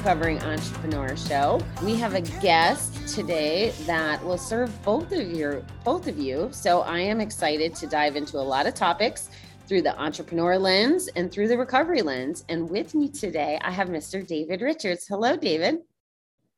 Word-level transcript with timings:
Recovering 0.00 0.42
Entrepreneur 0.44 1.14
Show. 1.14 1.60
We 1.84 1.94
have 1.96 2.14
a 2.14 2.22
guest 2.40 3.06
today 3.06 3.68
that 3.84 4.24
will 4.24 4.38
serve 4.38 4.82
both 4.82 5.12
of 5.12 5.30
your 5.30 5.62
both 5.84 6.08
of 6.08 6.18
you. 6.18 6.48
So 6.52 6.80
I 6.80 7.00
am 7.00 7.20
excited 7.20 7.74
to 7.74 7.86
dive 7.86 8.16
into 8.16 8.38
a 8.38 8.40
lot 8.40 8.66
of 8.66 8.72
topics 8.72 9.28
through 9.68 9.82
the 9.82 9.94
entrepreneur 10.00 10.56
lens 10.56 11.10
and 11.16 11.30
through 11.30 11.48
the 11.48 11.58
recovery 11.58 12.00
lens. 12.00 12.46
And 12.48 12.70
with 12.70 12.94
me 12.94 13.10
today, 13.10 13.58
I 13.60 13.70
have 13.70 13.88
Mr. 13.88 14.26
David 14.26 14.62
Richards. 14.62 15.06
Hello, 15.06 15.36
David. 15.36 15.80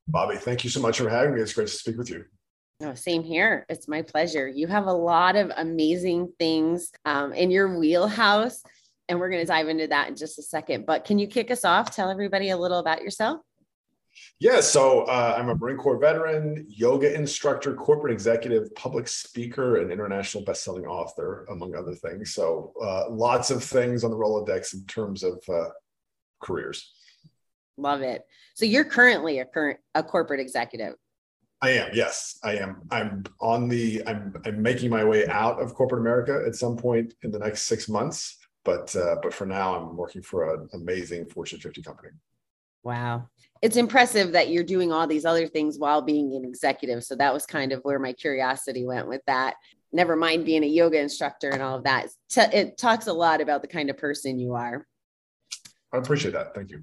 Bobbie, 0.07 0.37
thank 0.37 0.63
you 0.63 0.71
so 0.71 0.79
much 0.79 0.99
for 0.99 1.11
having 1.11 1.35
me. 1.35 1.41
It's 1.41 1.53
great 1.53 1.67
to 1.67 1.75
speak 1.75 1.99
with 1.99 2.11
you. 2.11 2.25
Oh, 2.81 2.95
same 2.95 3.25
here. 3.25 3.67
It's 3.69 3.89
my 3.89 4.03
pleasure. 4.03 4.47
You 4.47 4.69
have 4.69 4.87
a 4.87 4.93
lot 4.93 5.35
of 5.35 5.51
amazing 5.57 6.33
things 6.39 6.93
um, 7.05 7.33
in 7.33 7.51
your 7.51 7.77
wheelhouse, 7.77 8.63
and 9.09 9.19
we're 9.19 9.31
going 9.31 9.43
to 9.43 9.47
dive 9.47 9.69
into 9.69 9.87
that 9.89 10.09
in 10.09 10.17
just 10.17 10.39
a 10.39 10.43
second. 10.43 10.87
But 10.87 11.05
can 11.05 11.19
you 11.19 11.27
kick 11.27 11.51
us 11.51 11.65
off? 11.65 11.95
Tell 11.95 12.11
everybody 12.11 12.51
a 12.51 12.57
little 12.57 12.79
about 12.79 13.03
yourself. 13.03 13.41
Yeah, 14.39 14.61
so 14.61 15.03
uh, 15.03 15.37
I'm 15.39 15.49
a 15.49 15.55
Marine 15.55 15.79
Corps 15.79 15.99
veteran, 15.99 16.67
yoga 16.69 17.15
instructor, 17.15 17.75
corporate 17.75 18.13
executive, 18.13 18.75
public 18.75 19.09
speaker, 19.09 19.79
and 19.79 19.91
international 19.91 20.45
best-selling 20.45 20.85
author, 20.85 21.47
among 21.51 21.75
other 21.75 21.95
things. 21.95 22.35
So 22.35 22.75
uh, 22.83 23.11
lots 23.11 23.51
of 23.51 23.65
things 23.65 24.05
on 24.05 24.11
the 24.11 24.17
Rolodex 24.17 24.75
in 24.75 24.85
terms 24.85 25.23
of 25.23 25.43
uh, 25.49 25.71
careers. 26.41 26.93
Love 27.79 28.03
it. 28.03 28.27
So 28.55 28.67
you're 28.67 28.85
currently 28.85 29.39
a 29.39 29.47
current 29.47 29.81
a 29.95 30.03
corporate 30.03 30.41
executive. 30.41 30.95
I 31.63 31.71
am, 31.71 31.91
yes, 31.95 32.39
I 32.43 32.57
am. 32.57 32.83
I'm 32.91 33.25
on 33.41 33.69
the. 33.69 34.03
I'm 34.07 34.35
I'm 34.45 34.61
making 34.61 34.91
my 34.91 35.05
way 35.05 35.27
out 35.29 35.63
of 35.63 35.75
corporate 35.75 36.01
America 36.01 36.43
at 36.47 36.57
some 36.57 36.77
point 36.77 37.15
in 37.23 37.31
the 37.31 37.39
next 37.39 37.63
six 37.63 37.89
months. 37.89 38.37
But 38.65 38.95
uh, 38.95 39.17
but 39.23 39.35
for 39.35 39.47
now, 39.47 39.75
I'm 39.75 39.97
working 39.97 40.23
for 40.23 40.55
an 40.55 40.69
amazing 40.73 41.27
Fortune 41.27 41.59
50 41.59 41.83
company. 41.83 42.11
Wow. 42.85 43.29
It's 43.61 43.77
impressive 43.77 44.33
that 44.33 44.51
you're 44.51 44.65
doing 44.65 44.93
all 44.93 45.07
these 45.07 45.25
other 45.25 45.47
things 45.47 45.79
while 45.79 46.03
being 46.03 46.35
an 46.35 46.45
executive. 46.45 47.05
So 47.05 47.15
that 47.17 47.33
was 47.33 47.47
kind 47.47 47.73
of 47.73 47.81
where 47.83 47.99
my 47.99 48.13
curiosity 48.13 48.85
went 48.85 49.09
with 49.09 49.23
that. 49.27 49.55
Never 49.93 50.17
mind 50.17 50.45
being 50.45 50.65
a 50.65 50.69
yoga 50.69 51.01
instructor 51.01 51.51
and 51.51 51.63
all 51.63 51.77
of 51.77 51.85
that. 51.85 52.09
It 52.37 52.79
talks 52.79 53.07
a 53.07 53.13
lot 53.13 53.41
about 53.41 53.63
the 53.63 53.69
kind 53.69 53.89
of 53.89 53.99
person 53.99 54.41
you 54.41 54.55
are. 54.55 54.87
I 55.93 55.99
appreciate 55.99 56.33
that. 56.33 56.55
Thank 56.55 56.71
you. 56.71 56.83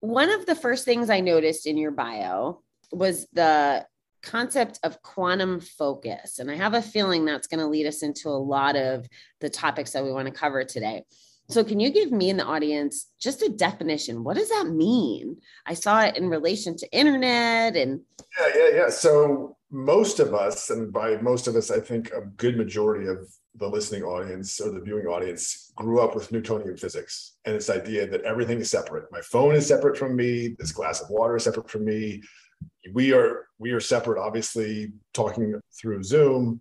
One 0.00 0.28
of 0.28 0.44
the 0.44 0.56
first 0.56 0.84
things 0.84 1.08
I 1.08 1.20
noticed 1.20 1.66
in 1.66 1.78
your 1.78 1.92
bio 1.92 2.60
was 2.92 3.26
the 3.32 3.86
concept 4.24 4.80
of 4.82 5.00
quantum 5.02 5.60
focus. 5.60 6.38
And 6.38 6.50
I 6.50 6.56
have 6.56 6.74
a 6.74 6.82
feeling 6.82 7.24
that's 7.24 7.46
going 7.46 7.60
to 7.60 7.66
lead 7.66 7.86
us 7.86 8.02
into 8.02 8.28
a 8.28 8.30
lot 8.30 8.76
of 8.76 9.06
the 9.40 9.50
topics 9.50 9.92
that 9.92 10.04
we 10.04 10.12
want 10.12 10.26
to 10.26 10.34
cover 10.34 10.64
today. 10.64 11.04
So, 11.50 11.62
can 11.62 11.78
you 11.78 11.90
give 11.90 12.10
me 12.10 12.30
and 12.30 12.40
the 12.40 12.44
audience 12.44 13.10
just 13.20 13.42
a 13.42 13.50
definition? 13.50 14.24
What 14.24 14.38
does 14.38 14.48
that 14.48 14.66
mean? 14.66 15.36
I 15.66 15.74
saw 15.74 16.00
it 16.00 16.16
in 16.16 16.28
relation 16.28 16.76
to 16.78 16.90
internet 16.90 17.76
and. 17.76 18.00
Yeah, 18.40 18.48
yeah, 18.56 18.76
yeah. 18.76 18.88
So, 18.88 19.56
most 19.70 20.20
of 20.20 20.32
us, 20.32 20.70
and 20.70 20.90
by 20.90 21.16
most 21.18 21.46
of 21.46 21.54
us, 21.54 21.70
I 21.70 21.80
think 21.80 22.10
a 22.12 22.22
good 22.22 22.56
majority 22.56 23.08
of 23.08 23.28
the 23.56 23.68
listening 23.68 24.02
audience 24.02 24.60
or 24.60 24.70
the 24.70 24.80
viewing 24.80 25.06
audience 25.06 25.72
grew 25.76 26.00
up 26.00 26.14
with 26.14 26.32
Newtonian 26.32 26.76
physics 26.76 27.36
and 27.44 27.54
this 27.54 27.70
idea 27.70 28.06
that 28.06 28.22
everything 28.22 28.58
is 28.58 28.70
separate. 28.70 29.10
My 29.12 29.20
phone 29.20 29.54
is 29.54 29.66
separate 29.66 29.96
from 29.96 30.16
me. 30.16 30.56
This 30.58 30.72
glass 30.72 31.00
of 31.00 31.10
water 31.10 31.36
is 31.36 31.44
separate 31.44 31.70
from 31.70 31.84
me. 31.84 32.22
We 32.92 33.12
are 33.12 33.48
we 33.58 33.72
are 33.72 33.80
separate. 33.80 34.20
Obviously, 34.20 34.92
talking 35.12 35.60
through 35.80 36.02
Zoom, 36.02 36.60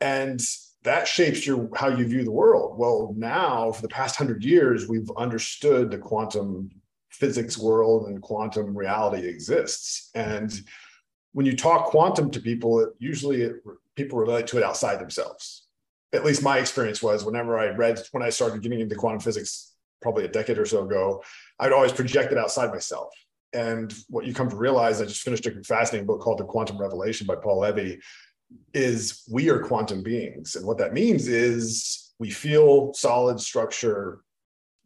and 0.00 0.40
that 0.84 1.08
shapes 1.08 1.46
your 1.46 1.68
how 1.74 1.88
you 1.88 2.06
view 2.06 2.24
the 2.24 2.30
world. 2.30 2.78
Well, 2.78 3.14
now 3.16 3.72
for 3.72 3.82
the 3.82 3.88
past 3.88 4.16
hundred 4.16 4.44
years, 4.44 4.88
we've 4.88 5.10
understood 5.16 5.90
the 5.90 5.98
quantum 5.98 6.70
physics 7.10 7.56
world 7.56 8.08
and 8.08 8.20
quantum 8.20 8.76
reality 8.76 9.26
exists. 9.26 10.10
And 10.14 10.52
when 11.32 11.46
you 11.46 11.56
talk 11.56 11.86
quantum 11.86 12.30
to 12.32 12.40
people, 12.40 12.80
it, 12.80 12.90
usually 12.98 13.42
it, 13.42 13.54
people 13.96 14.18
relate 14.18 14.46
to 14.48 14.58
it 14.58 14.64
outside 14.64 15.00
themselves. 15.00 15.66
At 16.12 16.24
least 16.24 16.42
my 16.42 16.58
experience 16.58 17.02
was 17.02 17.24
whenever 17.24 17.58
I 17.58 17.68
read 17.68 18.00
when 18.12 18.22
I 18.22 18.30
started 18.30 18.62
getting 18.62 18.80
into 18.80 18.94
quantum 18.94 19.20
physics, 19.20 19.74
probably 20.02 20.24
a 20.24 20.28
decade 20.28 20.58
or 20.58 20.66
so 20.66 20.84
ago, 20.84 21.24
I'd 21.58 21.72
always 21.72 21.92
project 21.92 22.30
it 22.30 22.38
outside 22.38 22.70
myself. 22.70 23.08
And 23.54 23.94
what 24.08 24.26
you 24.26 24.34
come 24.34 24.50
to 24.50 24.56
realize, 24.56 25.00
I 25.00 25.04
just 25.04 25.22
finished 25.22 25.46
a 25.46 25.62
fascinating 25.62 26.06
book 26.06 26.20
called 26.20 26.38
The 26.38 26.44
Quantum 26.44 26.76
Revelation 26.76 27.26
by 27.26 27.36
Paul 27.36 27.60
Levy 27.60 28.00
is 28.72 29.22
we 29.30 29.48
are 29.48 29.60
quantum 29.60 30.02
beings. 30.02 30.56
And 30.56 30.66
what 30.66 30.78
that 30.78 30.92
means 30.92 31.28
is 31.28 32.12
we 32.18 32.30
feel 32.30 32.92
solid 32.94 33.40
structure, 33.40 34.20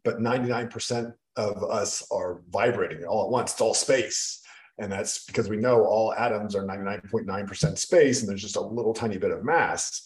but 0.03 0.19
99% 0.19 1.13
of 1.35 1.63
us 1.63 2.05
are 2.11 2.41
vibrating 2.49 3.03
all 3.05 3.25
at 3.25 3.31
once. 3.31 3.53
It's 3.53 3.61
all 3.61 3.73
space. 3.73 4.41
And 4.77 4.91
that's 4.91 5.25
because 5.25 5.49
we 5.49 5.57
know 5.57 5.83
all 5.83 6.13
atoms 6.13 6.55
are 6.55 6.63
99.9% 6.63 7.77
space 7.77 8.21
and 8.21 8.29
there's 8.29 8.41
just 8.41 8.55
a 8.55 8.61
little 8.61 8.93
tiny 8.93 9.17
bit 9.17 9.31
of 9.31 9.43
mass. 9.43 10.03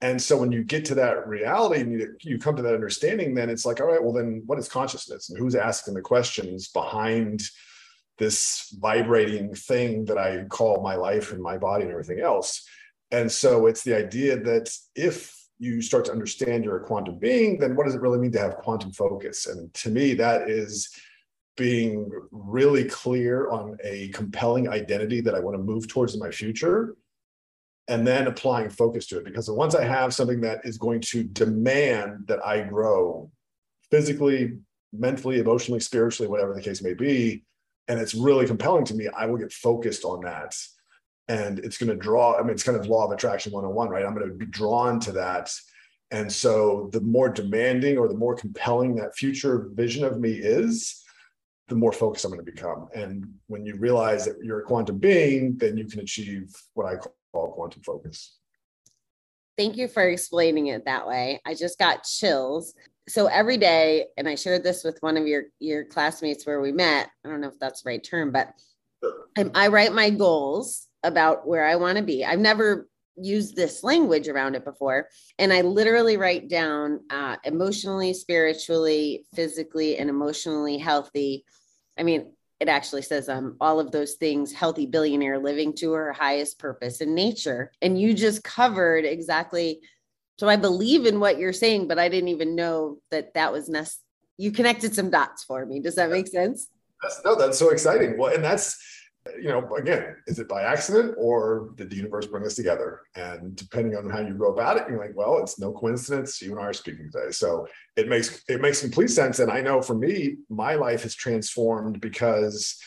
And 0.00 0.20
so 0.20 0.36
when 0.36 0.52
you 0.52 0.62
get 0.62 0.84
to 0.86 0.94
that 0.96 1.26
reality 1.26 1.80
and 1.80 1.92
you, 1.92 2.16
you 2.20 2.38
come 2.38 2.56
to 2.56 2.62
that 2.62 2.74
understanding, 2.74 3.34
then 3.34 3.50
it's 3.50 3.64
like, 3.64 3.80
all 3.80 3.86
right, 3.86 4.02
well, 4.02 4.12
then 4.12 4.42
what 4.46 4.58
is 4.58 4.68
consciousness? 4.68 5.30
And 5.30 5.38
who's 5.38 5.54
asking 5.54 5.94
the 5.94 6.02
questions 6.02 6.68
behind 6.68 7.42
this 8.18 8.74
vibrating 8.78 9.54
thing 9.54 10.04
that 10.06 10.18
I 10.18 10.44
call 10.44 10.82
my 10.82 10.96
life 10.96 11.32
and 11.32 11.42
my 11.42 11.58
body 11.58 11.84
and 11.84 11.92
everything 11.92 12.20
else? 12.20 12.66
And 13.10 13.30
so 13.30 13.66
it's 13.66 13.84
the 13.84 13.96
idea 13.96 14.38
that 14.40 14.74
if 14.94 15.34
you 15.58 15.80
start 15.80 16.04
to 16.06 16.12
understand 16.12 16.64
you're 16.64 16.82
a 16.82 16.86
quantum 16.86 17.18
being, 17.18 17.58
then 17.58 17.76
what 17.76 17.86
does 17.86 17.94
it 17.94 18.00
really 18.00 18.18
mean 18.18 18.32
to 18.32 18.38
have 18.38 18.56
quantum 18.58 18.92
focus? 18.92 19.46
And 19.46 19.72
to 19.74 19.90
me, 19.90 20.14
that 20.14 20.50
is 20.50 20.90
being 21.56 22.10
really 22.30 22.84
clear 22.84 23.48
on 23.48 23.78
a 23.82 24.08
compelling 24.08 24.68
identity 24.68 25.20
that 25.22 25.34
I 25.34 25.40
want 25.40 25.56
to 25.56 25.62
move 25.62 25.88
towards 25.88 26.14
in 26.14 26.20
my 26.20 26.30
future, 26.30 26.94
and 27.88 28.06
then 28.06 28.26
applying 28.26 28.68
focus 28.68 29.06
to 29.06 29.18
it. 29.18 29.24
Because 29.24 29.48
once 29.48 29.74
I 29.74 29.84
have 29.84 30.12
something 30.12 30.40
that 30.42 30.60
is 30.64 30.76
going 30.76 31.00
to 31.02 31.22
demand 31.22 32.26
that 32.26 32.44
I 32.44 32.60
grow 32.60 33.30
physically, 33.90 34.58
mentally, 34.92 35.38
emotionally, 35.38 35.80
spiritually, 35.80 36.28
whatever 36.28 36.52
the 36.52 36.60
case 36.60 36.82
may 36.82 36.94
be, 36.94 37.44
and 37.88 38.00
it's 38.00 38.14
really 38.14 38.46
compelling 38.46 38.84
to 38.86 38.94
me, 38.94 39.08
I 39.08 39.26
will 39.26 39.36
get 39.36 39.52
focused 39.52 40.04
on 40.04 40.22
that. 40.24 40.56
And 41.28 41.58
it's 41.60 41.76
going 41.76 41.90
to 41.90 41.96
draw 41.96 42.38
i 42.38 42.42
mean 42.42 42.50
it's 42.50 42.62
kind 42.62 42.78
of 42.78 42.86
law 42.86 43.04
of 43.04 43.10
attraction 43.10 43.52
101 43.52 43.88
right? 43.88 44.04
I'm 44.04 44.14
going 44.14 44.28
to 44.28 44.34
be 44.34 44.46
drawn 44.46 45.00
to 45.00 45.12
that. 45.12 45.52
And 46.12 46.32
so 46.32 46.88
the 46.92 47.00
more 47.00 47.28
demanding 47.28 47.98
or 47.98 48.06
the 48.06 48.14
more 48.14 48.36
compelling 48.36 48.94
that 48.96 49.16
future 49.16 49.68
vision 49.74 50.04
of 50.04 50.20
me 50.20 50.30
is 50.30 51.02
the 51.66 51.74
more 51.74 51.92
focused 51.92 52.24
i'm 52.24 52.30
going 52.30 52.44
to 52.44 52.52
become. 52.52 52.86
And 52.94 53.26
when 53.48 53.66
you 53.66 53.74
realize 53.76 54.24
that 54.26 54.36
you're 54.40 54.60
a 54.60 54.64
quantum 54.64 54.98
being 54.98 55.56
then 55.56 55.76
you 55.76 55.86
can 55.86 56.00
achieve 56.00 56.54
what 56.74 56.86
i 56.86 56.96
call 57.32 57.52
quantum 57.52 57.82
focus. 57.82 58.36
Thank 59.58 59.76
you 59.76 59.88
for 59.88 60.08
explaining 60.08 60.68
it 60.68 60.84
that 60.84 61.08
way. 61.08 61.40
I 61.44 61.54
just 61.54 61.78
got 61.78 62.04
chills. 62.04 62.74
So 63.08 63.26
every 63.26 63.56
day, 63.56 64.06
and 64.16 64.28
I 64.28 64.34
shared 64.34 64.64
this 64.64 64.82
with 64.82 64.98
one 65.00 65.16
of 65.16 65.26
your 65.26 65.44
your 65.60 65.84
classmates 65.84 66.46
where 66.46 66.60
we 66.60 66.72
met. 66.72 67.08
I 67.24 67.28
don't 67.28 67.40
know 67.40 67.48
if 67.48 67.58
that's 67.58 67.82
the 67.82 67.90
right 67.90 68.02
term, 68.02 68.32
but 68.32 68.52
I, 69.36 69.50
I 69.54 69.68
write 69.68 69.92
my 69.92 70.10
goals 70.10 70.88
about 71.04 71.46
where 71.46 71.64
I 71.64 71.76
want 71.76 71.98
to 71.98 72.04
be. 72.04 72.24
I've 72.24 72.40
never 72.40 72.88
used 73.16 73.56
this 73.56 73.82
language 73.82 74.28
around 74.28 74.54
it 74.54 74.64
before. 74.64 75.08
And 75.38 75.52
I 75.52 75.62
literally 75.62 76.16
write 76.16 76.48
down 76.48 77.00
uh, 77.10 77.36
emotionally, 77.44 78.12
spiritually, 78.12 79.24
physically, 79.34 79.96
and 79.98 80.10
emotionally 80.10 80.78
healthy. 80.78 81.44
I 81.98 82.02
mean, 82.02 82.32
it 82.60 82.68
actually 82.68 83.02
says 83.02 83.28
um, 83.28 83.56
all 83.60 83.80
of 83.80 83.90
those 83.90 84.14
things 84.14 84.52
healthy 84.52 84.86
billionaire 84.86 85.38
living 85.38 85.74
to 85.74 85.92
her 85.92 86.12
highest 86.12 86.58
purpose 86.58 87.00
in 87.00 87.14
nature. 87.14 87.70
And 87.82 88.00
you 88.00 88.14
just 88.14 88.44
covered 88.44 89.04
exactly. 89.04 89.80
So 90.38 90.48
I 90.48 90.56
believe 90.56 91.06
in 91.06 91.20
what 91.20 91.38
you're 91.38 91.52
saying, 91.52 91.88
but 91.88 91.98
I 91.98 92.08
didn't 92.08 92.28
even 92.28 92.54
know 92.54 92.98
that 93.10 93.34
that 93.34 93.52
was 93.52 93.68
necessary. 93.68 94.02
You 94.38 94.52
connected 94.52 94.94
some 94.94 95.10
dots 95.10 95.44
for 95.44 95.64
me. 95.64 95.80
Does 95.80 95.94
that 95.94 96.10
make 96.10 96.28
sense? 96.28 96.68
That's, 97.02 97.22
no, 97.24 97.34
that's 97.34 97.58
so 97.58 97.70
exciting. 97.70 98.18
Well, 98.18 98.34
and 98.34 98.44
that's 98.44 98.78
you 99.40 99.48
know, 99.48 99.74
again, 99.76 100.16
is 100.26 100.38
it 100.38 100.48
by 100.48 100.62
accident 100.62 101.14
or 101.18 101.70
did 101.76 101.90
the 101.90 101.96
universe 101.96 102.26
bring 102.26 102.44
us 102.44 102.54
together? 102.54 103.02
And 103.14 103.56
depending 103.56 103.96
on 103.96 104.08
how 104.08 104.20
you 104.20 104.34
go 104.34 104.52
about 104.52 104.76
it, 104.76 104.84
you're 104.88 104.98
like, 104.98 105.16
well, 105.16 105.38
it's 105.38 105.58
no 105.58 105.72
coincidence 105.72 106.40
you 106.40 106.52
and 106.52 106.60
I 106.60 106.64
are 106.64 106.72
speaking 106.72 107.10
today. 107.10 107.30
So 107.30 107.66
it 107.96 108.08
makes 108.08 108.42
it 108.48 108.60
makes 108.60 108.80
complete 108.80 109.10
sense. 109.10 109.38
And 109.38 109.50
I 109.50 109.60
know 109.60 109.82
for 109.82 109.94
me, 109.94 110.36
my 110.48 110.74
life 110.74 111.02
has 111.02 111.14
transformed 111.14 112.00
because 112.00 112.80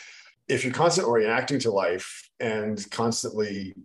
if 0.48 0.64
you're 0.64 0.74
constantly 0.74 1.26
reacting 1.26 1.60
to 1.60 1.72
life 1.72 2.30
and 2.40 2.90
constantly 2.92 3.76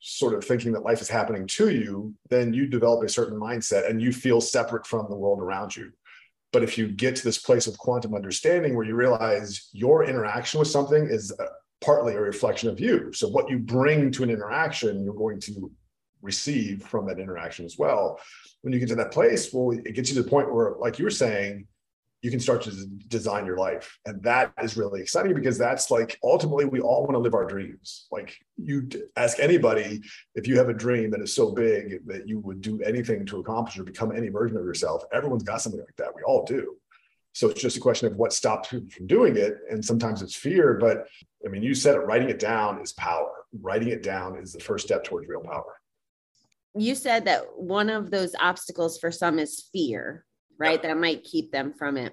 sort 0.00 0.34
of 0.34 0.44
thinking 0.44 0.72
that 0.72 0.84
life 0.84 1.00
is 1.00 1.08
happening 1.08 1.46
to 1.46 1.70
you, 1.70 2.14
then 2.30 2.52
you 2.52 2.66
develop 2.66 3.04
a 3.04 3.08
certain 3.08 3.38
mindset 3.38 3.88
and 3.88 4.00
you 4.00 4.12
feel 4.12 4.40
separate 4.40 4.86
from 4.86 5.06
the 5.08 5.16
world 5.16 5.40
around 5.40 5.74
you. 5.74 5.90
But 6.52 6.62
if 6.62 6.78
you 6.78 6.88
get 6.88 7.16
to 7.16 7.24
this 7.24 7.38
place 7.38 7.66
of 7.66 7.76
quantum 7.76 8.14
understanding 8.14 8.74
where 8.74 8.86
you 8.86 8.94
realize 8.94 9.68
your 9.72 10.04
interaction 10.04 10.58
with 10.60 10.68
something 10.68 11.06
is 11.06 11.32
uh, 11.38 11.46
partly 11.80 12.14
a 12.14 12.20
reflection 12.20 12.68
of 12.70 12.80
you. 12.80 13.12
So 13.12 13.28
what 13.28 13.50
you 13.50 13.58
bring 13.58 14.10
to 14.12 14.22
an 14.22 14.30
interaction, 14.30 15.04
you're 15.04 15.14
going 15.14 15.40
to 15.40 15.70
receive 16.22 16.82
from 16.82 17.06
that 17.06 17.18
interaction 17.18 17.64
as 17.64 17.76
well. 17.78 18.18
When 18.62 18.72
you 18.72 18.80
get 18.80 18.88
to 18.88 18.96
that 18.96 19.12
place, 19.12 19.52
well, 19.52 19.70
it 19.70 19.94
gets 19.94 20.10
you 20.10 20.16
to 20.16 20.22
the 20.22 20.30
point 20.30 20.52
where, 20.52 20.74
like 20.78 20.98
you 20.98 21.04
were 21.04 21.10
saying, 21.10 21.66
you 22.22 22.30
can 22.30 22.40
start 22.40 22.62
to 22.62 22.72
design 23.06 23.46
your 23.46 23.56
life. 23.56 23.98
And 24.04 24.22
that 24.24 24.52
is 24.62 24.76
really 24.76 25.00
exciting 25.00 25.34
because 25.34 25.56
that's 25.56 25.90
like 25.90 26.18
ultimately 26.24 26.64
we 26.64 26.80
all 26.80 27.02
want 27.02 27.12
to 27.12 27.18
live 27.18 27.34
our 27.34 27.44
dreams. 27.44 28.06
Like 28.10 28.36
you 28.56 28.88
ask 29.16 29.38
anybody 29.38 30.02
if 30.34 30.48
you 30.48 30.58
have 30.58 30.68
a 30.68 30.74
dream 30.74 31.10
that 31.12 31.20
is 31.20 31.32
so 31.32 31.52
big 31.52 32.06
that 32.06 32.26
you 32.26 32.40
would 32.40 32.60
do 32.60 32.80
anything 32.82 33.24
to 33.26 33.38
accomplish 33.38 33.78
or 33.78 33.84
become 33.84 34.14
any 34.14 34.30
version 34.30 34.56
of 34.56 34.64
yourself. 34.64 35.04
Everyone's 35.12 35.44
got 35.44 35.62
something 35.62 35.80
like 35.80 35.96
that. 35.96 36.14
We 36.14 36.22
all 36.22 36.44
do. 36.44 36.76
So 37.34 37.48
it's 37.48 37.62
just 37.62 37.76
a 37.76 37.80
question 37.80 38.10
of 38.10 38.16
what 38.16 38.32
stops 38.32 38.70
people 38.70 38.90
from 38.90 39.06
doing 39.06 39.36
it. 39.36 39.58
And 39.70 39.84
sometimes 39.84 40.20
it's 40.20 40.34
fear. 40.34 40.74
But 40.74 41.06
I 41.46 41.48
mean, 41.48 41.62
you 41.62 41.72
said 41.72 41.94
it, 41.94 42.00
writing 42.00 42.30
it 42.30 42.40
down 42.40 42.80
is 42.80 42.92
power. 42.94 43.30
Writing 43.60 43.88
it 43.88 44.02
down 44.02 44.36
is 44.38 44.52
the 44.52 44.60
first 44.60 44.86
step 44.86 45.04
towards 45.04 45.28
real 45.28 45.40
power. 45.40 45.76
You 46.74 46.96
said 46.96 47.26
that 47.26 47.44
one 47.56 47.90
of 47.90 48.10
those 48.10 48.34
obstacles 48.40 48.98
for 48.98 49.12
some 49.12 49.38
is 49.38 49.68
fear 49.72 50.24
right? 50.58 50.82
That 50.82 50.96
might 50.98 51.24
keep 51.24 51.52
them 51.52 51.72
from 51.72 51.96
it. 51.96 52.12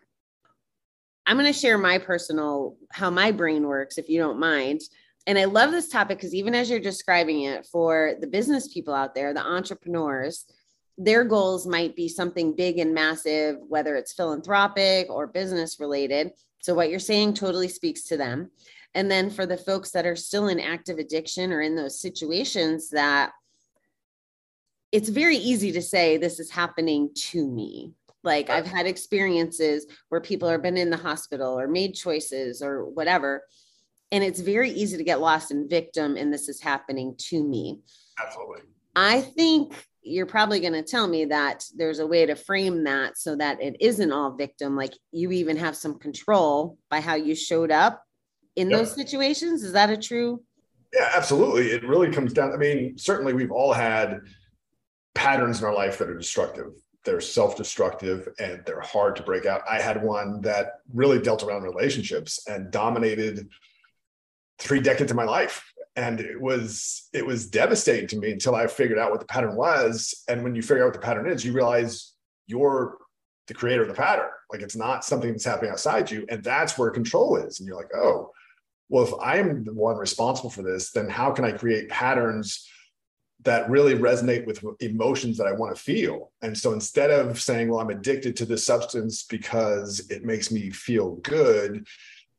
I'm 1.25 1.37
going 1.37 1.51
to 1.51 1.59
share 1.59 1.77
my 1.77 1.97
personal, 1.97 2.77
how 2.91 3.09
my 3.09 3.31
brain 3.31 3.67
works, 3.67 3.97
if 3.97 4.09
you 4.09 4.19
don't 4.19 4.39
mind. 4.39 4.81
And 5.27 5.39
I 5.39 5.45
love 5.45 5.71
this 5.71 5.89
topic 5.89 6.19
because 6.19 6.35
even 6.35 6.53
as 6.53 6.69
you're 6.69 6.79
describing 6.79 7.43
it 7.43 7.65
for 7.65 8.13
the 8.19 8.27
business 8.27 8.67
people 8.67 8.93
out 8.93 9.15
there, 9.15 9.33
the 9.33 9.45
entrepreneurs, 9.45 10.45
their 10.97 11.23
goals 11.23 11.65
might 11.65 11.95
be 11.95 12.07
something 12.07 12.55
big 12.55 12.77
and 12.77 12.93
massive, 12.93 13.57
whether 13.67 13.95
it's 13.95 14.13
philanthropic 14.13 15.09
or 15.09 15.27
business 15.27 15.79
related. 15.79 16.31
So, 16.61 16.73
what 16.73 16.89
you're 16.89 16.99
saying 16.99 17.33
totally 17.33 17.67
speaks 17.67 18.03
to 18.03 18.17
them. 18.17 18.51
And 18.93 19.11
then 19.11 19.29
for 19.29 19.45
the 19.45 19.57
folks 19.57 19.91
that 19.91 20.05
are 20.05 20.15
still 20.15 20.47
in 20.47 20.59
active 20.59 20.99
addiction 20.99 21.51
or 21.51 21.61
in 21.61 21.75
those 21.75 21.99
situations 21.99 22.89
that 22.91 23.33
it's 24.91 25.09
very 25.09 25.35
easy 25.35 25.73
to 25.73 25.81
say, 25.81 26.17
This 26.17 26.39
is 26.39 26.49
happening 26.49 27.09
to 27.15 27.45
me, 27.45 27.93
like 28.25 28.49
I've 28.49 28.67
had 28.67 28.87
experiences 28.87 29.85
where 30.09 30.21
people 30.21 30.49
have 30.49 30.61
been 30.61 30.77
in 30.77 30.89
the 30.89 30.97
hospital 30.97 31.59
or 31.59 31.67
made 31.67 31.93
choices 31.93 32.61
or 32.61 32.85
whatever. 32.85 33.43
And 34.11 34.23
it's 34.23 34.39
very 34.39 34.71
easy 34.71 34.97
to 34.97 35.03
get 35.03 35.21
lost 35.21 35.51
in 35.51 35.69
victim 35.69 36.17
and 36.17 36.33
this 36.33 36.49
is 36.49 36.61
happening 36.61 37.15
to 37.29 37.43
me. 37.43 37.81
Absolutely. 38.21 38.61
I 38.95 39.21
think 39.21 39.73
you're 40.01 40.25
probably 40.25 40.59
going 40.59 40.73
to 40.73 40.83
tell 40.83 41.07
me 41.07 41.25
that 41.25 41.63
there's 41.75 41.99
a 41.99 42.07
way 42.07 42.25
to 42.25 42.35
frame 42.35 42.83
that 42.83 43.17
so 43.17 43.35
that 43.35 43.61
it 43.61 43.75
isn't 43.79 44.11
all 44.11 44.35
victim. 44.35 44.75
Like 44.75 44.93
you 45.11 45.31
even 45.31 45.57
have 45.57 45.75
some 45.75 45.97
control 45.99 46.77
by 46.89 47.01
how 47.01 47.15
you 47.15 47.35
showed 47.35 47.71
up 47.71 48.03
in 48.55 48.69
those 48.69 48.93
situations. 48.93 49.63
Is 49.63 49.73
that 49.73 49.89
a 49.89 49.97
true? 49.97 50.41
Yeah, 50.93 51.11
absolutely. 51.13 51.71
It 51.71 51.85
really 51.85 52.11
comes 52.11 52.31
down. 52.31 52.53
I 52.53 52.57
mean, 52.57 52.97
certainly 52.97 53.33
we've 53.33 53.51
all 53.51 53.73
had 53.73 54.19
patterns 55.13 55.59
in 55.59 55.65
our 55.65 55.73
life 55.73 55.97
that 55.97 56.09
are 56.09 56.17
destructive 56.17 56.67
they're 57.05 57.21
self-destructive 57.21 58.27
and 58.39 58.63
they're 58.65 58.81
hard 58.81 59.15
to 59.15 59.23
break 59.23 59.45
out. 59.45 59.61
I 59.69 59.79
had 59.79 60.03
one 60.03 60.41
that 60.41 60.79
really 60.93 61.19
dealt 61.19 61.43
around 61.43 61.63
relationships 61.63 62.45
and 62.47 62.71
dominated 62.71 63.47
three 64.59 64.79
decades 64.79 65.11
of 65.11 65.17
my 65.17 65.23
life. 65.23 65.71
And 65.95 66.19
it 66.19 66.41
was 66.41 67.07
it 67.13 67.25
was 67.25 67.47
devastating 67.47 68.07
to 68.09 68.17
me 68.17 68.31
until 68.31 68.55
I 68.55 68.67
figured 68.67 68.99
out 68.99 69.11
what 69.11 69.21
the 69.21 69.27
pattern 69.27 69.55
was. 69.55 70.23
And 70.27 70.43
when 70.43 70.53
you 70.53 70.61
figure 70.61 70.83
out 70.83 70.87
what 70.87 70.93
the 70.93 70.99
pattern 70.99 71.29
is, 71.29 71.45
you 71.45 71.53
realize 71.53 72.13
you're 72.47 72.97
the 73.47 73.53
creator 73.53 73.83
of 73.83 73.87
the 73.87 73.93
pattern. 73.93 74.29
Like 74.51 74.61
it's 74.61 74.75
not 74.75 75.05
something 75.05 75.31
that's 75.31 75.45
happening 75.45 75.71
outside 75.71 76.11
you. 76.11 76.25
And 76.27 76.43
that's 76.43 76.77
where 76.77 76.89
control 76.89 77.37
is. 77.37 77.59
And 77.59 77.67
you're 77.67 77.77
like, 77.77 77.95
oh, 77.95 78.31
well, 78.89 79.05
if 79.05 79.13
I 79.21 79.37
am 79.37 79.63
the 79.63 79.73
one 79.73 79.97
responsible 79.97 80.49
for 80.49 80.63
this, 80.63 80.91
then 80.91 81.09
how 81.09 81.31
can 81.31 81.45
I 81.45 81.51
create 81.51 81.89
patterns 81.89 82.67
that 83.45 83.69
really 83.69 83.93
resonate 83.93 84.45
with 84.45 84.63
emotions 84.81 85.37
that 85.37 85.47
I 85.47 85.51
want 85.51 85.75
to 85.75 85.81
feel. 85.81 86.31
And 86.41 86.57
so 86.57 86.73
instead 86.73 87.11
of 87.11 87.39
saying, 87.39 87.69
well, 87.69 87.79
I'm 87.79 87.91
addicted 87.91 88.35
to 88.37 88.45
this 88.45 88.65
substance 88.65 89.23
because 89.23 90.07
it 90.09 90.25
makes 90.25 90.51
me 90.51 90.71
feel 90.71 91.15
good, 91.17 91.87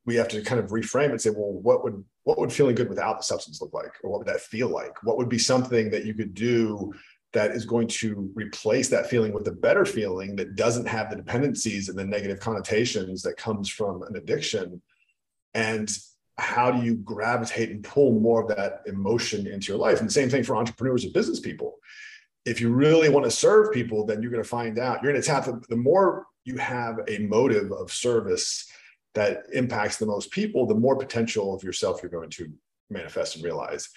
we 0.05 0.17
have 0.17 0.29
to 0.29 0.43
kind 0.43 0.61
of 0.61 0.71
reframe 0.71 1.07
it 1.07 1.13
and 1.13 1.21
say, 1.21 1.31
well, 1.31 1.53
what 1.53 1.83
would 1.85 2.05
what 2.25 2.39
would 2.39 2.53
feeling 2.53 2.75
good 2.75 2.89
without 2.89 3.19
the 3.19 3.25
substance 3.25 3.61
look 3.61 3.73
like? 3.73 3.93
Or 4.03 4.11
what 4.11 4.19
would 4.19 4.27
that 4.27 4.41
feel 4.41 4.69
like? 4.69 5.01
What 5.05 5.17
would 5.17 5.29
be 5.29 5.39
something 5.39 5.91
that 5.91 6.05
you 6.05 6.13
could 6.13 6.35
do 6.35 6.93
that 7.33 7.53
is 7.53 7.65
going 7.65 7.87
to 7.87 8.29
replace 8.35 8.89
that 8.89 9.09
feeling 9.09 9.33
with 9.33 9.47
a 9.47 9.53
better 9.53 9.85
feeling 9.85 10.35
that 10.37 10.57
doesn't 10.57 10.89
have 10.89 11.09
the 11.09 11.17
dependencies 11.17 11.89
and 11.89 11.97
the 11.97 12.05
negative 12.05 12.41
connotations 12.41 13.23
that 13.23 13.37
comes 13.37 13.69
from 13.69 14.03
an 14.03 14.17
addiction? 14.17 14.83
And 15.55 15.89
how 16.39 16.71
do 16.71 16.85
you 16.85 16.95
gravitate 16.97 17.71
and 17.71 17.83
pull 17.83 18.19
more 18.21 18.43
of 18.43 18.57
that 18.57 18.83
emotion 18.87 19.47
into 19.47 19.73
your 19.73 19.79
life? 19.79 20.01
And 20.01 20.13
same 20.13 20.29
thing 20.29 20.43
for 20.43 20.57
entrepreneurs 20.57 21.05
and 21.05 21.13
business 21.13 21.41
people. 21.41 21.77
If 22.45 22.61
you 22.61 22.73
really 22.73 23.09
want 23.09 23.25
to 23.25 23.31
serve 23.31 23.73
people, 23.73 24.05
then 24.05 24.23
you're 24.23 24.31
going 24.31 24.43
to 24.43 24.49
find 24.49 24.79
out 24.79 25.03
you're 25.03 25.13
going 25.13 25.23
to 25.23 25.27
tap 25.27 25.47
the, 25.47 25.61
the 25.69 25.77
more 25.77 26.27
you 26.45 26.57
have 26.59 27.01
a 27.09 27.19
motive 27.19 27.73
of 27.73 27.91
service 27.91 28.71
that 29.15 29.45
impacts 29.53 29.97
the 29.97 30.07
most 30.07 30.31
people, 30.31 30.67
the 30.67 30.75
more 30.75 30.97
potential 30.97 31.55
of 31.55 31.63
yourself 31.63 32.03
you're 32.03 32.11
going 32.11 32.31
to 32.31 32.53
manifest 32.91 33.35
and 33.35 33.45
realize. 33.45 33.89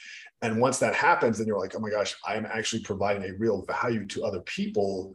And 0.42 0.62
once 0.62 0.80
that 0.80 0.96
happens, 0.96 1.38
then 1.38 1.48
you're 1.48 1.60
like, 1.60 1.76
oh 1.76 1.80
my 1.80 1.90
gosh, 1.90 2.16
I 2.26 2.36
am 2.36 2.46
actually 2.46 2.84
providing 2.84 3.24
a 3.24 3.38
real 3.38 3.66
value 3.66 4.06
to 4.08 4.24
other 4.24 4.40
people 4.42 5.14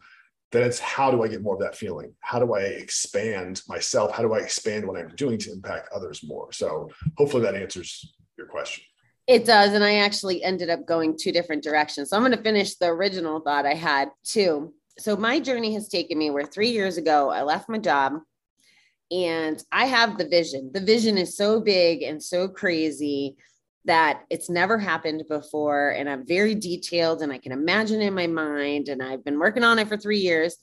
then 0.55 0.62
it's 0.62 0.79
how 0.79 1.11
do 1.11 1.23
I 1.23 1.29
get 1.29 1.43
more 1.43 1.55
of 1.55 1.61
that 1.61 1.77
feeling? 1.77 2.15
How 2.21 2.39
do 2.39 2.55
I 2.55 2.61
expand 2.61 3.62
myself? 3.69 4.12
How 4.12 4.23
do 4.23 4.35
I 4.35 4.39
expand 4.39 4.87
what 4.87 4.97
I'm 4.97 5.15
doing 5.17 5.37
to 5.39 5.53
impact 5.53 5.89
others 5.95 6.23
more? 6.25 6.53
So 6.53 6.89
hopefully 7.19 7.43
that 7.43 7.56
answers 7.56 8.15
your 8.39 8.47
question. 8.47 8.85
It 9.27 9.45
does. 9.45 9.73
And 9.73 9.83
I 9.83 9.97
actually 9.97 10.45
ended 10.45 10.71
up 10.71 10.87
going 10.87 11.17
two 11.19 11.33
different 11.33 11.65
directions. 11.65 12.11
So 12.11 12.17
I'm 12.17 12.23
going 12.23 12.37
to 12.37 12.43
finish 12.43 12.77
the 12.77 12.87
original 12.87 13.41
thought 13.41 13.67
I 13.67 13.75
had 13.75 14.11
too. 14.23 14.73
So 14.99 15.17
my 15.17 15.41
journey 15.41 15.75
has 15.75 15.89
taken 15.89 16.19
me 16.19 16.31
where 16.31 16.45
three 16.45 16.71
years 16.71 16.99
ago 16.99 17.31
I 17.31 17.43
left 17.43 17.69
my 17.69 17.79
job 17.79 18.12
and 19.11 19.62
I 19.73 19.87
have 19.87 20.19
the 20.19 20.28
vision. 20.28 20.71
The 20.73 20.81
vision 20.81 21.19
is 21.19 21.37
so 21.37 21.61
big 21.61 22.02
and 22.02 22.23
so 22.23 22.49
crazy 22.49 23.37
that 23.87 24.25
it's 24.31 24.49
never 24.49 24.79
happened 24.79 25.25
before 25.29 25.91
and 25.91 26.09
I'm 26.09 26.26
very 26.26 26.55
detailed 26.55 27.21
and 27.21 27.33
I 27.33 27.38
can 27.38 27.53
imagine 27.53 28.00
in 28.00 28.14
my 28.14 28.26
mind 28.26 28.88
and 28.88 29.03
I've 29.03 29.25
been 29.25 29.38
working 29.38 29.64
on 29.64 29.79
it 29.79 29.88
for 29.88 29.97
3 29.97 30.19
years. 30.19 30.57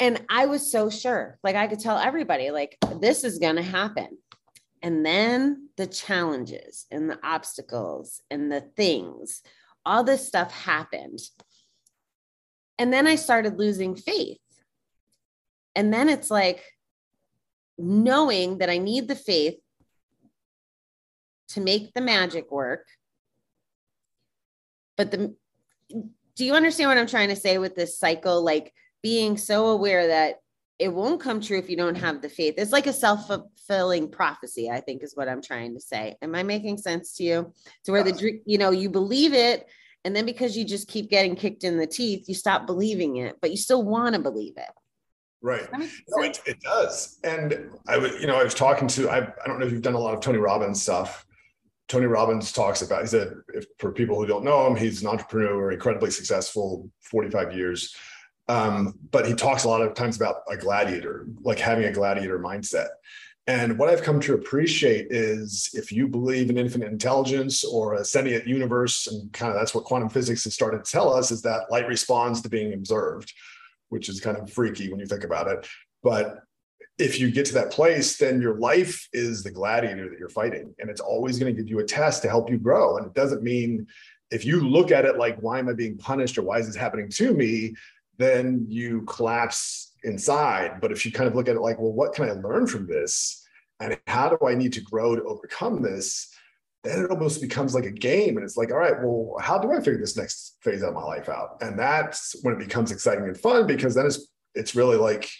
And 0.00 0.24
I 0.28 0.46
was 0.46 0.72
so 0.72 0.90
sure. 0.90 1.38
Like 1.44 1.56
I 1.56 1.66
could 1.66 1.78
tell 1.78 1.98
everybody 1.98 2.50
like 2.50 2.76
this 3.00 3.22
is 3.22 3.38
going 3.38 3.56
to 3.56 3.62
happen. 3.62 4.18
And 4.82 5.04
then 5.04 5.68
the 5.76 5.86
challenges 5.86 6.86
and 6.90 7.08
the 7.08 7.18
obstacles 7.22 8.22
and 8.30 8.50
the 8.50 8.62
things, 8.62 9.42
all 9.84 10.02
this 10.02 10.26
stuff 10.26 10.52
happened. 10.52 11.18
And 12.78 12.92
then 12.92 13.06
I 13.06 13.16
started 13.16 13.58
losing 13.58 13.94
faith. 13.94 14.38
And 15.76 15.92
then 15.92 16.08
it's 16.08 16.30
like 16.30 16.64
knowing 17.78 18.58
that 18.58 18.70
I 18.70 18.78
need 18.78 19.06
the 19.06 19.14
faith 19.14 19.56
to 21.50 21.60
make 21.60 21.92
the 21.94 22.00
magic 22.00 22.50
work. 22.50 22.86
But 24.96 25.10
the 25.10 25.34
do 26.36 26.44
you 26.44 26.54
understand 26.54 26.88
what 26.88 26.98
I'm 26.98 27.06
trying 27.06 27.28
to 27.28 27.36
say 27.36 27.58
with 27.58 27.74
this 27.74 27.98
cycle? 27.98 28.42
Like 28.42 28.72
being 29.02 29.36
so 29.36 29.68
aware 29.68 30.08
that 30.08 30.36
it 30.78 30.88
won't 30.88 31.20
come 31.20 31.40
true 31.40 31.58
if 31.58 31.68
you 31.68 31.76
don't 31.76 31.96
have 31.96 32.22
the 32.22 32.28
faith. 32.28 32.54
It's 32.56 32.72
like 32.72 32.86
a 32.86 32.92
self 32.92 33.26
fulfilling 33.26 34.10
prophecy, 34.10 34.70
I 34.70 34.80
think 34.80 35.02
is 35.02 35.14
what 35.14 35.28
I'm 35.28 35.42
trying 35.42 35.74
to 35.74 35.80
say. 35.80 36.16
Am 36.22 36.34
I 36.34 36.42
making 36.42 36.78
sense 36.78 37.16
to 37.16 37.22
you? 37.22 37.52
To 37.84 37.92
where 37.92 38.02
the, 38.02 38.40
you 38.46 38.56
know, 38.56 38.70
you 38.70 38.88
believe 38.88 39.34
it. 39.34 39.66
And 40.04 40.16
then 40.16 40.24
because 40.24 40.56
you 40.56 40.64
just 40.64 40.88
keep 40.88 41.10
getting 41.10 41.36
kicked 41.36 41.64
in 41.64 41.76
the 41.76 41.86
teeth, 41.86 42.26
you 42.26 42.34
stop 42.34 42.66
believing 42.66 43.16
it, 43.16 43.36
but 43.42 43.50
you 43.50 43.58
still 43.58 43.82
want 43.82 44.14
to 44.14 44.20
believe 44.20 44.54
it. 44.56 44.70
Right. 45.42 45.68
No, 45.72 46.22
it, 46.22 46.40
it 46.46 46.60
does. 46.60 47.18
And 47.24 47.70
I 47.86 47.98
was, 47.98 48.18
you 48.18 48.26
know, 48.26 48.36
I 48.36 48.44
was 48.44 48.54
talking 48.54 48.88
to, 48.88 49.10
I, 49.10 49.18
I 49.18 49.46
don't 49.46 49.58
know 49.58 49.66
if 49.66 49.72
you've 49.72 49.82
done 49.82 49.94
a 49.94 49.98
lot 49.98 50.14
of 50.14 50.20
Tony 50.20 50.38
Robbins 50.38 50.80
stuff, 50.80 51.26
Tony 51.90 52.06
Robbins 52.06 52.52
talks 52.52 52.82
about. 52.82 53.00
He's 53.00 53.14
a 53.14 53.34
for 53.78 53.90
people 53.90 54.16
who 54.16 54.24
don't 54.24 54.44
know 54.44 54.64
him, 54.66 54.76
he's 54.76 55.02
an 55.02 55.08
entrepreneur, 55.08 55.72
incredibly 55.72 56.12
successful, 56.12 56.88
45 57.02 57.52
years. 57.52 57.94
Um, 58.48 58.94
but 59.10 59.26
he 59.26 59.34
talks 59.34 59.64
a 59.64 59.68
lot 59.68 59.82
of 59.82 59.94
times 59.94 60.16
about 60.16 60.42
a 60.48 60.56
gladiator, 60.56 61.26
like 61.42 61.58
having 61.58 61.84
a 61.84 61.92
gladiator 61.92 62.38
mindset. 62.38 62.88
And 63.48 63.76
what 63.76 63.88
I've 63.88 64.02
come 64.02 64.20
to 64.20 64.34
appreciate 64.34 65.08
is 65.10 65.70
if 65.72 65.90
you 65.90 66.06
believe 66.06 66.48
in 66.50 66.58
infinite 66.58 66.92
intelligence 66.92 67.64
or 67.64 67.94
a 67.94 68.04
sentient 68.04 68.46
universe, 68.46 69.08
and 69.08 69.32
kind 69.32 69.52
of 69.52 69.58
that's 69.58 69.74
what 69.74 69.84
quantum 69.84 70.08
physics 70.08 70.44
has 70.44 70.54
started 70.54 70.84
to 70.84 70.90
tell 70.90 71.12
us, 71.12 71.32
is 71.32 71.42
that 71.42 71.72
light 71.72 71.88
responds 71.88 72.40
to 72.42 72.48
being 72.48 72.72
observed, 72.72 73.32
which 73.88 74.08
is 74.08 74.20
kind 74.20 74.36
of 74.36 74.52
freaky 74.52 74.90
when 74.90 75.00
you 75.00 75.06
think 75.06 75.24
about 75.24 75.48
it. 75.48 75.66
But 76.04 76.40
if 77.00 77.18
you 77.18 77.30
get 77.30 77.46
to 77.46 77.54
that 77.54 77.70
place, 77.70 78.18
then 78.18 78.42
your 78.42 78.58
life 78.58 79.08
is 79.12 79.42
the 79.42 79.50
gladiator 79.50 80.08
that 80.10 80.18
you're 80.18 80.28
fighting. 80.28 80.74
And 80.78 80.90
it's 80.90 81.00
always 81.00 81.38
going 81.38 81.54
to 81.54 81.60
give 81.60 81.70
you 81.70 81.78
a 81.78 81.84
test 81.84 82.22
to 82.22 82.28
help 82.28 82.50
you 82.50 82.58
grow. 82.58 82.98
And 82.98 83.06
it 83.06 83.14
doesn't 83.14 83.42
mean 83.42 83.86
if 84.30 84.44
you 84.44 84.60
look 84.60 84.92
at 84.92 85.06
it 85.06 85.16
like, 85.16 85.38
why 85.40 85.58
am 85.58 85.68
I 85.68 85.72
being 85.72 85.96
punished 85.96 86.36
or 86.36 86.42
why 86.42 86.58
is 86.58 86.66
this 86.66 86.76
happening 86.76 87.08
to 87.12 87.32
me? 87.32 87.74
Then 88.18 88.66
you 88.68 89.02
collapse 89.02 89.94
inside. 90.04 90.80
But 90.80 90.92
if 90.92 91.06
you 91.06 91.10
kind 91.10 91.26
of 91.26 91.34
look 91.34 91.48
at 91.48 91.56
it 91.56 91.60
like, 91.60 91.78
well, 91.78 91.92
what 91.92 92.14
can 92.14 92.28
I 92.28 92.32
learn 92.32 92.66
from 92.66 92.86
this? 92.86 93.46
And 93.80 93.98
how 94.06 94.28
do 94.28 94.46
I 94.46 94.54
need 94.54 94.74
to 94.74 94.82
grow 94.82 95.16
to 95.16 95.24
overcome 95.24 95.80
this? 95.80 96.28
Then 96.84 97.02
it 97.02 97.10
almost 97.10 97.40
becomes 97.40 97.74
like 97.74 97.84
a 97.84 97.90
game. 97.90 98.36
And 98.36 98.44
it's 98.44 98.58
like, 98.58 98.70
all 98.70 98.78
right, 98.78 99.02
well, 99.02 99.36
how 99.40 99.58
do 99.58 99.72
I 99.72 99.78
figure 99.78 99.98
this 99.98 100.16
next 100.16 100.58
phase 100.60 100.82
of 100.82 100.94
my 100.94 101.02
life 101.02 101.30
out? 101.30 101.56
And 101.62 101.78
that's 101.78 102.36
when 102.42 102.54
it 102.54 102.60
becomes 102.60 102.92
exciting 102.92 103.24
and 103.24 103.38
fun 103.38 103.66
because 103.66 103.94
then 103.94 104.06
it's 104.06 104.26
it's 104.54 104.74
really 104.74 104.96
like 104.96 105.30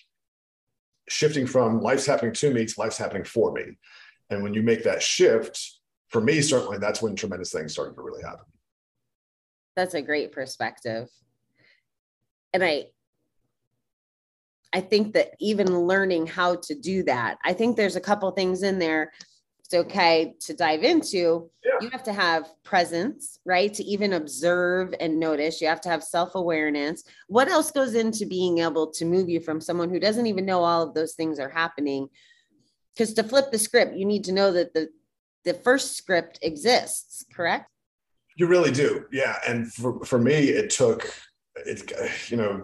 shifting 1.11 1.47
from 1.47 1.81
life's 1.81 2.07
happening 2.07 2.33
to 2.33 2.53
me 2.53 2.65
to 2.65 2.81
life's 2.81 2.99
happening 2.99 3.25
for 3.25 3.53
me. 3.53 3.77
And 4.31 4.43
when 4.43 4.55
you 4.55 4.63
make 4.63 4.85
that 4.85 5.03
shift, 5.03 5.81
for 6.09 6.21
me, 6.21 6.41
certainly 6.41 6.79
that's 6.79 7.03
when 7.03 7.17
tremendous 7.17 7.53
things 7.53 7.73
started 7.73 7.95
to 7.95 8.03
really 8.03 8.23
happen. 8.23 8.47
That's 9.77 9.95
a 9.95 10.03
great 10.03 10.33
perspective. 10.33 11.09
And 12.53 12.65
I 12.65 12.87
I 14.73 14.81
think 14.81 15.15
that 15.15 15.33
even 15.41 15.87
learning 15.87 16.29
how 16.29 16.55
to 16.55 16.75
do 16.77 17.03
that, 17.05 17.39
I 17.45 17.53
think 17.55 17.77
there's 17.77 17.97
a 17.97 18.01
couple 18.01 18.31
things 18.31 18.63
in 18.63 18.79
there 18.79 19.13
okay 19.75 20.35
to 20.41 20.55
dive 20.55 20.83
into, 20.83 21.51
Yeah. 21.65 21.73
you 21.81 21.91
have 21.91 22.03
to 22.05 22.13
have 22.13 22.49
presence, 22.65 23.39
right? 23.45 23.73
To 23.75 23.85
even 23.85 24.13
observe 24.15 24.95
and 25.01 25.19
notice. 25.19 25.61
You 25.61 25.69
have 25.69 25.81
to 25.83 25.89
have 25.89 26.03
self 26.03 26.35
awareness. 26.35 27.05
What 27.29 27.49
else 27.49 27.71
goes 27.71 27.95
into 27.95 28.27
being 28.27 28.59
able 28.59 28.91
to 28.93 29.05
move 29.05 29.29
you 29.29 29.41
from 29.41 29.61
someone 29.61 29.91
who 29.91 30.01
doesn't 30.01 30.27
even 30.27 30.45
know 30.47 30.63
all 30.65 30.83
of 30.83 30.95
those 30.95 31.15
things 31.15 31.39
are 31.39 31.49
happening? 31.49 32.09
Because 32.95 33.15
to 33.15 33.23
flip 33.23 33.51
the 33.51 33.59
script, 33.59 33.95
you 33.97 34.05
need 34.05 34.25
to 34.25 34.33
know 34.33 34.53
that 34.53 34.75
the 34.75 34.89
the 35.45 35.55
first 35.55 35.97
script 35.97 36.39
exists, 36.43 37.25
correct? 37.33 37.67
You 38.37 38.47
really 38.47 38.71
do. 38.73 39.05
Yeah. 39.11 39.37
And 39.49 39.73
for, 39.73 40.05
for 40.05 40.19
me, 40.19 40.35
it 40.51 40.69
took, 40.71 41.13
it, 41.57 41.91
you 42.31 42.37
know, 42.37 42.63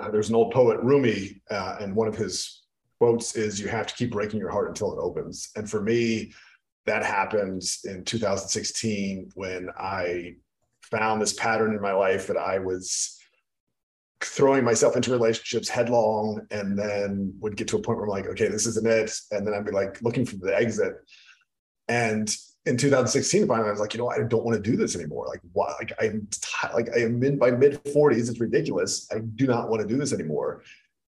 uh, 0.00 0.10
there's 0.10 0.28
an 0.30 0.34
old 0.36 0.52
poet, 0.52 0.80
Rumi, 0.82 1.42
uh, 1.50 1.76
and 1.80 1.94
one 1.94 2.08
of 2.08 2.16
his 2.16 2.62
quotes 2.98 3.36
is 3.36 3.60
you 3.60 3.68
have 3.68 3.86
to 3.86 3.94
keep 3.94 4.12
breaking 4.12 4.40
your 4.40 4.50
heart 4.50 4.68
until 4.68 4.92
it 4.92 5.02
opens. 5.02 5.50
And 5.56 5.68
for 5.68 5.82
me, 5.82 6.32
that 6.86 7.04
happened 7.04 7.62
in 7.84 8.04
2016 8.04 9.30
when 9.34 9.68
I 9.76 10.36
found 10.82 11.20
this 11.20 11.32
pattern 11.32 11.74
in 11.74 11.80
my 11.80 11.92
life 11.92 12.28
that 12.28 12.36
I 12.36 12.58
was 12.58 13.18
throwing 14.20 14.64
myself 14.64 14.96
into 14.96 15.10
relationships 15.10 15.68
headlong 15.68 16.46
and 16.50 16.78
then 16.78 17.34
would 17.40 17.56
get 17.56 17.68
to 17.68 17.76
a 17.76 17.82
point 17.82 17.98
where 17.98 18.06
I'm 18.06 18.10
like, 18.10 18.26
okay, 18.26 18.48
this 18.48 18.66
isn't 18.66 18.86
it. 18.86 19.12
And 19.30 19.46
then 19.46 19.52
I'd 19.52 19.66
be 19.66 19.72
like 19.72 20.00
looking 20.00 20.24
for 20.24 20.36
the 20.36 20.56
exit. 20.56 20.94
And 21.88 22.34
in 22.64 22.76
2016, 22.76 23.46
finally, 23.46 23.68
I 23.68 23.70
was 23.70 23.80
like, 23.80 23.94
you 23.94 23.98
know, 23.98 24.08
I 24.08 24.22
don't 24.22 24.44
want 24.44 24.62
to 24.62 24.70
do 24.70 24.76
this 24.76 24.96
anymore. 24.96 25.26
Like, 25.28 25.40
why? 25.52 25.72
Like, 25.78 25.92
I'm 26.00 26.26
t- 26.30 26.74
like, 26.74 26.88
I 26.96 27.00
am 27.00 27.22
in 27.22 27.38
my 27.38 27.50
mid 27.50 27.82
40s. 27.84 28.28
It's 28.28 28.40
ridiculous. 28.40 29.08
I 29.12 29.20
do 29.20 29.46
not 29.46 29.68
want 29.68 29.82
to 29.82 29.88
do 29.88 29.96
this 29.96 30.12
anymore. 30.12 30.62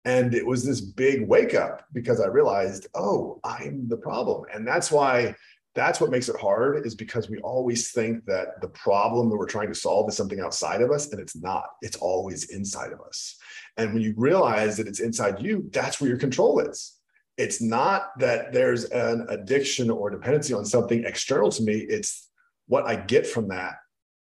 And 0.05 0.33
it 0.33 0.45
was 0.45 0.63
this 0.63 0.81
big 0.81 1.27
wake 1.27 1.53
up 1.53 1.85
because 1.93 2.21
I 2.21 2.27
realized, 2.27 2.87
oh, 2.95 3.39
I'm 3.43 3.87
the 3.87 3.97
problem. 3.97 4.45
And 4.53 4.65
that's 4.65 4.91
why 4.91 5.35
that's 5.75 6.01
what 6.01 6.09
makes 6.09 6.29
it 6.29 6.39
hard 6.39 6.85
is 6.85 6.95
because 6.95 7.29
we 7.29 7.37
always 7.39 7.91
think 7.91 8.25
that 8.25 8.59
the 8.61 8.69
problem 8.69 9.29
that 9.29 9.37
we're 9.37 9.45
trying 9.45 9.67
to 9.67 9.75
solve 9.75 10.09
is 10.09 10.17
something 10.17 10.39
outside 10.39 10.81
of 10.81 10.91
us 10.91 11.11
and 11.11 11.21
it's 11.21 11.35
not. 11.35 11.65
It's 11.81 11.97
always 11.97 12.49
inside 12.49 12.91
of 12.91 13.01
us. 13.01 13.37
And 13.77 13.93
when 13.93 14.01
you 14.01 14.13
realize 14.17 14.77
that 14.77 14.87
it's 14.87 14.99
inside 14.99 15.41
you 15.41 15.69
that's 15.71 16.01
where 16.01 16.09
your 16.09 16.17
control 16.17 16.59
is. 16.59 16.95
It's 17.37 17.61
not 17.61 18.17
that 18.19 18.51
there's 18.51 18.85
an 18.85 19.27
addiction 19.29 19.89
or 19.89 20.09
dependency 20.09 20.53
on 20.53 20.65
something 20.65 21.05
external 21.05 21.51
to 21.51 21.63
me. 21.63 21.75
It's 21.75 22.29
what 22.69 22.85
i 22.85 22.95
get 22.95 23.27
from 23.27 23.49
that 23.49 23.73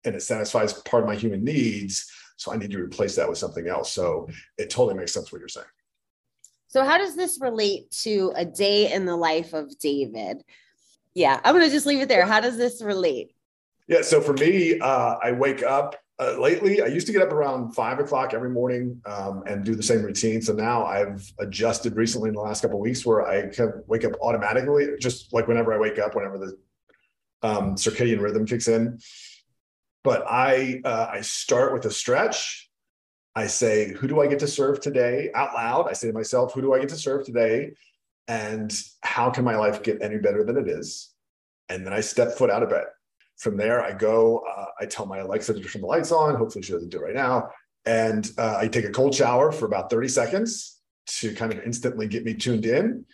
and 0.03 0.15
it 0.15 0.21
satisfies 0.21 0.73
part 0.73 1.03
of 1.03 1.07
my 1.07 1.15
human 1.15 1.43
needs 1.43 2.11
so 2.43 2.51
i 2.51 2.57
need 2.57 2.71
to 2.71 2.77
replace 2.79 3.15
that 3.15 3.27
with 3.27 3.37
something 3.37 3.67
else 3.67 3.91
so 3.91 4.27
it 4.57 4.69
totally 4.69 4.95
makes 4.95 5.13
sense 5.13 5.31
what 5.31 5.39
you're 5.39 5.47
saying 5.47 5.67
So, 6.67 6.83
how 6.83 6.97
does 6.97 7.15
this 7.15 7.37
relate 7.39 7.91
to 8.01 8.33
a 8.35 8.43
day 8.43 8.91
in 8.91 9.05
the 9.05 9.15
life 9.15 9.53
of 9.53 9.77
David? 9.77 10.43
Yeah, 11.13 11.39
I'm 11.43 11.53
going 11.53 11.63
to 11.63 11.71
just 11.71 11.85
leave 11.85 12.01
it 12.01 12.09
there. 12.09 12.25
How 12.25 12.41
does 12.41 12.57
this 12.57 12.81
relate? 12.81 13.35
Yeah. 13.87 14.01
So 14.01 14.19
for 14.19 14.33
me, 14.33 14.79
uh, 14.79 15.17
I 15.21 15.33
wake 15.33 15.61
up 15.61 15.95
uh, 16.19 16.35
lately. 16.39 16.81
I 16.81 16.87
used 16.87 17.05
to 17.05 17.13
get 17.13 17.21
up 17.21 17.31
around 17.31 17.73
five 17.75 17.99
o'clock 17.99 18.33
every 18.33 18.49
morning 18.49 18.99
um, 19.05 19.43
and 19.45 19.63
do 19.63 19.75
the 19.75 19.83
same 19.83 20.01
routine. 20.01 20.41
So 20.41 20.53
now 20.53 20.83
I've 20.85 21.31
adjusted 21.37 21.95
recently 21.95 22.29
in 22.29 22.35
the 22.35 22.41
last 22.41 22.61
couple 22.61 22.77
of 22.77 22.81
weeks 22.81 23.05
where 23.05 23.21
I 23.27 23.47
kind 23.53 23.69
of 23.69 23.83
wake 23.85 24.03
up 24.03 24.13
automatically, 24.19 24.87
just 24.99 25.31
like 25.31 25.47
whenever 25.47 25.73
I 25.75 25.77
wake 25.77 25.99
up, 25.99 26.15
whenever 26.15 26.39
the 26.39 26.57
um, 27.43 27.75
circadian 27.75 28.19
rhythm 28.19 28.47
kicks 28.47 28.67
in. 28.67 28.97
But 30.03 30.25
I 30.27 30.81
uh, 30.83 31.07
I 31.11 31.21
start 31.21 31.73
with 31.73 31.85
a 31.85 31.91
stretch. 31.91 32.69
I 33.35 33.47
say, 33.47 33.93
who 33.93 34.07
do 34.07 34.21
I 34.21 34.27
get 34.27 34.39
to 34.39 34.47
serve 34.47 34.79
today? 34.79 35.31
Out 35.33 35.53
loud, 35.55 35.87
I 35.89 35.93
say 35.93 36.07
to 36.07 36.13
myself, 36.13 36.53
who 36.53 36.61
do 36.61 36.73
I 36.73 36.79
get 36.79 36.89
to 36.89 36.95
serve 36.95 37.25
today? 37.25 37.71
And 38.27 38.71
how 39.01 39.31
can 39.31 39.43
my 39.43 39.55
life 39.55 39.81
get 39.81 40.01
any 40.01 40.17
better 40.17 40.43
than 40.43 40.55
it 40.57 40.67
is? 40.67 41.11
And 41.67 41.85
then 41.85 41.93
I 41.93 42.01
step 42.01 42.33
foot 42.33 42.51
out 42.51 42.61
of 42.61 42.69
bed. 42.69 42.85
From 43.37 43.57
there, 43.57 43.81
I 43.83 43.91
go, 43.93 44.43
uh, 44.47 44.65
I 44.79 44.85
tell 44.85 45.07
my 45.07 45.17
Alexa 45.17 45.55
to 45.55 45.59
turn 45.59 45.81
the 45.81 45.87
lights 45.87 46.11
on. 46.11 46.35
Hopefully, 46.35 46.61
she 46.63 46.73
doesn't 46.73 46.89
do 46.89 46.99
it 46.99 47.05
right 47.05 47.15
now. 47.15 47.49
And 47.85 48.29
uh, 48.37 48.57
I 48.57 48.67
take 48.67 48.85
a 48.85 48.91
cold 48.91 49.15
shower 49.15 49.51
for 49.51 49.65
about 49.65 49.89
30 49.89 50.07
seconds 50.07 50.79
to 51.07 51.33
kind 51.33 51.51
of 51.51 51.59
instantly 51.65 52.07
get 52.07 52.23
me 52.23 52.33
tuned 52.33 52.65
in. 52.65 53.05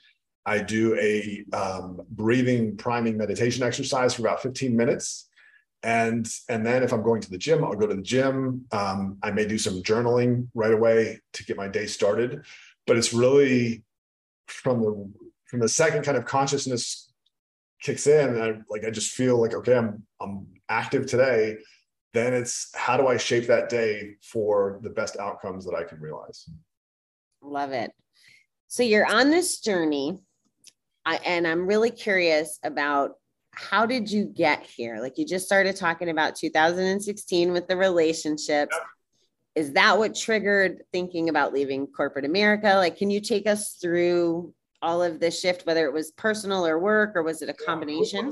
I 0.45 0.59
do 0.59 0.95
a 0.95 1.45
um, 1.53 2.01
breathing 2.11 2.75
priming 2.75 3.17
meditation 3.17 3.63
exercise 3.63 4.13
for 4.13 4.23
about 4.23 4.41
15 4.41 4.75
minutes. 4.75 5.28
And, 5.83 6.29
and 6.49 6.65
then 6.65 6.83
if 6.83 6.91
I'm 6.91 7.03
going 7.03 7.21
to 7.21 7.29
the 7.29 7.37
gym, 7.37 7.63
I'll 7.63 7.73
go 7.73 7.87
to 7.87 7.95
the 7.95 8.01
gym. 8.01 8.65
Um, 8.71 9.17
I 9.23 9.31
may 9.31 9.45
do 9.45 9.57
some 9.57 9.81
journaling 9.81 10.47
right 10.53 10.73
away 10.73 11.21
to 11.33 11.45
get 11.45 11.57
my 11.57 11.67
day 11.67 11.85
started. 11.85 12.45
But 12.85 12.97
it's 12.97 13.13
really 13.13 13.83
from 14.47 14.81
the 14.81 15.11
from 15.45 15.59
the 15.59 15.69
second 15.69 16.03
kind 16.03 16.17
of 16.17 16.25
consciousness 16.25 17.11
kicks 17.81 18.07
in 18.07 18.41
I 18.41 18.59
like 18.67 18.83
I 18.83 18.89
just 18.89 19.11
feel 19.11 19.39
like 19.39 19.53
okay 19.53 19.75
I'm 19.77 20.03
I'm 20.19 20.47
active 20.69 21.05
today 21.05 21.57
then 22.13 22.33
it's 22.33 22.71
how 22.75 22.97
do 22.97 23.07
I 23.07 23.17
shape 23.17 23.47
that 23.47 23.69
day 23.69 24.15
for 24.21 24.79
the 24.81 24.89
best 24.89 25.17
outcomes 25.17 25.65
that 25.65 25.75
I 25.75 25.83
can 25.83 25.99
realize 25.99 26.49
Love 27.41 27.71
it. 27.71 27.91
So, 28.67 28.83
you're 28.83 29.05
on 29.05 29.29
this 29.29 29.59
journey, 29.59 30.19
I, 31.05 31.15
and 31.25 31.47
I'm 31.47 31.65
really 31.65 31.91
curious 31.91 32.59
about 32.63 33.11
how 33.53 33.85
did 33.85 34.09
you 34.09 34.25
get 34.25 34.63
here? 34.63 34.99
Like, 35.01 35.17
you 35.17 35.25
just 35.25 35.45
started 35.45 35.75
talking 35.75 36.09
about 36.09 36.35
2016 36.35 37.51
with 37.51 37.67
the 37.67 37.75
relationships. 37.75 38.75
Yep. 38.75 38.85
Is 39.55 39.73
that 39.73 39.97
what 39.97 40.15
triggered 40.15 40.83
thinking 40.91 41.29
about 41.29 41.53
leaving 41.53 41.87
corporate 41.87 42.25
America? 42.25 42.75
Like, 42.75 42.97
can 42.97 43.09
you 43.09 43.19
take 43.19 43.47
us 43.47 43.73
through 43.81 44.53
all 44.81 45.03
of 45.03 45.19
this 45.19 45.39
shift, 45.39 45.65
whether 45.65 45.85
it 45.85 45.93
was 45.93 46.11
personal 46.11 46.65
or 46.65 46.79
work, 46.79 47.15
or 47.15 47.23
was 47.23 47.41
it 47.41 47.49
a 47.49 47.53
combination? 47.53 48.31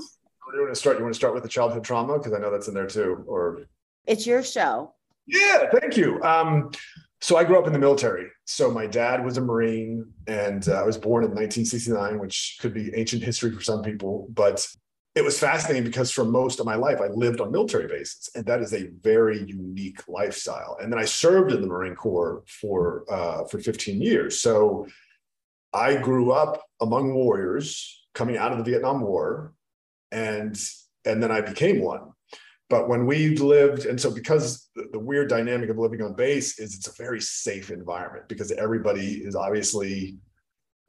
you 0.53 0.61
want 0.61 0.73
to 0.73 0.79
start 0.79 0.97
you 0.97 1.03
want 1.03 1.13
to 1.13 1.17
start 1.17 1.33
with 1.33 1.43
the 1.43 1.49
childhood 1.49 1.83
trauma 1.83 2.17
because 2.17 2.33
I 2.33 2.39
know 2.39 2.49
that's 2.49 2.67
in 2.67 2.73
there 2.73 2.87
too 2.87 3.23
or 3.27 3.67
It's 4.05 4.25
your 4.25 4.43
show. 4.43 4.93
Yeah, 5.25 5.69
thank 5.77 5.97
you. 5.97 6.21
Um, 6.23 6.71
so 7.19 7.35
I 7.35 7.43
grew 7.43 7.59
up 7.59 7.67
in 7.67 7.73
the 7.73 7.79
military. 7.79 8.27
So 8.45 8.71
my 8.71 8.85
dad 8.87 9.25
was 9.25 9.37
a 9.37 9.41
Marine, 9.41 10.05
and 10.27 10.67
uh, 10.69 10.81
I 10.81 10.83
was 10.83 10.97
born 10.97 11.23
in 11.23 11.31
1969, 11.31 12.19
which 12.19 12.57
could 12.61 12.73
be 12.73 12.93
ancient 12.95 13.23
history 13.23 13.51
for 13.51 13.61
some 13.61 13.81
people, 13.81 14.27
but 14.29 14.65
it 15.17 15.23
was 15.23 15.39
fascinating 15.39 15.83
because 15.83 16.11
for 16.11 16.23
most 16.23 16.59
of 16.59 16.65
my 16.65 16.75
life 16.75 16.99
I 17.01 17.07
lived 17.07 17.41
on 17.41 17.51
military 17.51 17.87
bases, 17.87 18.29
and 18.35 18.45
that 18.45 18.61
is 18.61 18.73
a 18.73 18.89
very 19.01 19.43
unique 19.43 20.07
lifestyle. 20.07 20.77
And 20.79 20.91
then 20.91 20.99
I 20.99 21.05
served 21.05 21.51
in 21.51 21.61
the 21.61 21.67
Marine 21.67 21.95
Corps 21.95 22.43
for 22.47 23.03
uh, 23.09 23.45
for 23.45 23.59
15 23.59 24.01
years. 24.01 24.39
So 24.39 24.87
I 25.73 25.95
grew 25.95 26.31
up 26.31 26.61
among 26.79 27.13
warriors 27.13 28.05
coming 28.13 28.37
out 28.37 28.51
of 28.51 28.59
the 28.59 28.63
Vietnam 28.63 29.01
War, 29.01 29.53
and 30.11 30.55
and 31.03 31.21
then 31.21 31.31
I 31.31 31.41
became 31.41 31.81
one. 31.81 32.11
But 32.69 32.89
when 32.89 33.05
we 33.05 33.37
lived, 33.37 33.85
and 33.85 33.99
so 33.99 34.11
because 34.11 34.69
the, 34.75 34.89
the 34.91 34.99
weird 34.99 35.29
dynamic 35.29 35.69
of 35.69 35.77
living 35.77 36.01
on 36.01 36.13
base 36.13 36.59
is 36.59 36.75
it's 36.75 36.87
a 36.87 37.03
very 37.03 37.21
safe 37.21 37.71
environment 37.71 38.27
because 38.27 38.51
everybody 38.51 39.23
is 39.23 39.35
obviously 39.35 40.17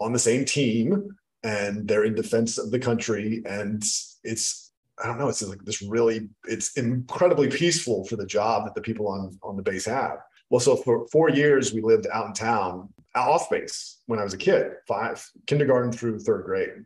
on 0.00 0.12
the 0.12 0.18
same 0.18 0.44
team 0.44 1.16
and 1.44 1.87
they're 1.87 2.04
in 2.04 2.14
defense 2.14 2.58
of 2.58 2.70
the 2.70 2.78
country. 2.78 3.42
And 3.47 3.82
it's, 4.28 4.73
I 5.02 5.06
don't 5.06 5.18
know, 5.18 5.28
it's 5.28 5.42
like 5.42 5.64
this 5.64 5.82
really, 5.82 6.28
it's 6.47 6.76
incredibly 6.76 7.49
peaceful 7.49 8.04
for 8.04 8.16
the 8.16 8.26
job 8.26 8.64
that 8.64 8.75
the 8.75 8.80
people 8.80 9.08
on, 9.08 9.38
on 9.42 9.56
the 9.56 9.62
base 9.62 9.87
have. 9.87 10.18
Well, 10.50 10.61
so 10.61 10.76
for 10.76 11.06
four 11.08 11.28
years, 11.30 11.73
we 11.73 11.82
lived 11.82 12.06
out 12.12 12.26
in 12.26 12.32
town, 12.32 12.88
off 13.14 13.50
base 13.50 14.00
when 14.06 14.18
I 14.18 14.25
was 14.25 14.35
a 14.35 14.38
kid, 14.38 14.73
five, 14.87 15.25
kindergarten 15.47 15.92
through 15.92 16.20
third 16.20 16.44
grade. 16.44 16.85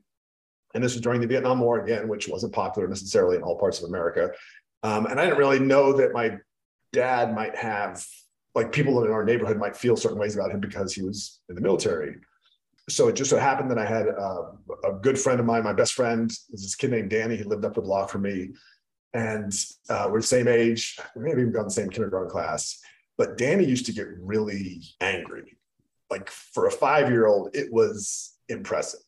And 0.74 0.82
this 0.82 0.94
was 0.94 1.02
during 1.02 1.20
the 1.20 1.26
Vietnam 1.26 1.60
War 1.60 1.84
again, 1.84 2.08
which 2.08 2.28
wasn't 2.28 2.54
popular 2.54 2.88
necessarily 2.88 3.36
in 3.36 3.42
all 3.42 3.58
parts 3.58 3.82
of 3.82 3.88
America. 3.88 4.32
Um, 4.82 5.06
and 5.06 5.20
I 5.20 5.24
didn't 5.24 5.38
really 5.38 5.60
know 5.60 5.92
that 5.92 6.12
my 6.12 6.38
dad 6.92 7.34
might 7.34 7.54
have, 7.56 8.04
like, 8.54 8.72
people 8.72 9.04
in 9.04 9.12
our 9.12 9.24
neighborhood 9.24 9.58
might 9.58 9.76
feel 9.76 9.96
certain 9.96 10.18
ways 10.18 10.34
about 10.34 10.50
him 10.50 10.60
because 10.60 10.92
he 10.94 11.02
was 11.02 11.40
in 11.48 11.54
the 11.54 11.60
military. 11.60 12.16
So 12.92 13.08
it 13.08 13.16
just 13.16 13.30
so 13.30 13.38
happened 13.38 13.70
that 13.70 13.78
I 13.78 13.86
had 13.86 14.06
uh, 14.08 14.42
a 14.84 14.92
good 14.92 15.18
friend 15.18 15.40
of 15.40 15.46
mine, 15.46 15.64
my 15.64 15.72
best 15.72 15.94
friend, 15.94 16.30
is 16.30 16.62
this 16.62 16.74
kid 16.74 16.90
named 16.90 17.10
Danny. 17.10 17.36
He 17.36 17.44
lived 17.44 17.64
up 17.64 17.74
the 17.74 17.80
block 17.80 18.10
from 18.10 18.22
me, 18.22 18.50
and 19.14 19.52
uh, 19.88 20.08
we're 20.10 20.20
the 20.20 20.26
same 20.26 20.48
age. 20.48 20.98
We 21.16 21.22
may 21.22 21.30
have 21.30 21.38
even 21.38 21.52
gone 21.52 21.64
the 21.64 21.70
same 21.70 21.90
kindergarten 21.90 22.30
class. 22.30 22.80
But 23.18 23.38
Danny 23.38 23.64
used 23.64 23.86
to 23.86 23.92
get 23.92 24.06
really 24.18 24.82
angry. 25.00 25.56
Like 26.10 26.30
for 26.30 26.66
a 26.66 26.70
five-year-old, 26.70 27.54
it 27.54 27.72
was 27.72 28.36
impressive. 28.48 29.00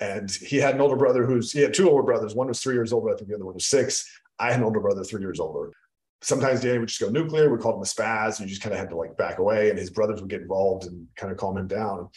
And 0.00 0.30
he 0.30 0.56
had 0.56 0.74
an 0.74 0.80
older 0.80 0.96
brother 0.96 1.24
who's 1.24 1.52
he 1.52 1.60
had 1.60 1.72
two 1.72 1.88
older 1.88 2.02
brothers. 2.02 2.34
One 2.34 2.48
was 2.48 2.60
three 2.60 2.74
years 2.74 2.92
older. 2.92 3.12
I 3.12 3.16
think 3.16 3.28
the 3.28 3.36
other 3.36 3.44
one 3.44 3.54
was 3.54 3.66
six. 3.66 4.08
I 4.38 4.50
had 4.50 4.58
an 4.60 4.64
older 4.64 4.80
brother, 4.80 5.04
three 5.04 5.20
years 5.20 5.40
older. 5.40 5.72
Sometimes 6.24 6.62
Danny 6.62 6.78
would 6.78 6.88
just 6.88 7.00
go 7.00 7.10
nuclear. 7.10 7.50
We 7.50 7.58
called 7.58 7.76
him 7.76 7.82
a 7.82 7.84
spaz, 7.84 8.40
and 8.40 8.48
you 8.48 8.54
just 8.54 8.62
kind 8.62 8.72
of 8.72 8.78
had 8.78 8.88
to 8.88 8.96
like 8.96 9.14
back 9.16 9.38
away. 9.38 9.68
And 9.68 9.78
his 9.78 9.90
brothers 9.90 10.20
would 10.20 10.30
get 10.30 10.40
involved 10.40 10.86
and 10.86 11.06
kind 11.16 11.30
of 11.30 11.36
calm 11.38 11.58
him 11.58 11.66
down. 11.66 12.08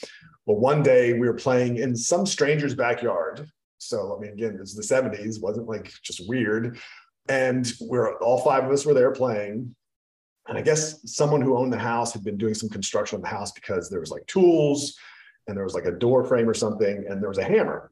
Well, 0.45 0.57
one 0.57 0.81
day 0.81 1.11
we 1.13 1.27
were 1.27 1.33
playing 1.33 1.77
in 1.77 1.93
some 1.95 2.25
stranger's 2.25 2.73
backyard. 2.73 3.49
So 3.79 4.15
I 4.15 4.21
mean, 4.21 4.31
again, 4.31 4.55
it 4.55 4.59
was 4.59 4.75
the 4.75 4.81
70s, 4.81 5.41
wasn't 5.41 5.67
like 5.67 5.91
just 6.03 6.27
weird. 6.27 6.79
And 7.27 7.71
we're 7.81 8.17
all 8.19 8.39
five 8.39 8.63
of 8.63 8.71
us 8.71 8.85
were 8.85 8.93
there 8.93 9.11
playing. 9.11 9.75
And 10.47 10.57
I 10.57 10.61
guess 10.61 11.01
someone 11.11 11.41
who 11.41 11.57
owned 11.57 11.73
the 11.73 11.77
house 11.77 12.13
had 12.13 12.23
been 12.23 12.37
doing 12.37 12.53
some 12.53 12.69
construction 12.69 13.17
on 13.17 13.21
the 13.21 13.27
house 13.27 13.51
because 13.51 13.89
there 13.89 13.99
was 13.99 14.11
like 14.11 14.25
tools 14.27 14.97
and 15.47 15.57
there 15.57 15.65
was 15.65 15.73
like 15.73 15.85
a 15.85 15.91
door 15.91 16.23
frame 16.23 16.49
or 16.49 16.53
something, 16.53 17.05
and 17.09 17.21
there 17.21 17.29
was 17.29 17.37
a 17.37 17.43
hammer. 17.43 17.91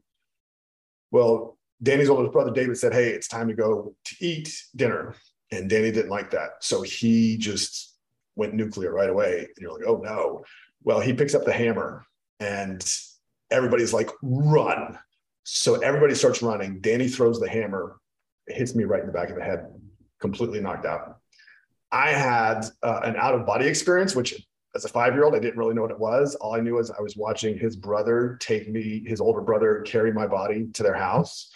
Well, 1.11 1.57
Danny's 1.83 2.09
oldest 2.09 2.31
brother 2.31 2.51
David 2.51 2.77
said, 2.77 2.93
Hey, 2.93 3.09
it's 3.09 3.27
time 3.27 3.47
to 3.47 3.53
go 3.53 3.95
to 4.05 4.15
eat 4.25 4.63
dinner. 4.75 5.15
And 5.51 5.69
Danny 5.69 5.91
didn't 5.91 6.09
like 6.09 6.31
that. 6.31 6.63
So 6.63 6.81
he 6.81 7.37
just 7.37 7.93
went 8.35 8.53
nuclear 8.53 8.91
right 8.93 9.09
away. 9.09 9.39
And 9.39 9.57
you're 9.57 9.73
like, 9.73 9.87
oh 9.87 10.01
no. 10.03 10.43
Well, 10.83 10.99
he 10.99 11.13
picks 11.13 11.35
up 11.35 11.45
the 11.45 11.53
hammer 11.53 12.05
and 12.39 12.85
everybody's 13.51 13.93
like, 13.93 14.09
run. 14.21 14.97
So 15.43 15.75
everybody 15.75 16.15
starts 16.15 16.41
running. 16.41 16.79
Danny 16.81 17.07
throws 17.07 17.39
the 17.39 17.49
hammer, 17.49 17.99
hits 18.47 18.75
me 18.75 18.83
right 18.83 19.01
in 19.01 19.07
the 19.07 19.13
back 19.13 19.29
of 19.29 19.35
the 19.35 19.43
head, 19.43 19.67
completely 20.19 20.59
knocked 20.59 20.85
out. 20.85 21.19
I 21.91 22.09
had 22.11 22.65
uh, 22.83 23.01
an 23.03 23.15
out 23.15 23.35
of 23.35 23.45
body 23.45 23.67
experience, 23.67 24.15
which 24.15 24.45
as 24.75 24.83
a 24.83 24.89
five 24.89 25.13
year 25.13 25.23
old, 25.23 25.35
I 25.35 25.39
didn't 25.39 25.57
really 25.57 25.73
know 25.73 25.83
what 25.83 25.91
it 25.91 25.99
was. 25.99 26.35
All 26.35 26.53
I 26.53 26.59
knew 26.59 26.75
was 26.75 26.91
I 26.91 27.01
was 27.01 27.15
watching 27.15 27.57
his 27.57 27.75
brother 27.75 28.37
take 28.41 28.69
me, 28.69 29.03
his 29.05 29.21
older 29.21 29.41
brother, 29.41 29.81
carry 29.85 30.11
my 30.11 30.27
body 30.27 30.67
to 30.73 30.83
their 30.83 30.95
house. 30.95 31.51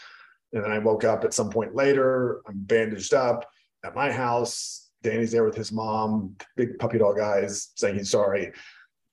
And 0.53 0.63
then 0.63 0.71
I 0.71 0.79
woke 0.79 1.03
up 1.03 1.25
at 1.25 1.33
some 1.33 1.49
point 1.49 1.75
later. 1.75 2.41
I'm 2.47 2.59
bandaged 2.59 3.13
up 3.13 3.45
at 3.83 3.95
my 3.95 4.11
house. 4.11 4.89
Danny's 5.01 5.31
there 5.31 5.45
with 5.45 5.55
his 5.55 5.71
mom, 5.71 6.35
big 6.57 6.77
puppy 6.77 6.97
dog 6.97 7.19
eyes, 7.19 7.69
saying 7.75 7.95
he's 7.95 8.11
sorry. 8.11 8.51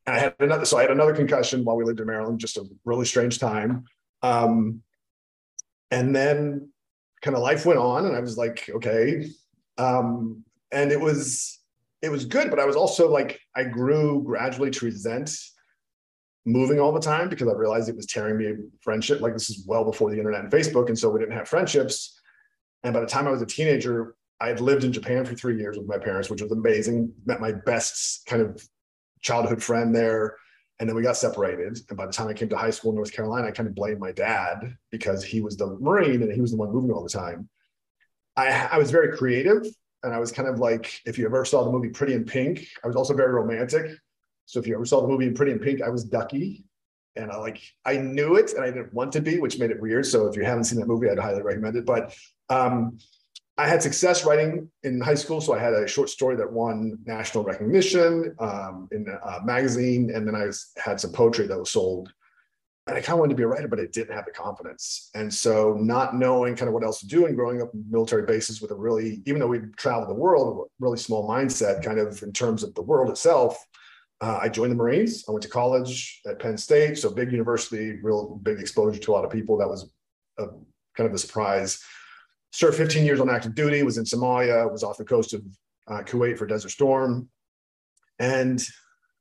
And 0.07 0.17
I 0.17 0.19
had 0.19 0.35
another, 0.41 0.65
so 0.65 0.79
I 0.79 0.83
had 0.83 0.91
another 0.91 1.15
concussion 1.15 1.65
while 1.65 1.77
we 1.77 1.85
lived 1.85 2.01
in 2.01 2.07
Maryland, 2.07 2.41
just 2.41 2.57
a 2.57 2.65
really 2.85 3.05
strange 3.05 3.39
time. 3.39 3.85
Um, 4.23 4.83
and 5.91 6.15
then 6.15 6.71
kind 7.23 7.37
of 7.37 7.43
life 7.43 7.67
went 7.67 7.79
on, 7.79 8.07
and 8.07 8.17
I 8.17 8.21
was 8.21 8.37
like, 8.37 8.69
okay. 8.69 9.29
Um, 9.79 10.45
and 10.73 10.91
it 10.91 11.01
was 11.01 11.61
it 12.03 12.11
was 12.11 12.25
good, 12.25 12.51
but 12.51 12.59
I 12.59 12.65
was 12.65 12.77
also 12.77 13.11
like, 13.11 13.41
I 13.55 13.65
grew 13.65 14.23
gradually 14.23 14.71
to 14.71 14.85
resent 14.85 15.37
moving 16.45 16.79
all 16.79 16.93
the 16.93 17.01
time 17.01 17.29
because 17.29 17.49
I 17.49 17.53
realized 17.53 17.89
it 17.89 17.97
was 17.97 18.07
tearing 18.07 18.37
me 18.37 18.55
friendship. 18.81 19.21
Like 19.21 19.33
this 19.33 19.51
is 19.51 19.65
well 19.67 19.85
before 19.85 20.11
the 20.11 20.19
internet 20.19 20.43
and 20.43 20.53
Facebook, 20.53 20.89
and 20.89 20.99
so 20.99 21.11
we 21.11 21.21
didn't 21.21 21.37
have 21.37 21.49
friendships. 21.49 22.21
And 22.85 22.95
by 22.95 23.01
the 23.01 23.07
time 23.07 23.27
I 23.27 23.31
was 23.31 23.43
a 23.43 23.47
teenager, 23.47 24.15
I 24.41 24.49
had 24.49 24.61
lived 24.61 24.85
in 24.85 24.93
Japan 24.93 25.25
for 25.25 25.35
three 25.35 25.59
years 25.59 25.79
with 25.79 25.87
my 25.87 25.99
parents, 25.99 26.29
which 26.29 26.43
was 26.43 26.53
amazing. 26.53 27.13
Met 27.25 27.41
my 27.41 27.53
best 27.53 28.27
kind 28.27 28.43
of 28.43 28.63
childhood 29.23 29.63
friend 29.63 29.95
there. 29.95 30.37
And 30.79 30.87
then 30.87 30.95
we 30.95 31.03
got 31.03 31.17
separated. 31.17 31.79
And 31.89 31.97
by 31.97 32.05
the 32.05 32.13
time 32.13 32.29
I 32.29 32.35
came 32.35 32.51
to 32.51 32.57
high 32.57 32.71
school 32.71 32.91
in 32.91 32.97
North 32.97 33.13
Carolina, 33.13 33.49
I 33.49 33.51
kind 33.51 33.67
of 33.67 33.75
blamed 33.75 33.99
my 33.99 34.13
dad 34.13 34.77
because 34.91 35.25
he 35.25 35.41
was 35.41 35.57
the 35.57 35.79
Marine 35.81 36.23
and 36.23 36.31
he 36.31 36.41
was 36.41 36.51
the 36.51 36.59
one 36.59 36.71
moving 36.71 36.91
all 36.91 37.03
the 37.03 37.09
time. 37.09 37.49
I, 38.37 38.69
I 38.73 38.79
was 38.79 38.91
very 38.91 39.17
creative 39.17 39.65
and 40.03 40.13
I 40.13 40.19
was 40.19 40.33
kind 40.33 40.49
of 40.49 40.59
like, 40.59 41.01
if 41.07 41.17
you 41.17 41.25
ever 41.25 41.47
saw 41.47 41.65
the 41.65 41.71
movie 41.71 41.89
Pretty 41.89 42.13
in 42.13 42.25
Pink, 42.25 42.67
I 42.85 42.87
was 42.87 42.97
also 42.97 43.15
very 43.15 43.33
romantic. 43.33 43.91
So 44.45 44.61
if 44.61 44.67
you 44.67 44.75
ever 44.75 44.85
saw 44.85 45.01
the 45.01 45.09
movie 45.09 45.27
in 45.27 45.35
Pretty 45.35 45.53
in 45.53 45.59
Pink, 45.59 45.81
I 45.81 45.89
was 45.89 46.05
Ducky. 46.05 46.65
And 47.17 47.33
I 47.33 47.39
like, 47.39 47.63
I 47.87 47.97
knew 47.97 48.37
it 48.37 48.53
and 48.53 48.63
I 48.63 48.67
didn't 48.67 48.93
want 48.93 49.13
to 49.13 49.23
be, 49.23 49.39
which 49.39 49.59
made 49.59 49.71
it 49.71 49.81
weird. 49.81 50.05
So 50.05 50.27
if 50.27 50.37
you 50.37 50.45
haven't 50.45 50.65
seen 50.65 50.79
that 50.81 50.87
movie, 50.87 51.09
I'd 51.09 51.19
highly 51.19 51.41
recommend 51.41 51.77
it. 51.77 51.87
But 51.87 52.15
um, 52.51 52.99
I 53.59 53.67
had 53.67 53.83
success 53.83 54.25
writing 54.25 54.71
in 54.83 55.01
high 55.01 55.15
school. 55.15 55.41
So 55.41 55.55
I 55.55 55.59
had 55.59 55.73
a 55.73 55.87
short 55.87 56.11
story 56.11 56.37
that 56.37 56.53
won 56.53 56.99
national 57.07 57.43
recognition 57.45 58.35
um, 58.39 58.89
in 58.93 59.07
a 59.09 59.45
magazine. 59.45 60.11
And 60.15 60.27
then 60.27 60.35
I 60.35 60.47
was, 60.47 60.73
had 60.77 61.01
some 61.01 61.13
poetry 61.13 61.47
that 61.47 61.59
was 61.59 61.71
sold. 61.71 62.13
And 62.87 62.97
I 62.97 63.01
kind 63.01 63.15
of 63.15 63.21
wanted 63.21 63.31
to 63.31 63.37
be 63.37 63.43
a 63.43 63.49
writer, 63.49 63.67
but 63.67 63.81
I 63.81 63.87
didn't 63.87 64.15
have 64.15 64.27
the 64.27 64.31
confidence. 64.31 65.11
And 65.15 65.33
so, 65.33 65.75
not 65.75 66.15
knowing 66.15 66.55
kind 66.55 66.69
of 66.69 66.75
what 66.75 66.85
else 66.85 67.01
to 67.01 67.09
do 67.09 67.27
and 67.27 67.35
growing 67.35 67.61
up 67.61 67.71
military 67.75 68.25
bases 68.25 68.63
with 68.63 68.71
a 68.71 68.77
really, 68.77 69.23
even 69.27 69.41
though 69.41 69.49
we 69.49 69.59
traveled 69.77 70.09
the 70.09 70.15
world, 70.15 70.69
a 70.69 70.85
really 70.85 70.99
small 70.99 71.29
mindset 71.29 71.83
kind 71.83 71.99
of 71.99 72.23
in 72.23 72.33
terms 72.33 72.63
of 72.63 72.75
the 72.77 72.83
world 72.83 73.11
itself, 73.11 73.59
uh, 74.21 74.39
I 74.41 74.49
joined 74.49 74.71
the 74.71 74.77
Marines. 74.77 75.25
I 75.29 75.33
went 75.33 75.43
to 75.43 75.49
college 75.49 76.21
at 76.29 76.39
Penn 76.39 76.57
State. 76.57 76.97
So, 76.97 77.11
big 77.11 77.33
university, 77.33 77.99
real 78.03 78.37
big 78.45 78.61
exposure 78.61 79.01
to 79.01 79.11
a 79.11 79.15
lot 79.15 79.25
of 79.25 79.33
people. 79.33 79.59
That 79.59 79.69
was 79.69 79.91
a, 80.39 80.47
kind 80.97 81.09
of 81.09 81.13
a 81.13 81.19
surprise 81.19 81.83
served 82.57 82.79
15 82.79 83.05
years 83.05 83.21
on 83.21 83.29
active 83.29 83.55
duty, 83.55 83.83
was 83.83 83.99
in 83.99 84.05
Somalia, 84.05 84.71
was 84.73 84.83
off 84.83 84.97
the 84.97 85.05
coast 85.05 85.35
of 85.35 85.45
uh, 85.89 86.03
Kuwait 86.03 86.39
for 86.39 86.47
Desert 86.47 86.71
Storm. 86.71 87.29
And 88.19 88.65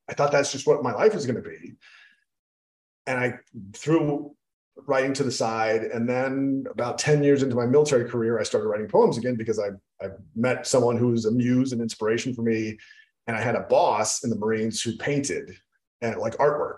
I 0.09 0.13
thought 0.13 0.31
that's 0.31 0.53
just 0.53 0.65
what 0.65 0.83
my 0.83 0.93
life 0.93 1.13
was 1.13 1.25
going 1.25 1.43
to 1.43 1.49
be. 1.49 1.73
And 3.05 3.19
I 3.19 3.33
threw 3.73 4.33
writing 4.87 5.11
to 5.15 5.23
the 5.23 5.33
side. 5.33 5.83
And 5.83 6.07
then 6.07 6.63
about 6.71 6.97
10 6.97 7.25
years 7.25 7.43
into 7.43 7.57
my 7.57 7.65
military 7.65 8.09
career, 8.09 8.39
I 8.39 8.43
started 8.43 8.69
writing 8.69 8.87
poems 8.87 9.17
again 9.17 9.35
because 9.35 9.59
I, 9.59 9.71
I 10.01 10.11
met 10.33 10.65
someone 10.65 10.95
who 10.95 11.07
was 11.07 11.25
a 11.25 11.31
muse 11.31 11.73
and 11.73 11.81
inspiration 11.81 12.33
for 12.33 12.41
me. 12.41 12.77
And 13.27 13.35
I 13.35 13.41
had 13.41 13.55
a 13.55 13.61
boss 13.69 14.23
in 14.23 14.29
the 14.29 14.37
Marines 14.37 14.81
who 14.81 14.95
painted 14.95 15.57
and 16.01 16.15
like 16.19 16.37
artwork 16.37 16.77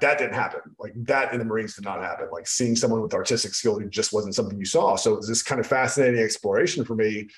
that 0.00 0.18
didn't 0.18 0.34
happen. 0.34 0.60
Like 0.78 0.92
that 1.04 1.32
in 1.32 1.38
the 1.38 1.44
Marines 1.44 1.74
did 1.74 1.84
not 1.84 2.02
happen. 2.02 2.28
Like 2.30 2.46
seeing 2.46 2.76
someone 2.76 3.00
with 3.00 3.14
artistic 3.14 3.54
skill 3.54 3.80
just 3.88 4.12
wasn't 4.12 4.34
something 4.34 4.58
you 4.58 4.66
saw. 4.66 4.96
So 4.96 5.14
it 5.14 5.16
was 5.16 5.28
this 5.28 5.42
kind 5.42 5.58
of 5.58 5.66
fascinating 5.66 6.20
exploration 6.20 6.84
for 6.84 6.94
me. 6.94 7.28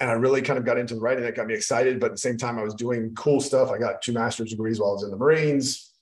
And 0.00 0.10
I 0.10 0.14
really 0.14 0.42
kind 0.42 0.58
of 0.58 0.64
got 0.64 0.76
into 0.76 0.96
the 0.96 1.00
writing 1.00 1.22
that 1.22 1.36
got 1.36 1.46
me 1.46 1.54
excited. 1.54 2.00
But 2.00 2.06
at 2.06 2.12
the 2.12 2.18
same 2.18 2.36
time, 2.36 2.58
I 2.58 2.64
was 2.64 2.74
doing 2.74 3.14
cool 3.14 3.40
stuff. 3.40 3.70
I 3.70 3.78
got 3.78 4.02
two 4.02 4.12
master's 4.12 4.50
degrees 4.50 4.80
while 4.80 4.90
I 4.90 4.94
was 4.94 5.04
in 5.04 5.10
the 5.10 5.16
Marines. 5.16 5.92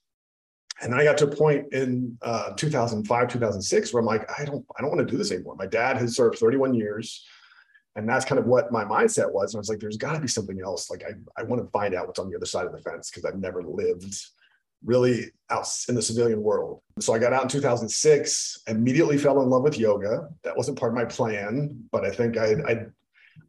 And 0.81 0.91
then 0.91 0.99
I 0.99 1.03
got 1.03 1.19
to 1.19 1.25
a 1.25 1.35
point 1.35 1.71
in 1.71 2.17
uh, 2.23 2.53
2005, 2.53 3.27
2006, 3.27 3.93
where 3.93 4.01
I'm 4.01 4.07
like, 4.07 4.27
I 4.39 4.45
don't, 4.45 4.65
I 4.75 4.81
don't 4.81 4.89
want 4.89 5.07
to 5.07 5.11
do 5.11 5.17
this 5.17 5.31
anymore. 5.31 5.55
My 5.55 5.67
dad 5.67 5.97
has 5.97 6.15
served 6.15 6.39
31 6.39 6.73
years. 6.73 7.23
And 7.95 8.09
that's 8.09 8.25
kind 8.25 8.39
of 8.39 8.47
what 8.47 8.71
my 8.71 8.83
mindset 8.83 9.31
was. 9.31 9.53
And 9.53 9.59
I 9.59 9.61
was 9.61 9.69
like, 9.69 9.79
there's 9.79 9.97
got 9.97 10.13
to 10.13 10.19
be 10.19 10.27
something 10.27 10.59
else. 10.59 10.89
Like, 10.89 11.03
I, 11.03 11.11
I 11.39 11.43
want 11.43 11.61
to 11.61 11.69
find 11.69 11.93
out 11.93 12.07
what's 12.07 12.17
on 12.17 12.31
the 12.31 12.35
other 12.35 12.47
side 12.47 12.65
of 12.65 12.71
the 12.71 12.79
fence 12.79 13.11
because 13.11 13.23
I've 13.23 13.39
never 13.39 13.61
lived 13.61 14.15
really 14.85 15.31
out 15.49 15.67
in 15.87 15.95
the 15.95 16.01
civilian 16.01 16.41
world. 16.41 16.81
So 16.99 17.13
I 17.13 17.19
got 17.19 17.33
out 17.33 17.43
in 17.43 17.49
2006, 17.49 18.63
immediately 18.67 19.17
fell 19.17 19.41
in 19.41 19.49
love 19.49 19.63
with 19.63 19.77
yoga. 19.77 20.29
That 20.43 20.57
wasn't 20.57 20.79
part 20.79 20.91
of 20.91 20.95
my 20.95 21.05
plan, 21.05 21.83
but 21.91 22.05
I 22.05 22.11
think 22.11 22.37
I'd, 22.37 22.61
I'd, 22.61 22.91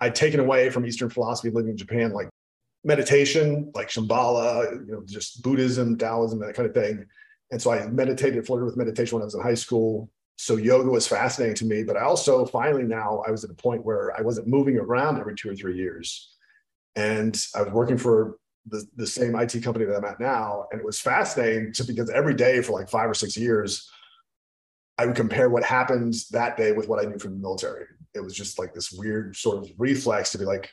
I'd 0.00 0.14
taken 0.14 0.40
away 0.40 0.70
from 0.70 0.86
Eastern 0.86 1.10
philosophy 1.10 1.50
living 1.50 1.70
in 1.70 1.76
Japan, 1.76 2.12
like 2.12 2.28
meditation, 2.84 3.70
like 3.74 3.88
Shambhala, 3.88 4.86
you 4.86 4.92
know, 4.92 5.02
just 5.06 5.42
Buddhism, 5.42 5.96
Taoism, 5.96 6.38
that 6.40 6.54
kind 6.54 6.68
of 6.68 6.74
thing. 6.74 7.06
And 7.50 7.60
so 7.60 7.72
I 7.72 7.86
meditated, 7.86 8.46
flirted 8.46 8.66
with 8.66 8.76
meditation 8.76 9.16
when 9.16 9.22
I 9.22 9.26
was 9.26 9.34
in 9.34 9.40
high 9.40 9.54
school. 9.54 10.10
So 10.36 10.56
yoga 10.56 10.90
was 10.90 11.06
fascinating 11.06 11.54
to 11.56 11.64
me, 11.64 11.84
but 11.84 11.96
I 11.96 12.02
also 12.02 12.44
finally 12.46 12.82
now 12.82 13.22
I 13.26 13.30
was 13.30 13.44
at 13.44 13.50
a 13.50 13.54
point 13.54 13.84
where 13.84 14.16
I 14.18 14.22
wasn't 14.22 14.48
moving 14.48 14.76
around 14.76 15.18
every 15.18 15.34
two 15.34 15.50
or 15.50 15.54
three 15.54 15.76
years. 15.76 16.34
And 16.96 17.40
I 17.54 17.62
was 17.62 17.72
working 17.72 17.96
for 17.96 18.36
the, 18.66 18.86
the 18.96 19.06
same 19.06 19.34
IT 19.34 19.62
company 19.62 19.84
that 19.84 19.96
I'm 19.96 20.04
at 20.04 20.20
now. 20.20 20.66
And 20.70 20.80
it 20.80 20.86
was 20.86 21.00
fascinating 21.00 21.72
just 21.72 21.88
because 21.88 22.10
every 22.10 22.34
day 22.34 22.62
for 22.62 22.72
like 22.72 22.88
five 22.88 23.10
or 23.10 23.14
six 23.14 23.36
years, 23.36 23.90
I 24.98 25.06
would 25.06 25.16
compare 25.16 25.50
what 25.50 25.64
happened 25.64 26.14
that 26.30 26.56
day 26.56 26.72
with 26.72 26.88
what 26.88 27.04
I 27.04 27.08
knew 27.08 27.18
from 27.18 27.32
the 27.32 27.40
military. 27.40 27.86
It 28.14 28.20
was 28.20 28.34
just 28.34 28.58
like 28.58 28.72
this 28.72 28.92
weird 28.92 29.36
sort 29.36 29.58
of 29.58 29.70
reflex 29.76 30.32
to 30.32 30.38
be 30.38 30.44
like, 30.44 30.70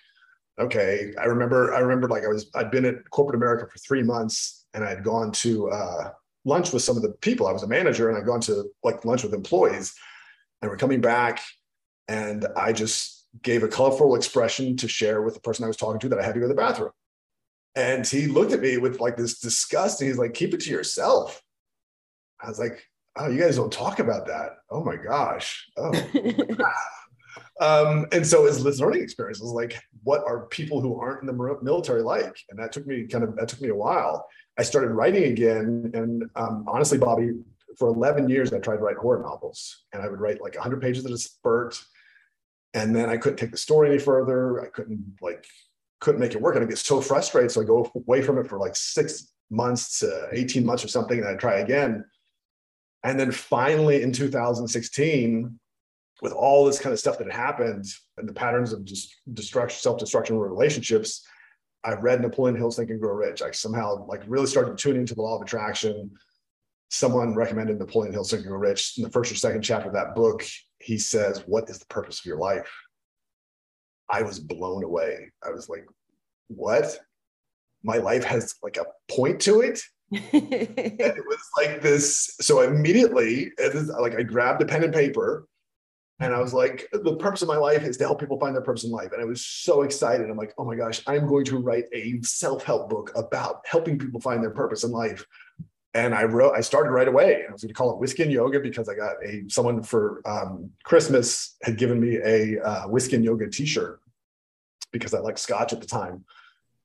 okay, 0.60 1.14
I 1.20 1.26
remember, 1.26 1.74
I 1.74 1.80
remember 1.80 2.08
like 2.08 2.24
I 2.24 2.28
was, 2.28 2.50
I'd 2.56 2.72
been 2.72 2.86
at 2.86 3.10
corporate 3.10 3.36
America 3.36 3.68
for 3.72 3.80
three 3.80 4.04
months 4.04 4.66
and 4.74 4.84
I 4.84 4.90
had 4.90 5.04
gone 5.04 5.32
to 5.34 5.70
uh, 5.72 6.12
lunch 6.46 6.72
with 6.72 6.84
some 6.84 6.98
of 6.98 7.02
the 7.02 7.14
people. 7.22 7.48
I 7.48 7.52
was 7.52 7.64
a 7.64 7.68
manager 7.68 8.10
and 8.10 8.18
I'd 8.18 8.26
gone 8.26 8.42
to 8.42 8.70
like 8.84 9.04
lunch 9.06 9.24
with 9.24 9.34
employees 9.34 9.94
and 10.62 10.70
we're 10.70 10.78
coming 10.78 11.02
back 11.02 11.42
and 12.08 12.46
I 12.56 12.74
just 12.74 13.26
gave 13.42 13.64
a 13.64 13.68
colorful 13.68 14.16
expression 14.16 14.76
to 14.78 14.88
share 14.88 15.22
with 15.22 15.34
the 15.34 15.40
person 15.40 15.64
I 15.64 15.68
was 15.68 15.78
talking 15.78 16.00
to 16.02 16.10
that 16.10 16.20
I 16.20 16.24
had 16.24 16.34
to 16.36 16.40
go 16.40 16.48
to 16.48 16.54
the 16.54 16.56
bathroom. 16.56 16.92
And 17.76 18.06
he 18.06 18.28
looked 18.28 18.52
at 18.52 18.60
me 18.60 18.78
with 18.78 19.00
like 19.00 19.16
this 19.16 19.40
disgust 19.40 20.02
and 20.02 20.10
he's 20.10 20.18
like, 20.18 20.34
keep 20.34 20.54
it 20.54 20.60
to 20.62 20.70
yourself. 20.70 21.42
I 22.42 22.50
was 22.50 22.60
like, 22.60 22.84
oh, 23.18 23.30
you 23.30 23.40
guys 23.40 23.56
don't 23.56 23.72
talk 23.72 24.00
about 24.00 24.28
that. 24.28 24.58
Oh 24.70 24.84
my 24.84 24.96
gosh. 24.96 25.70
Oh. 25.78 25.92
um, 27.62 28.08
and 28.12 28.26
so 28.26 28.46
his 28.46 28.82
learning 28.82 29.04
experience 29.04 29.40
was 29.40 29.52
like, 29.52 29.82
what 30.04 30.24
are 30.26 30.48
people 30.48 30.82
who 30.82 31.00
aren't 31.00 31.22
in 31.22 31.28
the 31.28 31.60
military 31.62 32.02
like? 32.02 32.36
And 32.50 32.60
that 32.60 32.72
took 32.72 32.86
me 32.88 33.06
kind 33.08 33.24
of, 33.24 33.36
that 33.38 33.48
took 33.48 33.62
me 33.62 33.70
a 33.70 33.76
while. 33.76 34.28
I 34.58 34.64
started 34.64 34.90
writing 34.90 35.26
again. 35.26 35.92
And 35.94 36.24
um, 36.36 36.66
honestly, 36.68 36.98
Bobbie, 36.98 37.32
for 37.78 37.88
11 37.88 38.30
years, 38.30 38.52
I 38.52 38.60
tried 38.60 38.78
to 38.78 38.84
write 38.84 38.98
horror 38.98 39.22
novels 39.22 39.86
and 39.94 40.02
I 40.04 40.10
would 40.10 40.20
write 40.20 40.42
like 40.42 40.56
100 40.56 40.82
pages 40.82 41.06
at 41.06 41.12
a 41.12 41.18
spurt. 41.18 41.82
And 42.74 42.96
then 42.96 43.10
I 43.10 43.18
couldn't 43.18 43.38
take 43.38 43.52
the 43.52 43.58
story 43.58 43.90
any 43.90 44.00
further. 44.00 44.62
I 44.62 44.68
couldn't 44.68 45.18
like, 45.22 45.46
couldn't 46.02 46.20
make 46.20 46.34
it 46.34 46.42
work. 46.42 46.56
And 46.56 46.66
I 46.66 46.68
get 46.68 46.78
so 46.78 47.00
frustrated. 47.00 47.52
So 47.52 47.62
I 47.62 47.64
go 47.64 47.90
away 47.96 48.22
from 48.22 48.38
it 48.38 48.48
for 48.48 48.60
like 48.60 48.76
six 48.76 49.32
months 49.50 50.00
to 50.00 50.28
18 50.32 50.66
months 50.66 50.84
or 50.84 50.90
something. 50.90 51.20
And 51.20 51.28
I 51.28 51.36
try 51.36 51.60
again. 51.60 52.04
And 53.04 53.20
then 53.20 53.32
finally 53.32 54.02
in 54.04 54.12
2016, 54.12 55.60
with 56.22 56.34
all 56.34 56.66
this 56.66 56.80
kind 56.80 56.94
of 56.94 57.00
stuff 57.00 57.18
that 57.18 57.32
had 57.32 57.36
happened 57.36 57.86
and 58.18 58.28
the 58.28 58.34
patterns 58.34 58.74
of 58.74 58.84
just 58.86 59.16
destruction, 59.34 59.80
self-destruction 59.80 60.38
relationships, 60.38 61.26
I 61.84 61.94
read 61.94 62.22
Napoleon 62.22 62.56
Hill's 62.56 62.76
Think 62.76 62.92
and 62.92 63.02
Grow 63.02 63.14
Rich. 63.14 63.42
I 63.42 63.52
somehow 63.52 64.06
like 64.06 64.22
really 64.28 64.46
started 64.46 64.78
tuning 64.78 65.02
into 65.02 65.16
the 65.16 65.24
law 65.24 65.36
of 65.36 65.42
attraction. 65.42 66.12
Someone 66.90 67.34
recommended 67.34 67.80
Napoleon 67.80 68.14
Hill's 68.14 68.30
Think 68.30 68.42
and 68.42 68.50
Grow 68.50 68.60
Rich. 68.60 68.98
In 68.98 69.04
the 69.04 69.10
first 69.10 69.32
or 69.32 69.36
second 69.36 69.64
chapter 69.64 69.88
of 69.88 69.96
that 69.96 70.14
book, 70.14 70.46
he 70.80 71.00
says, 71.00 71.44
What 71.48 71.70
is 71.70 71.80
the 71.80 71.88
purpose 71.88 72.20
of 72.20 72.26
your 72.26 72.38
life? 72.38 72.72
I 74.12 74.22
was 74.22 74.40
blown 74.40 74.84
away. 74.84 75.32
I 75.44 75.52
was 75.52 75.70
like, 75.70 75.86
What? 76.48 77.00
My 77.84 77.98
life 77.98 78.24
has 78.26 78.56
like 78.62 78.78
a 78.78 78.86
point 79.12 79.40
to 79.42 79.62
it. 79.62 79.82
and 80.12 80.22
it 80.34 81.26
was 81.26 81.40
like 81.58 81.82
this. 81.82 82.36
So 82.42 82.62
immediately, 82.62 83.52
like 83.98 84.16
I 84.16 84.24
grabbed 84.24 84.62
a 84.62 84.66
pen 84.66 84.84
and 84.84 84.94
paper 84.94 85.48
and 86.22 86.36
I 86.36 86.40
was 86.40 86.54
like, 86.54 86.88
the 86.92 87.16
purpose 87.16 87.42
of 87.42 87.48
my 87.48 87.58
life 87.58 87.82
is 87.84 87.98
to 87.98 88.04
help 88.04 88.20
people 88.20 88.40
find 88.40 88.54
their 88.54 88.62
purpose 88.62 88.84
in 88.84 88.92
life. 88.92 89.12
And 89.12 89.22
I 89.22 89.26
was 89.26 89.44
so 89.44 89.82
excited. 89.82 90.30
I'm 90.30 90.38
like, 90.38 90.54
oh 90.60 90.64
my 90.64 90.76
gosh, 90.76 91.02
I'm 91.08 91.28
going 91.28 91.46
to 91.46 91.58
write 91.58 91.86
a 91.94 92.22
self-help 92.22 92.92
book 92.92 93.12
about 93.16 93.62
helping 93.66 93.98
people 93.98 94.22
find 94.22 94.44
their 94.44 94.52
purpose 94.52 94.84
in 94.84 94.92
life. 94.92 95.26
And 95.96 96.14
I 96.14 96.26
wrote, 96.26 96.54
I 96.56 96.62
started 96.62 96.92
right 96.92 97.08
away. 97.08 97.44
I 97.50 97.52
was 97.52 97.64
going 97.64 97.70
to 97.70 97.74
call 97.74 97.92
it 97.92 97.98
Whiskey 97.98 98.24
and 98.24 98.32
Yoga 98.32 98.60
because 98.60 98.88
I 98.88 98.96
got 98.96 99.16
a 99.26 99.44
someone 99.48 99.82
for 99.82 100.22
um, 100.26 100.70
Christmas 100.84 101.58
had 101.64 101.78
given 101.78 102.00
me 102.00 102.18
a 102.18 102.62
uh, 102.62 102.88
Whiskey 102.88 103.16
and 103.16 103.26
Yoga 103.26 103.50
T-shirt 103.50 104.01
because 104.92 105.14
I 105.14 105.20
liked 105.20 105.40
Scotch 105.40 105.74
at 105.74 105.82
the 105.82 105.88
time. 105.88 106.26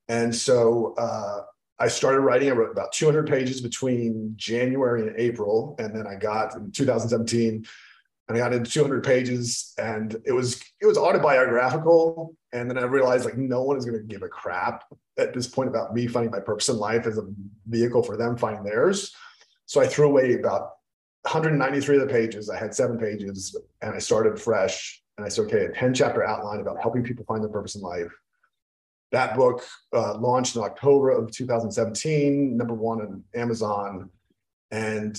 And 0.08 0.34
so 0.34 0.94
uh, 0.96 1.40
I 1.78 1.88
started 1.88 2.20
writing. 2.20 2.48
I 2.48 2.52
wrote 2.52 2.70
about 2.70 2.92
200 2.92 3.28
pages 3.28 3.60
between 3.60 4.32
January 4.36 5.02
and 5.02 5.18
April, 5.18 5.76
and 5.78 5.94
then 5.94 6.06
I 6.06 6.14
got 6.14 6.54
in 6.54 6.70
2017 6.70 7.66
and 8.28 8.36
I 8.36 8.40
got 8.40 8.52
into 8.52 8.70
200 8.70 9.04
pages. 9.04 9.72
And 9.78 10.16
it 10.24 10.32
was 10.32 10.62
it 10.80 10.86
was 10.86 10.98
autobiographical. 10.98 12.34
And 12.52 12.70
then 12.70 12.78
I 12.78 12.82
realized 12.82 13.24
like 13.24 13.36
no 13.36 13.62
one 13.62 13.76
is 13.76 13.84
going 13.84 13.98
to 13.98 14.04
give 14.04 14.22
a 14.22 14.28
crap 14.28 14.84
at 15.18 15.34
this 15.34 15.46
point 15.46 15.68
about 15.68 15.94
me 15.94 16.06
finding 16.06 16.30
my 16.30 16.40
purpose 16.40 16.68
in 16.68 16.76
life 16.76 17.06
as 17.06 17.18
a 17.18 17.26
vehicle 17.66 18.02
for 18.02 18.16
them 18.16 18.36
finding 18.36 18.64
theirs. 18.64 19.14
So 19.66 19.80
I 19.80 19.86
threw 19.86 20.06
away 20.06 20.34
about 20.34 20.72
193 21.22 21.96
of 21.96 22.06
the 22.06 22.12
pages. 22.12 22.48
I 22.48 22.58
had 22.58 22.74
seven 22.74 22.98
pages 22.98 23.56
and 23.82 23.94
I 23.94 23.98
started 23.98 24.40
fresh 24.40 25.02
and 25.16 25.26
I 25.26 25.28
said 25.28 25.46
okay 25.46 25.66
a 25.66 25.72
10 25.72 25.94
chapter 25.94 26.24
outline 26.24 26.60
about 26.60 26.80
helping 26.80 27.02
people 27.02 27.24
find 27.24 27.42
their 27.42 27.50
purpose 27.50 27.74
in 27.74 27.82
life 27.82 28.12
that 29.12 29.36
book 29.36 29.62
uh, 29.94 30.18
launched 30.18 30.56
in 30.56 30.62
October 30.62 31.10
of 31.10 31.30
2017 31.30 32.56
number 32.56 32.74
one 32.74 33.00
on 33.00 33.24
Amazon 33.34 34.10
and 34.70 35.16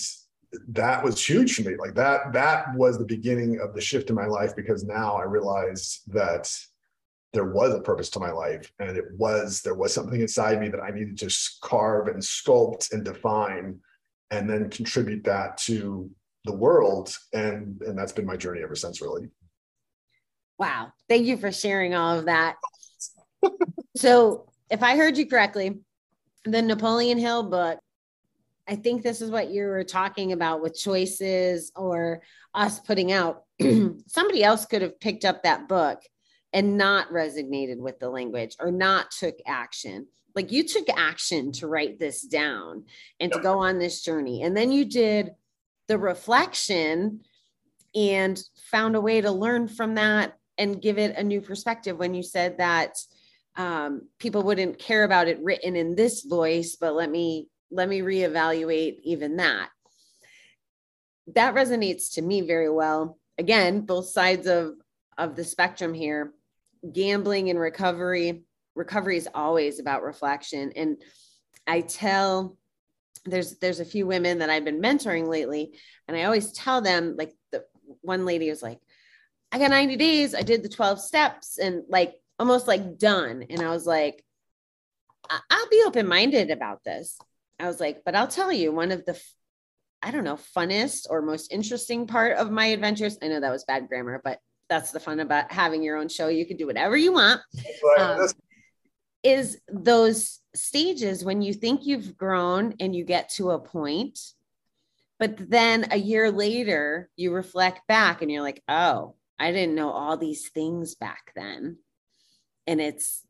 that 0.69 1.03
was 1.03 1.23
huge 1.23 1.55
for 1.55 1.63
me. 1.63 1.75
Like 1.75 1.95
that, 1.95 2.33
that 2.33 2.73
was 2.75 2.97
the 2.97 3.05
beginning 3.05 3.59
of 3.59 3.73
the 3.73 3.81
shift 3.81 4.09
in 4.09 4.15
my 4.15 4.25
life 4.25 4.55
because 4.55 4.83
now 4.83 5.15
I 5.15 5.23
realized 5.23 6.01
that 6.13 6.53
there 7.33 7.45
was 7.45 7.73
a 7.73 7.81
purpose 7.81 8.09
to 8.11 8.19
my 8.19 8.31
life 8.31 8.71
and 8.79 8.97
it 8.97 9.05
was 9.17 9.61
there 9.61 9.75
was 9.75 9.93
something 9.93 10.21
inside 10.21 10.59
me 10.61 10.69
that 10.69 10.81
I 10.81 10.91
needed 10.91 11.17
to 11.19 11.35
carve 11.61 12.07
and 12.07 12.21
sculpt 12.21 12.93
and 12.93 13.03
define 13.03 13.79
and 14.31 14.49
then 14.49 14.69
contribute 14.69 15.23
that 15.25 15.57
to 15.57 16.09
the 16.45 16.53
world 16.53 17.15
and 17.33 17.81
and 17.81 17.97
that's 17.97 18.13
been 18.13 18.25
my 18.25 18.37
journey 18.37 18.63
ever 18.63 18.75
since 18.75 19.01
really. 19.01 19.27
Wow. 20.57 20.91
Thank 21.07 21.25
you 21.25 21.37
for 21.37 21.51
sharing 21.51 21.93
all 21.93 22.19
of 22.19 22.25
that. 22.25 22.55
so, 23.95 24.49
if 24.69 24.83
I 24.83 24.97
heard 24.97 25.17
you 25.17 25.27
correctly, 25.27 25.79
the 26.43 26.61
Napoleon 26.61 27.17
Hill 27.17 27.43
book 27.43 27.79
I 28.67 28.75
think 28.75 29.01
this 29.01 29.21
is 29.21 29.31
what 29.31 29.49
you 29.49 29.63
were 29.65 29.83
talking 29.83 30.33
about 30.33 30.61
with 30.61 30.77
choices 30.77 31.71
or 31.75 32.21
us 32.53 32.79
putting 32.79 33.11
out. 33.11 33.43
Somebody 34.07 34.43
else 34.43 34.65
could 34.65 34.81
have 34.81 34.99
picked 34.99 35.23
up 35.23 35.43
that 35.43 35.69
book 35.69 36.01
and 36.51 36.77
not 36.77 37.09
resonated 37.09 37.77
with 37.77 37.99
the 37.99 38.09
language 38.09 38.55
or 38.59 38.71
not 38.71 39.11
took 39.11 39.35
action. 39.45 40.07
Like 40.35 40.51
you 40.51 40.63
took 40.63 40.87
action 40.89 41.51
to 41.53 41.67
write 41.67 41.97
this 41.97 42.21
down 42.21 42.83
and 43.19 43.31
to 43.31 43.39
go 43.39 43.59
on 43.59 43.79
this 43.79 44.01
journey. 44.01 44.43
And 44.43 44.55
then 44.55 44.71
you 44.71 44.85
did 44.85 45.31
the 45.87 45.97
reflection 45.97 47.21
and 47.95 48.41
found 48.69 48.95
a 48.95 49.01
way 49.01 49.21
to 49.21 49.31
learn 49.31 49.67
from 49.67 49.95
that 49.95 50.37
and 50.57 50.81
give 50.81 50.97
it 50.97 51.15
a 51.15 51.23
new 51.23 51.41
perspective 51.41 51.97
when 51.97 52.13
you 52.13 52.23
said 52.23 52.57
that 52.57 52.97
um, 53.55 54.07
people 54.19 54.43
wouldn't 54.43 54.79
care 54.79 55.03
about 55.03 55.27
it 55.27 55.41
written 55.41 55.75
in 55.75 55.95
this 55.95 56.23
voice, 56.23 56.77
but 56.79 56.93
let 56.93 57.09
me 57.09 57.49
let 57.69 57.89
me 57.89 57.99
reevaluate 57.99 58.99
even 59.03 59.37
that. 59.37 59.69
That 61.33 61.55
resonates 61.55 62.13
to 62.13 62.21
me 62.21 62.41
very 62.41 62.69
well. 62.69 63.17
Again, 63.37 63.81
both 63.81 64.07
sides 64.07 64.47
of, 64.47 64.75
of 65.17 65.35
the 65.35 65.43
spectrum 65.43 65.93
here 65.93 66.33
gambling 66.93 67.49
and 67.49 67.59
recovery. 67.59 68.43
Recovery 68.75 69.17
is 69.17 69.27
always 69.33 69.79
about 69.79 70.03
reflection. 70.03 70.71
And 70.75 70.97
I 71.65 71.81
tell 71.81 72.57
there's 73.25 73.57
there's 73.57 73.79
a 73.79 73.85
few 73.85 74.05
women 74.05 74.39
that 74.39 74.49
I've 74.49 74.63
been 74.63 74.81
mentoring 74.81 75.27
lately, 75.27 75.77
and 76.07 76.15
I 76.15 76.23
always 76.23 76.51
tell 76.53 76.81
them 76.81 77.15
like 77.17 77.33
the 77.51 77.65
one 78.01 78.25
lady 78.25 78.49
was 78.49 78.63
like, 78.63 78.79
I 79.51 79.59
got 79.59 79.69
90 79.69 79.95
days, 79.95 80.35
I 80.35 80.41
did 80.41 80.63
the 80.63 80.69
12 80.69 80.99
steps, 80.99 81.57
and 81.57 81.83
like 81.89 82.15
almost 82.39 82.67
like 82.67 82.97
done. 82.97 83.45
And 83.49 83.61
I 83.61 83.69
was 83.69 83.85
like, 83.85 84.23
I'll 85.29 85.69
be 85.69 85.83
open 85.85 86.07
minded 86.07 86.51
about 86.51 86.83
this. 86.83 87.17
I 87.59 87.67
was 87.67 87.79
like, 87.79 88.03
but 88.05 88.15
I'll 88.15 88.27
tell 88.27 88.51
you, 88.51 88.71
one 88.71 88.91
of 88.91 89.05
the, 89.05 89.19
I 90.01 90.11
don't 90.11 90.23
know, 90.23 90.37
funnest 90.55 91.07
or 91.09 91.21
most 91.21 91.51
interesting 91.51 92.07
part 92.07 92.37
of 92.37 92.51
my 92.51 92.67
adventures. 92.67 93.17
I 93.21 93.27
know 93.27 93.39
that 93.39 93.51
was 93.51 93.65
bad 93.65 93.87
grammar, 93.87 94.21
but 94.23 94.39
that's 94.69 94.91
the 94.91 94.99
fun 94.99 95.19
about 95.19 95.51
having 95.51 95.81
your 95.81 95.97
own 95.97 96.09
show. 96.09 96.27
You 96.27 96.45
can 96.45 96.57
do 96.57 96.67
whatever 96.67 96.95
you 96.95 97.13
want. 97.13 97.41
Um, 97.99 98.27
is 99.23 99.59
those 99.69 100.39
stages 100.55 101.25
when 101.25 101.41
you 101.41 101.53
think 101.53 101.85
you've 101.85 102.15
grown 102.15 102.75
and 102.79 102.95
you 102.95 103.03
get 103.03 103.29
to 103.29 103.51
a 103.51 103.59
point, 103.59 104.19
but 105.19 105.49
then 105.49 105.87
a 105.91 105.97
year 105.97 106.31
later 106.31 107.09
you 107.15 107.33
reflect 107.33 107.87
back 107.87 108.21
and 108.21 108.31
you're 108.31 108.43
like, 108.43 108.61
oh, 108.67 109.15
I 109.39 109.51
didn't 109.51 109.75
know 109.75 109.91
all 109.91 110.17
these 110.17 110.49
things 110.49 110.95
back 110.95 111.31
then. 111.35 111.77
And 112.65 112.81
it's, 112.81 113.25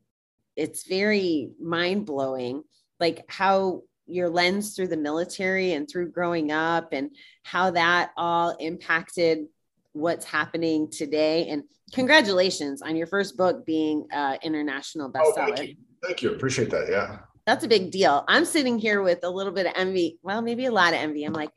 it's 0.56 0.86
very 0.86 1.50
mind 1.60 2.06
blowing, 2.06 2.64
like 2.98 3.24
how 3.28 3.82
your 4.06 4.28
lens 4.28 4.74
through 4.74 4.88
the 4.88 4.96
military 4.96 5.72
and 5.72 5.88
through 5.88 6.10
growing 6.10 6.50
up 6.50 6.92
and 6.92 7.10
how 7.42 7.70
that 7.72 8.10
all 8.16 8.56
impacted 8.58 9.46
what's 9.92 10.24
happening 10.24 10.90
today. 10.90 11.48
And 11.48 11.64
congratulations 11.92 12.82
on 12.82 12.96
your 12.96 13.06
first 13.06 13.36
book 13.36 13.66
being 13.66 14.06
uh, 14.12 14.38
international 14.42 15.12
bestseller. 15.12 15.50
Oh, 15.50 15.54
thank, 15.56 15.68
you. 15.68 15.76
thank 16.02 16.22
you. 16.22 16.32
Appreciate 16.32 16.70
that. 16.70 16.88
Yeah. 16.88 17.18
That's 17.46 17.64
a 17.64 17.68
big 17.68 17.90
deal. 17.90 18.24
I'm 18.28 18.44
sitting 18.44 18.78
here 18.78 19.02
with 19.02 19.20
a 19.24 19.30
little 19.30 19.52
bit 19.52 19.66
of 19.66 19.72
envy. 19.74 20.18
Well, 20.22 20.42
maybe 20.42 20.66
a 20.66 20.72
lot 20.72 20.92
of 20.92 21.00
envy. 21.00 21.24
I'm 21.24 21.32
like, 21.32 21.50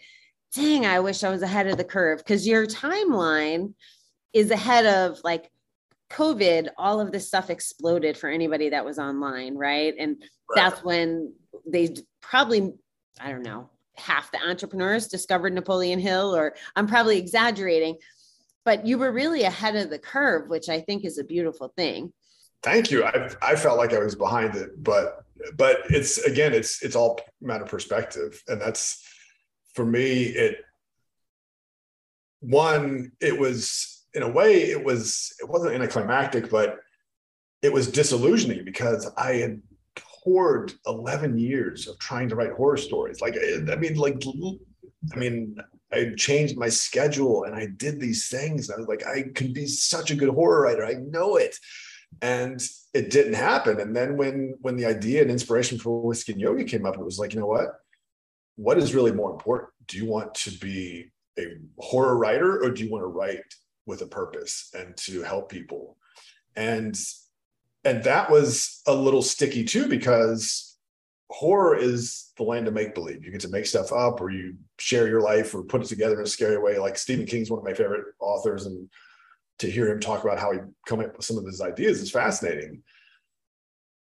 dang, 0.56 0.86
I 0.86 1.00
wish 1.00 1.24
I 1.24 1.30
was 1.30 1.42
ahead 1.42 1.68
of 1.68 1.78
the 1.78 1.84
curve 1.84 2.20
because 2.20 2.48
your 2.48 2.66
timeline 2.66 3.74
is 4.34 4.52
ahead 4.52 4.86
of 4.86 5.20
like 5.24 5.50
COVID, 6.12 6.70
all 6.78 7.00
of 7.00 7.12
this 7.12 7.28
stuff 7.28 7.50
exploded 7.50 8.18
for 8.18 8.30
anybody 8.30 8.70
that 8.70 8.86
was 8.86 9.00
online, 9.00 9.56
right? 9.56 9.94
And 9.98 10.18
right. 10.20 10.56
that's 10.56 10.84
when 10.84 11.34
they 11.66 11.96
probably, 12.22 12.74
I 13.20 13.32
don't 13.32 13.44
know, 13.44 13.70
half 13.96 14.32
the 14.32 14.40
entrepreneurs 14.42 15.08
discovered 15.08 15.54
Napoleon 15.54 16.00
Hill, 16.00 16.36
or 16.36 16.56
I'm 16.76 16.88
probably 16.88 17.18
exaggerating, 17.18 17.98
but 18.66 18.86
you 18.86 18.98
were 18.98 19.12
really 19.12 19.44
ahead 19.44 19.76
of 19.76 19.90
the 19.90 20.00
curve, 20.00 20.50
which 20.50 20.70
I 20.70 20.82
think 20.82 21.06
is 21.06 21.18
a 21.18 21.24
beautiful 21.24 21.74
thing. 21.78 22.14
Thank 22.64 22.92
you. 22.92 23.04
I, 23.04 23.30
I 23.42 23.56
felt 23.56 23.78
like 23.78 23.94
I 23.94 24.00
was 24.00 24.16
behind 24.16 24.56
it, 24.56 24.84
but 24.84 25.24
but 25.56 25.80
it's 25.90 26.20
again, 26.20 26.54
it's 26.54 26.84
it's 26.84 26.96
all 26.96 27.20
matter 27.42 27.64
of 27.64 27.70
perspective, 27.70 28.42
and 28.48 28.62
that's 28.62 29.04
for 29.74 29.86
me. 29.86 30.26
It 30.26 30.58
one, 32.42 33.12
it 33.20 33.40
was 33.40 34.01
in 34.14 34.24
a 34.24 34.30
way, 34.30 34.64
it 34.64 34.84
was 34.84 35.34
it 35.40 35.50
wasn't 35.50 35.74
anticlimactic, 35.74 36.50
but 36.50 36.80
it 37.62 37.72
was 37.72 37.88
disillusioning 37.88 38.66
because 38.66 39.10
I 39.18 39.34
had 39.34 39.62
poured 40.24 40.74
11 40.88 41.38
years 41.38 41.88
of 41.88 41.98
trying 42.00 42.30
to 42.30 42.36
write 42.36 42.52
horror 42.54 42.78
stories. 42.78 43.22
Like, 43.22 43.36
I 43.36 43.76
mean, 43.76 43.96
like, 43.96 44.22
I 45.14 45.18
mean, 45.18 45.58
I 45.92 46.14
changed 46.18 46.58
my 46.58 46.70
schedule 46.70 47.44
and 47.44 47.56
I 47.56 47.68
did 47.78 48.00
these 48.00 48.30
things. 48.30 48.70
I 48.70 48.78
was 48.78 48.88
like, 48.88 49.06
I 49.06 49.26
can 49.36 49.54
be 49.54 49.68
such 49.68 50.12
a 50.12 50.16
good 50.16 50.30
horror 50.30 50.62
writer. 50.62 50.86
I 50.86 50.94
know 50.94 51.36
it. 51.36 51.58
And 52.22 52.62
it 52.94 53.10
didn't 53.10 53.34
happen. 53.36 53.80
And 53.80 53.96
then 53.96 54.18
when 54.18 54.56
when 54.62 54.76
the 54.76 54.86
idea 54.86 55.22
and 55.22 55.32
inspiration 55.32 55.78
for 55.78 56.02
whiskey 56.02 56.34
and 56.34 56.42
yoga 56.42 56.64
came 56.64 56.86
up, 56.86 56.96
it 56.96 57.06
was 57.06 57.20
like, 57.20 57.34
you 57.34 57.40
know 57.40 57.46
what? 57.46 57.82
what 58.56 58.78
is 58.78 58.94
really 58.94 59.12
more 59.12 59.32
important? 59.32 59.70
Do 59.88 59.98
you 59.98 60.06
want 60.06 60.34
to 60.36 60.52
be 60.60 61.12
a 61.40 61.46
horror 61.80 62.18
writer 62.18 62.64
or 62.64 62.70
do 62.70 62.84
you 62.84 62.92
want 62.92 63.04
to 63.04 63.08
write 63.08 63.40
with 63.92 64.02
a 64.02 64.08
purpose 64.08 64.72
and 64.74 64.98
to 64.98 65.22
help 65.22 65.50
people? 65.50 65.98
And 66.56 67.00
and 67.84 68.04
that 68.04 68.30
was 68.30 68.82
a 68.88 68.94
little 68.94 69.22
sticky 69.22 69.64
too 69.64 69.88
because 69.88 70.78
horror 71.30 71.76
is 71.76 72.32
the 72.38 72.44
land 72.44 72.68
of 72.68 72.74
make 72.74 72.94
believe. 72.94 73.24
You 73.24 73.32
get 73.32 73.42
to 73.42 73.50
make 73.50 73.66
stuff 73.66 73.92
up 73.92 74.22
or 74.22 74.30
you 74.30 74.56
share 74.80 75.08
your 75.08 75.22
life 75.22 75.56
or 75.56 75.64
put 75.64 75.82
it 75.82 75.88
together 75.88 76.20
in 76.20 76.26
a 76.26 76.30
scary 76.30 76.58
way. 76.58 76.78
Like 76.78 76.98
Stephen 76.98 77.26
King's 77.26 77.50
one 77.50 77.60
of 77.60 77.66
my 77.66 77.74
favorite 77.74 78.06
authors 78.20 78.66
and 78.66 78.90
to 79.60 79.70
hear 79.70 79.90
him 79.90 80.00
talk 80.00 80.24
about 80.24 80.40
how 80.40 80.52
he 80.52 80.60
come 80.88 81.00
up 81.00 81.16
with 81.16 81.26
some 81.26 81.38
of 81.38 81.46
his 81.46 81.62
ideas 81.62 82.02
is 82.02 82.12
fascinating. 82.12 82.84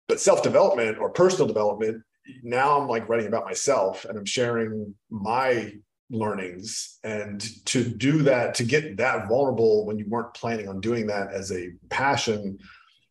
But 0.07 0.19
self-development 0.19 0.97
or 0.97 1.09
personal 1.09 1.47
development 1.47 2.03
now 2.43 2.79
I'm 2.79 2.87
like 2.87 3.09
writing 3.09 3.27
about 3.27 3.45
myself 3.45 4.05
and 4.05 4.17
I'm 4.17 4.25
sharing 4.25 4.93
my 5.09 5.73
learnings. 6.11 6.99
And 7.03 7.41
to 7.65 7.83
do 7.83 8.23
that, 8.23 8.53
to 8.55 8.63
get 8.63 8.97
that 8.97 9.27
vulnerable 9.27 9.85
when 9.85 9.97
you 9.97 10.05
weren't 10.07 10.33
planning 10.33 10.67
on 10.67 10.81
doing 10.81 11.07
that 11.07 11.31
as 11.31 11.51
a 11.51 11.71
passion 11.89 12.59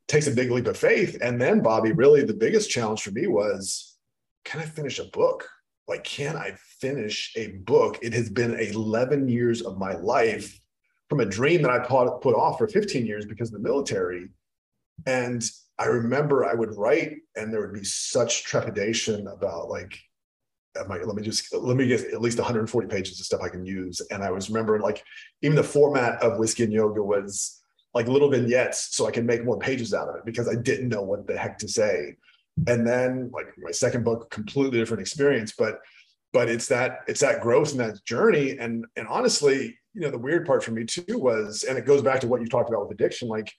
takes 0.08 0.26
a 0.26 0.32
big 0.32 0.50
leap 0.50 0.66
of 0.66 0.76
faith. 0.76 1.18
And 1.22 1.40
then, 1.40 1.60
Bobbie 1.62 1.92
really 1.92 2.22
the 2.24 2.34
biggest 2.34 2.70
challenge 2.70 3.02
for 3.02 3.12
me 3.12 3.26
was 3.26 3.96
can 4.44 4.60
I 4.60 4.64
finish 4.64 4.98
a 4.98 5.04
book? 5.04 5.48
Like, 5.86 6.04
can 6.04 6.36
I 6.36 6.56
finish 6.80 7.32
a 7.36 7.48
book? 7.48 7.98
It 8.02 8.12
has 8.12 8.30
been 8.30 8.58
11 8.58 9.28
years 9.28 9.62
of 9.62 9.78
my 9.78 9.94
life 9.94 10.58
from 11.08 11.20
a 11.20 11.26
dream 11.26 11.62
that 11.62 11.70
I 11.70 11.78
put 11.80 12.34
off 12.34 12.58
for 12.58 12.68
15 12.68 13.04
years 13.04 13.26
because 13.26 13.48
of 13.48 13.54
the 13.54 13.68
military. 13.68 14.28
And 15.06 15.42
I 15.78 15.86
remember 15.86 16.44
I 16.44 16.54
would 16.54 16.76
write 16.76 17.16
and 17.36 17.52
there 17.52 17.60
would 17.60 17.74
be 17.74 17.84
such 17.84 18.44
trepidation 18.44 19.26
about 19.26 19.68
like, 19.68 19.98
my, 20.88 20.98
let 20.98 21.16
me 21.16 21.22
just 21.22 21.52
let 21.54 21.76
me 21.76 21.86
get 21.86 22.12
at 22.12 22.20
least 22.20 22.38
140 22.38 22.88
pages 22.88 23.20
of 23.20 23.26
stuff 23.26 23.40
I 23.42 23.48
can 23.48 23.64
use. 23.64 24.00
And 24.10 24.22
I 24.22 24.30
was 24.30 24.48
remembering 24.48 24.82
like 24.82 25.02
even 25.42 25.56
the 25.56 25.64
format 25.64 26.22
of 26.22 26.38
whiskey 26.38 26.64
and 26.64 26.72
yoga 26.72 27.02
was 27.02 27.60
like 27.92 28.06
little 28.06 28.30
vignettes 28.30 28.94
so 28.94 29.06
I 29.06 29.10
can 29.10 29.26
make 29.26 29.44
more 29.44 29.58
pages 29.58 29.92
out 29.92 30.08
of 30.08 30.16
it 30.16 30.24
because 30.24 30.48
I 30.48 30.54
didn't 30.54 30.88
know 30.88 31.02
what 31.02 31.26
the 31.26 31.36
heck 31.36 31.58
to 31.58 31.68
say. 31.68 32.16
And 32.66 32.86
then 32.86 33.30
like 33.32 33.46
my 33.58 33.70
second 33.70 34.04
book, 34.04 34.30
completely 34.30 34.78
different 34.78 35.00
experience, 35.00 35.52
but 35.56 35.80
but 36.32 36.48
it's 36.48 36.68
that 36.68 36.98
it's 37.08 37.20
that 37.20 37.40
growth 37.40 37.72
and 37.72 37.80
that 37.80 38.04
journey. 38.04 38.58
And 38.58 38.86
and 38.96 39.08
honestly, 39.08 39.78
you 39.94 40.00
know, 40.02 40.10
the 40.10 40.18
weird 40.18 40.46
part 40.46 40.62
for 40.62 40.70
me 40.70 40.84
too 40.84 41.18
was, 41.18 41.64
and 41.64 41.76
it 41.76 41.86
goes 41.86 42.02
back 42.02 42.20
to 42.20 42.28
what 42.28 42.40
you 42.40 42.46
talked 42.46 42.68
about 42.68 42.82
with 42.82 42.92
addiction, 42.92 43.28
like 43.28 43.52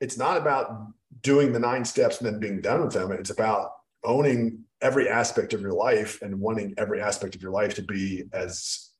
it's 0.00 0.18
not 0.18 0.36
about 0.36 0.88
doing 1.22 1.52
the 1.52 1.58
nine 1.58 1.84
steps 1.84 2.18
and 2.18 2.26
then 2.26 2.38
being 2.38 2.60
done 2.60 2.84
with 2.84 2.92
them. 2.92 3.10
It's 3.12 3.30
about 3.30 3.70
owning 4.06 4.64
every 4.80 5.08
aspect 5.08 5.52
of 5.52 5.60
your 5.60 5.72
life 5.72 6.22
and 6.22 6.38
wanting 6.38 6.74
every 6.78 7.00
aspect 7.00 7.34
of 7.34 7.42
your 7.42 7.50
life 7.50 7.74
to 7.74 7.82
be 7.82 8.24
as 8.32 8.90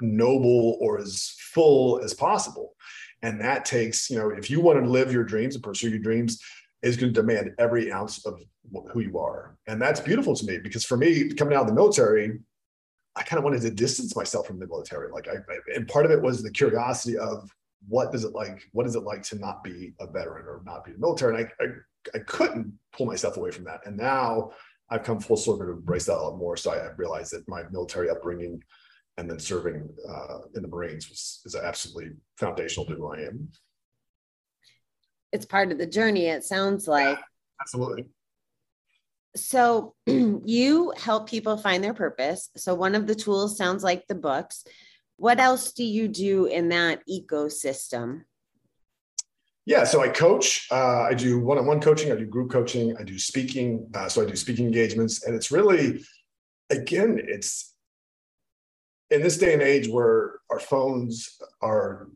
noble 0.00 0.78
or 0.80 0.98
as 0.98 1.34
full 1.52 2.00
as 2.02 2.14
possible. 2.14 2.74
And 3.22 3.40
that 3.40 3.64
takes, 3.64 4.08
you 4.10 4.18
know, 4.18 4.30
if 4.30 4.50
you 4.50 4.60
want 4.60 4.82
to 4.82 4.90
live 4.90 5.12
your 5.12 5.24
dreams 5.24 5.54
and 5.54 5.64
pursue 5.64 5.90
your 5.90 5.98
dreams, 5.98 6.40
is 6.82 6.96
going 6.96 7.12
to 7.12 7.20
demand 7.20 7.52
every 7.58 7.92
ounce 7.92 8.24
of 8.24 8.40
who 8.92 9.00
you 9.00 9.18
are. 9.18 9.56
And 9.66 9.80
that's 9.80 10.00
beautiful 10.00 10.34
to 10.34 10.46
me 10.46 10.58
because 10.58 10.84
for 10.84 10.96
me, 10.96 11.30
coming 11.34 11.54
out 11.54 11.62
of 11.62 11.66
the 11.66 11.74
military, 11.74 12.38
I 13.16 13.22
kind 13.22 13.38
of 13.38 13.44
wanted 13.44 13.62
to 13.62 13.70
distance 13.70 14.16
myself 14.16 14.46
from 14.46 14.58
the 14.58 14.66
military. 14.66 15.10
Like 15.10 15.28
I, 15.28 15.32
I 15.32 15.58
and 15.74 15.86
part 15.86 16.06
of 16.06 16.10
it 16.10 16.22
was 16.22 16.42
the 16.42 16.50
curiosity 16.50 17.18
of 17.18 17.50
what 17.88 18.12
does 18.12 18.24
it 18.24 18.34
like 18.34 18.68
what 18.72 18.86
is 18.86 18.94
it 18.94 19.02
like 19.02 19.22
to 19.22 19.38
not 19.38 19.64
be 19.64 19.92
a 20.00 20.06
veteran 20.06 20.46
or 20.46 20.62
not 20.64 20.84
be 20.84 20.90
in 20.90 20.96
the 20.96 21.00
military 21.00 21.34
and 21.34 21.48
I, 21.60 21.64
I, 21.64 21.68
I 22.14 22.18
couldn't 22.18 22.78
pull 22.92 23.06
myself 23.06 23.36
away 23.36 23.50
from 23.50 23.64
that. 23.64 23.86
And 23.86 23.96
now 23.96 24.52
i've 24.90 25.04
come 25.04 25.20
full 25.20 25.36
circle 25.36 25.64
to 25.64 25.72
embrace 25.72 26.06
that 26.06 26.16
a 26.16 26.22
lot 26.22 26.36
more. 26.38 26.56
So 26.56 26.72
i 26.72 26.88
realized 26.96 27.32
that 27.32 27.48
my 27.48 27.62
military 27.70 28.10
upbringing 28.10 28.62
and 29.16 29.30
then 29.30 29.38
serving 29.38 29.88
uh, 30.08 30.38
in 30.54 30.62
the 30.62 30.68
marines 30.68 31.08
was 31.08 31.42
is 31.44 31.54
absolutely 31.54 32.12
foundational 32.38 32.86
to 32.86 32.94
who 32.94 33.12
i 33.12 33.20
am. 33.20 33.48
It's 35.32 35.46
part 35.46 35.70
of 35.72 35.78
the 35.78 35.86
journey 35.86 36.26
it 36.26 36.44
sounds 36.44 36.88
like. 36.88 37.18
absolutely. 37.60 38.06
So 39.36 39.94
you 40.06 40.92
help 40.96 41.28
people 41.28 41.56
find 41.56 41.84
their 41.84 41.94
purpose. 41.94 42.50
So 42.56 42.74
one 42.74 42.94
of 42.94 43.06
the 43.06 43.14
tools 43.14 43.56
sounds 43.56 43.84
like 43.84 44.06
the 44.06 44.14
books. 44.16 44.64
What 45.16 45.38
else 45.38 45.72
do 45.72 45.84
you 45.84 46.08
do 46.08 46.46
in 46.46 46.70
that 46.70 47.02
ecosystem? 47.08 48.22
Yeah, 49.66 49.84
so 49.84 50.02
I 50.02 50.08
coach. 50.08 50.66
Uh, 50.70 51.02
I 51.02 51.14
do 51.14 51.38
one-on-one 51.38 51.80
coaching. 51.80 52.10
I 52.10 52.16
do 52.16 52.26
group 52.26 52.50
coaching. 52.50 52.96
I 52.98 53.04
do 53.04 53.18
speaking. 53.18 53.88
Uh, 53.94 54.08
so 54.08 54.22
I 54.22 54.26
do 54.26 54.36
speaking 54.36 54.66
engagements, 54.66 55.24
and 55.24 55.34
it's 55.34 55.50
really, 55.50 56.04
again, 56.70 57.20
it's 57.22 57.74
in 59.10 59.22
this 59.22 59.38
day 59.38 59.52
and 59.52 59.62
age 59.62 59.88
where 59.88 60.40
our 60.50 60.60
phones 60.60 61.38
are 61.62 62.08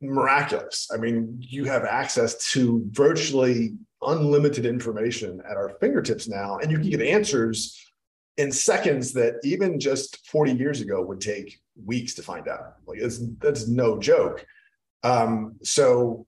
miraculous. 0.00 0.88
I 0.92 0.96
mean, 0.96 1.36
you 1.40 1.64
have 1.64 1.84
access 1.84 2.50
to 2.52 2.84
virtually 2.90 3.74
unlimited 4.02 4.66
information 4.66 5.40
at 5.48 5.56
our 5.56 5.70
fingertips 5.80 6.28
now, 6.28 6.58
and 6.58 6.70
you 6.70 6.78
can 6.78 6.90
get 6.90 7.02
answers 7.02 7.78
in 8.36 8.50
seconds 8.50 9.12
that 9.12 9.34
even 9.44 9.78
just 9.78 10.26
40 10.26 10.52
years 10.52 10.80
ago 10.80 11.02
would 11.02 11.20
take 11.20 11.60
weeks 11.84 12.14
to 12.14 12.22
find 12.22 12.48
out. 12.48 12.76
Like 12.86 12.98
it's 12.98 13.20
that's 13.38 13.68
no 13.68 13.98
joke. 13.98 14.44
Um, 15.04 15.56
so 15.62 16.26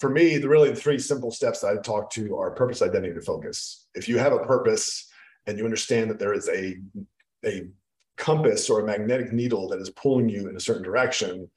for 0.00 0.10
me, 0.10 0.38
the 0.38 0.48
really 0.48 0.70
the 0.70 0.76
three 0.76 0.98
simple 0.98 1.30
steps 1.30 1.60
that 1.60 1.76
I 1.76 1.80
talk 1.80 2.10
to 2.10 2.36
are 2.36 2.50
purpose, 2.52 2.82
identity, 2.82 3.12
and 3.12 3.24
focus. 3.24 3.86
If 3.94 4.08
you 4.08 4.18
have 4.18 4.32
a 4.32 4.38
purpose 4.38 5.08
and 5.46 5.58
you 5.58 5.64
understand 5.64 6.10
that 6.10 6.18
there 6.18 6.34
is 6.34 6.48
a 6.48 6.76
a 7.44 7.68
compass 8.16 8.68
or 8.68 8.80
a 8.80 8.86
magnetic 8.86 9.32
needle 9.32 9.68
that 9.68 9.80
is 9.80 9.90
pulling 9.90 10.28
you 10.28 10.48
in 10.48 10.56
a 10.56 10.60
certain 10.60 10.82
direction, 10.82 11.48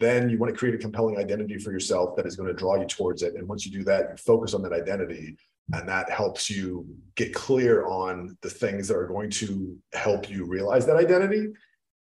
then 0.00 0.30
you 0.30 0.38
want 0.38 0.52
to 0.52 0.58
create 0.58 0.74
a 0.74 0.78
compelling 0.78 1.18
identity 1.18 1.58
for 1.58 1.72
yourself 1.72 2.16
that 2.16 2.26
is 2.26 2.36
going 2.36 2.48
to 2.48 2.54
draw 2.54 2.76
you 2.76 2.86
towards 2.86 3.22
it. 3.22 3.34
And 3.34 3.48
once 3.48 3.66
you 3.66 3.72
do 3.72 3.84
that, 3.84 4.10
you 4.10 4.16
focus 4.16 4.54
on 4.54 4.62
that 4.62 4.72
identity, 4.72 5.36
and 5.72 5.88
that 5.88 6.10
helps 6.10 6.48
you 6.48 6.86
get 7.14 7.34
clear 7.34 7.86
on 7.86 8.36
the 8.42 8.50
things 8.50 8.88
that 8.88 8.96
are 8.96 9.06
going 9.06 9.30
to 9.30 9.76
help 9.92 10.30
you 10.30 10.44
realize 10.44 10.86
that 10.86 10.96
identity 10.96 11.48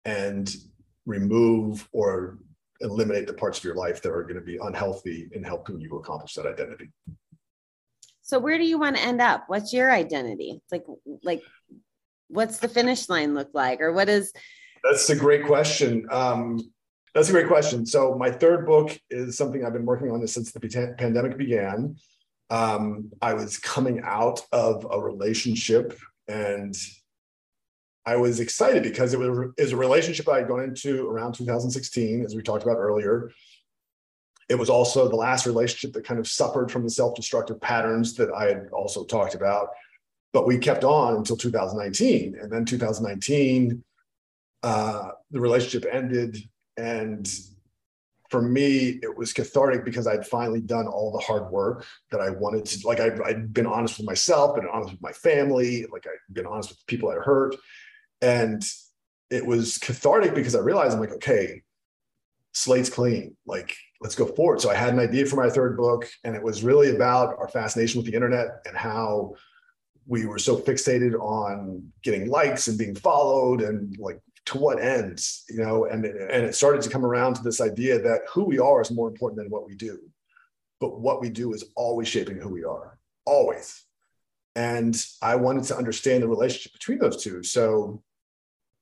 and 0.04 0.56
remove 1.06 1.88
or 1.92 2.38
eliminate 2.82 3.28
the 3.28 3.34
parts 3.34 3.58
of 3.60 3.64
your 3.64 3.76
life 3.76 4.02
that 4.02 4.12
are 4.12 4.24
going 4.24 4.36
to 4.36 4.42
be 4.42 4.58
unhealthy 4.62 5.30
in 5.32 5.44
helping 5.44 5.80
you 5.80 5.98
accomplish 5.98 6.34
that 6.34 6.46
identity. 6.46 6.92
So 8.22 8.40
where 8.40 8.58
do 8.58 8.66
you 8.66 8.80
want 8.80 8.98
to 8.98 9.04
end 9.04 9.22
up? 9.22 9.46
What's 9.48 9.72
your 9.72 9.92
identity? 9.92 10.62
Like 10.72 10.86
like 11.24 11.42
what's 12.28 12.58
the 12.58 12.68
finish 12.68 13.08
line 13.08 13.34
look 13.36 13.50
like 13.54 13.82
or 13.82 13.94
what 13.94 14.10
is 14.10 14.34
That's 14.84 15.10
a 15.10 15.16
great 15.16 15.46
question. 15.46 16.08
Um, 16.12 16.60
that's 17.14 17.30
a 17.30 17.32
great 17.32 17.48
question. 17.48 17.86
So 17.86 18.16
my 18.16 18.30
third 18.30 18.66
book 18.66 18.98
is 19.10 19.38
something 19.38 19.64
I've 19.64 19.74
been 19.74 19.86
working 19.86 20.12
on 20.12 20.20
this 20.20 20.34
since 20.34 20.52
the 20.52 20.96
pandemic 20.98 21.38
began. 21.38 21.96
Um, 22.50 23.12
I 23.22 23.34
was 23.36 23.58
coming 23.58 24.02
out 24.04 24.42
of 24.52 24.86
a 24.90 25.00
relationship 25.00 25.98
and 26.28 26.76
I 28.06 28.16
was 28.16 28.40
excited 28.40 28.84
because 28.84 29.14
it 29.14 29.20
was, 29.20 29.52
it 29.58 29.62
was 29.62 29.72
a 29.72 29.78
relationship 29.78 30.30
I 30.30 30.38
had 30.38 30.48
gone 30.48 30.64
into 30.64 31.08
around 31.08 31.34
2016, 31.34 32.24
as 32.24 32.36
we 32.36 32.44
talked 32.44 32.64
about 32.64 32.78
earlier. 32.78 33.32
It 34.48 34.56
was 34.56 34.70
also 34.70 35.10
the 35.10 35.16
last 35.16 35.48
relationship 35.48 35.94
that 35.94 36.06
kind 36.06 36.20
of 36.20 36.28
suffered 36.28 36.72
from 36.72 36.84
the 36.84 36.90
self 36.90 37.16
destructive 37.16 37.60
patterns 37.60 38.14
that 38.16 38.32
I 38.32 38.46
had 38.46 38.70
also 38.72 39.06
talked 39.06 39.34
about. 39.34 39.70
But 40.34 40.46
we 40.46 40.60
kept 40.60 40.84
on 40.84 41.16
until 41.16 41.36
2019. 41.36 42.38
And 42.40 42.52
then 42.52 42.64
2019, 42.66 43.84
uh, 44.62 45.10
the 45.32 45.40
relationship 45.40 45.90
ended. 45.92 46.38
And 46.78 47.28
for 48.30 48.42
me, 48.42 49.00
it 49.02 49.18
was 49.18 49.34
cathartic 49.34 49.84
because 49.84 50.06
I'd 50.06 50.28
finally 50.28 50.62
done 50.62 50.86
all 50.88 51.12
the 51.12 51.24
hard 51.26 51.50
work 51.52 51.86
that 52.12 52.22
I 52.22 52.30
wanted 52.30 52.66
to. 52.66 52.88
Like, 52.88 53.00
I'd, 53.00 53.20
I'd 53.22 53.52
been 53.52 53.66
honest 53.66 53.98
with 53.98 54.06
myself, 54.06 54.56
been 54.56 54.68
honest 54.72 54.92
with 54.92 55.02
my 55.02 55.14
family, 55.14 55.88
like, 55.92 56.06
I'd 56.06 56.34
been 56.34 56.46
honest 56.46 56.70
with 56.70 56.80
the 56.80 56.86
people 56.86 57.10
I 57.10 57.16
hurt 57.16 57.56
and 58.22 58.64
it 59.30 59.46
was 59.46 59.78
cathartic 59.78 60.36
because 60.36 60.56
I 60.56 60.60
realized 60.60 60.94
I'm 60.94 61.00
like, 61.00 61.14
okay, 61.14 61.62
slate's 62.54 62.90
clean. 62.90 63.36
Like, 63.46 63.76
let's 64.02 64.16
go 64.16 64.26
forward. 64.26 64.62
So 64.62 64.70
I 64.70 64.76
had 64.76 64.94
an 64.94 65.00
idea 65.00 65.26
for 65.26 65.36
my 65.36 65.50
third 65.50 65.78
book, 65.78 66.08
and 66.24 66.36
it 66.36 66.44
was 66.44 66.64
really 66.64 66.96
about 66.96 67.38
our 67.38 67.48
fascination 67.48 68.00
with 68.00 68.10
the 68.10 68.16
internet 68.16 68.62
and 68.66 68.78
how 68.78 69.36
we 70.08 70.26
were 70.26 70.40
so 70.40 70.58
fixated 70.58 71.20
on 71.20 71.92
getting 72.04 72.30
likes 72.30 72.68
and 72.68 72.78
being 72.78 72.96
followed 72.96 73.62
and 73.62 73.98
like 73.98 74.20
to 74.46 74.58
what 74.60 74.80
ends, 74.80 75.44
you 75.50 75.58
know, 75.58 75.86
and, 75.86 76.06
and 76.06 76.46
it 76.46 76.54
started 76.54 76.82
to 76.84 76.90
come 76.90 77.04
around 77.04 77.34
to 77.34 77.42
this 77.42 77.60
idea 77.60 78.00
that 78.00 78.22
who 78.32 78.44
we 78.44 78.60
are 78.60 78.82
is 78.82 78.92
more 78.92 79.08
important 79.08 79.42
than 79.42 79.50
what 79.50 79.66
we 79.66 79.76
do. 79.76 80.00
But 80.80 81.00
what 81.00 81.22
we 81.22 81.30
do 81.30 81.54
is 81.54 81.66
always 81.76 82.08
shaping 82.08 82.38
who 82.38 82.50
we 82.50 82.64
are, 82.64 83.00
always. 83.26 83.84
And 84.56 84.96
I 85.22 85.36
wanted 85.36 85.64
to 85.66 85.78
understand 85.78 86.22
the 86.22 86.28
relationship 86.28 86.74
between 86.74 87.00
those 87.00 87.24
two. 87.24 87.42
So 87.44 88.04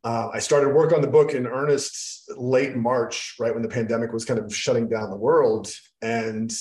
uh, 0.04 0.30
I 0.34 0.40
started 0.40 0.74
work 0.74 0.94
on 0.94 1.02
the 1.02 1.08
book 1.08 1.34
in 1.34 1.48
earnest 1.48 2.30
late 2.36 2.76
March, 2.76 3.36
right 3.40 3.54
when 3.54 3.64
the 3.64 3.70
pandemic 3.70 4.12
was 4.12 4.26
kind 4.26 4.40
of 4.40 4.54
shutting 4.54 4.90
down 4.90 5.10
the 5.10 5.16
world. 5.16 5.74
And 6.02 6.52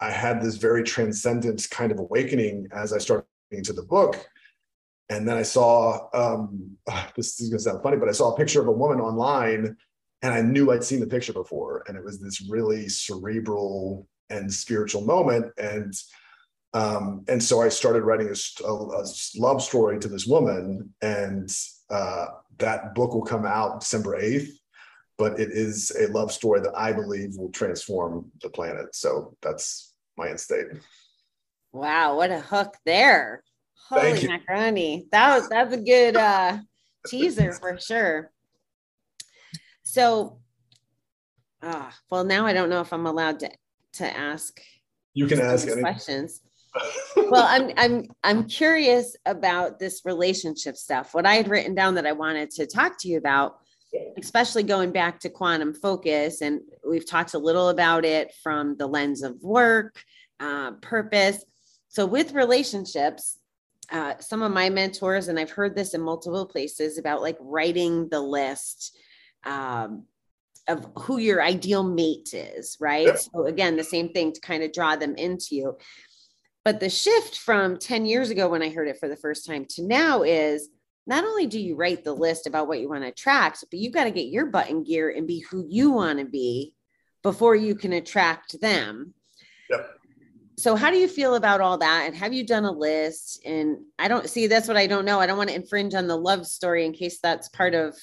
I 0.00 0.10
had 0.10 0.42
this 0.42 0.56
very 0.56 0.82
transcendent 0.82 1.66
kind 1.70 1.92
of 1.92 1.98
awakening 1.98 2.68
as 2.72 2.92
I 2.92 2.98
started 2.98 3.26
into 3.50 3.72
the 3.72 3.82
book. 3.82 4.28
And 5.08 5.26
then 5.26 5.36
I 5.36 5.42
saw 5.42 6.08
um, 6.12 6.76
this 7.16 7.40
is 7.40 7.48
gonna 7.48 7.58
sound 7.58 7.82
funny, 7.82 7.96
but 7.96 8.08
I 8.08 8.12
saw 8.12 8.32
a 8.32 8.36
picture 8.36 8.60
of 8.60 8.68
a 8.68 8.72
woman 8.72 9.00
online, 9.00 9.76
and 10.22 10.34
I 10.34 10.42
knew 10.42 10.70
I'd 10.70 10.84
seen 10.84 11.00
the 11.00 11.06
picture 11.06 11.32
before, 11.32 11.84
and 11.86 11.96
it 11.96 12.04
was 12.04 12.20
this 12.20 12.46
really 12.48 12.88
cerebral 12.88 14.08
and 14.30 14.52
spiritual 14.52 15.02
moment, 15.02 15.52
and 15.58 15.94
um, 16.72 17.24
and 17.28 17.40
so 17.42 17.62
I 17.62 17.68
started 17.68 18.02
writing 18.02 18.28
a, 18.28 18.66
a, 18.66 18.72
a, 18.72 19.04
love 19.36 19.62
story 19.62 20.00
to 20.00 20.08
this 20.08 20.26
woman, 20.26 20.92
and 21.00 21.48
uh, 21.90 22.26
that 22.58 22.94
book 22.94 23.14
will 23.14 23.24
come 23.24 23.44
out 23.44 23.80
December 23.80 24.16
eighth. 24.16 24.58
But 25.16 25.38
it 25.38 25.50
is 25.52 25.92
a 25.92 26.08
love 26.08 26.32
story 26.32 26.60
that 26.60 26.76
I 26.76 26.92
believe 26.92 27.36
will 27.36 27.50
transform 27.50 28.32
the 28.42 28.50
planet. 28.50 28.94
So 28.96 29.36
that's 29.42 29.94
my 30.16 30.28
end 30.28 30.40
state. 30.40 30.66
Wow, 31.72 32.16
what 32.16 32.30
a 32.32 32.40
hook 32.40 32.76
there! 32.84 33.42
Thank 33.92 34.16
Holy 34.16 34.22
you. 34.22 34.28
macaroni. 34.28 35.06
That 35.12 35.36
was 35.36 35.48
that's 35.48 35.74
a 35.74 35.80
good 35.80 36.16
uh 36.16 36.58
teaser 37.06 37.52
for 37.52 37.78
sure. 37.78 38.32
So 39.84 40.38
ah, 41.62 41.94
well 42.10 42.24
now 42.24 42.46
I 42.46 42.52
don't 42.52 42.70
know 42.70 42.80
if 42.80 42.92
I'm 42.92 43.06
allowed 43.06 43.40
to 43.40 43.50
to 43.94 44.16
ask 44.16 44.60
You 45.12 45.26
can 45.26 45.40
ask 45.40 45.68
any. 45.68 45.80
questions. 45.80 46.40
Well, 47.16 47.46
I'm 47.48 47.72
I'm 47.76 48.04
I'm 48.22 48.48
curious 48.48 49.16
about 49.26 49.78
this 49.78 50.02
relationship 50.04 50.76
stuff. 50.76 51.14
What 51.14 51.26
I 51.26 51.34
had 51.34 51.48
written 51.48 51.74
down 51.74 51.94
that 51.94 52.06
I 52.06 52.12
wanted 52.12 52.50
to 52.52 52.66
talk 52.66 52.98
to 53.00 53.08
you 53.08 53.18
about, 53.18 53.58
especially 54.18 54.64
going 54.64 54.92
back 54.92 55.20
to 55.20 55.30
quantum 55.30 55.74
focus, 55.74 56.40
and 56.40 56.60
we've 56.88 57.08
talked 57.08 57.34
a 57.34 57.38
little 57.38 57.68
about 57.68 58.04
it 58.04 58.32
from 58.42 58.76
the 58.76 58.86
lens 58.86 59.22
of 59.22 59.40
work, 59.42 60.02
uh, 60.40 60.72
purpose. 60.72 61.44
So 61.88 62.06
with 62.06 62.32
relationships, 62.32 63.38
uh, 63.92 64.14
some 64.18 64.42
of 64.42 64.52
my 64.52 64.70
mentors, 64.70 65.28
and 65.28 65.38
I've 65.38 65.50
heard 65.50 65.76
this 65.76 65.94
in 65.94 66.00
multiple 66.00 66.46
places 66.46 66.98
about 66.98 67.22
like 67.22 67.36
writing 67.40 68.08
the 68.08 68.20
list 68.20 68.96
um, 69.44 70.04
of 70.66 70.88
who 70.96 71.18
your 71.18 71.42
ideal 71.42 71.82
mate 71.82 72.32
is, 72.32 72.76
right? 72.80 73.06
Yep. 73.06 73.18
So 73.18 73.46
again, 73.46 73.76
the 73.76 73.84
same 73.84 74.08
thing 74.10 74.32
to 74.32 74.40
kind 74.40 74.62
of 74.62 74.72
draw 74.72 74.96
them 74.96 75.14
into 75.16 75.54
you. 75.54 75.78
But 76.64 76.80
the 76.80 76.88
shift 76.88 77.38
from 77.38 77.78
10 77.78 78.06
years 78.06 78.30
ago 78.30 78.48
when 78.48 78.62
I 78.62 78.70
heard 78.70 78.88
it 78.88 78.98
for 78.98 79.08
the 79.08 79.16
first 79.16 79.46
time 79.46 79.66
to 79.70 79.82
now 79.82 80.22
is 80.22 80.68
not 81.06 81.24
only 81.24 81.46
do 81.46 81.60
you 81.60 81.76
write 81.76 82.04
the 82.04 82.14
list 82.14 82.46
about 82.46 82.66
what 82.66 82.80
you 82.80 82.88
want 82.88 83.02
to 83.02 83.08
attract, 83.08 83.64
but 83.70 83.78
you've 83.78 83.92
got 83.92 84.04
to 84.04 84.10
get 84.10 84.28
your 84.28 84.46
butt 84.46 84.70
in 84.70 84.84
gear 84.84 85.10
and 85.10 85.26
be 85.26 85.40
who 85.40 85.66
you 85.68 85.90
want 85.90 86.18
to 86.18 86.24
be 86.24 86.72
before 87.22 87.54
you 87.54 87.74
can 87.74 87.92
attract 87.92 88.58
them. 88.60 89.12
Yep. 89.68 89.90
So 90.56 90.76
how 90.76 90.90
do 90.90 90.96
you 90.96 91.08
feel 91.08 91.34
about 91.34 91.60
all 91.60 91.78
that? 91.78 92.04
And 92.06 92.16
have 92.16 92.32
you 92.32 92.46
done 92.46 92.64
a 92.64 92.72
list? 92.72 93.42
And 93.44 93.78
I 93.98 94.08
don't 94.08 94.28
see 94.28 94.46
that's 94.46 94.68
what 94.68 94.76
I 94.76 94.86
don't 94.86 95.04
know. 95.04 95.20
I 95.20 95.26
don't 95.26 95.36
want 95.36 95.50
to 95.50 95.56
infringe 95.56 95.94
on 95.94 96.06
the 96.06 96.16
love 96.16 96.46
story 96.46 96.86
in 96.86 96.92
case 96.92 97.18
that's 97.20 97.48
part 97.48 97.74
of 97.74 97.96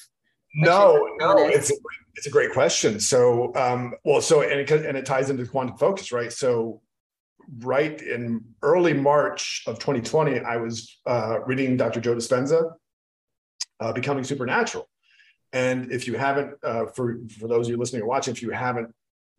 No, 0.54 1.08
no, 1.18 1.36
it's 1.38 1.70
a, 1.70 1.74
it's 2.14 2.26
a 2.26 2.30
great 2.30 2.52
question. 2.52 3.00
So, 3.00 3.54
um, 3.56 3.94
well, 4.04 4.20
so 4.20 4.42
and 4.42 4.60
it, 4.60 4.70
and 4.70 4.96
it 4.96 5.06
ties 5.06 5.30
into 5.30 5.46
quantum 5.46 5.78
focus, 5.78 6.12
right? 6.12 6.32
So, 6.32 6.82
right 7.58 8.00
in 8.00 8.44
early 8.62 8.92
March 8.92 9.64
of 9.66 9.78
2020, 9.78 10.40
I 10.40 10.56
was 10.56 10.98
uh, 11.06 11.40
reading 11.44 11.76
Dr. 11.76 12.00
Joe 12.00 12.14
Dispenza, 12.14 12.72
uh, 13.80 13.92
Becoming 13.92 14.24
Supernatural. 14.24 14.88
And 15.52 15.92
if 15.92 16.06
you 16.06 16.16
haven't, 16.16 16.54
uh, 16.62 16.86
for 16.86 17.18
for 17.38 17.46
those 17.46 17.66
of 17.66 17.72
you 17.72 17.76
listening 17.76 18.02
or 18.02 18.06
watching, 18.06 18.32
if 18.32 18.40
you 18.40 18.50
haven't 18.50 18.90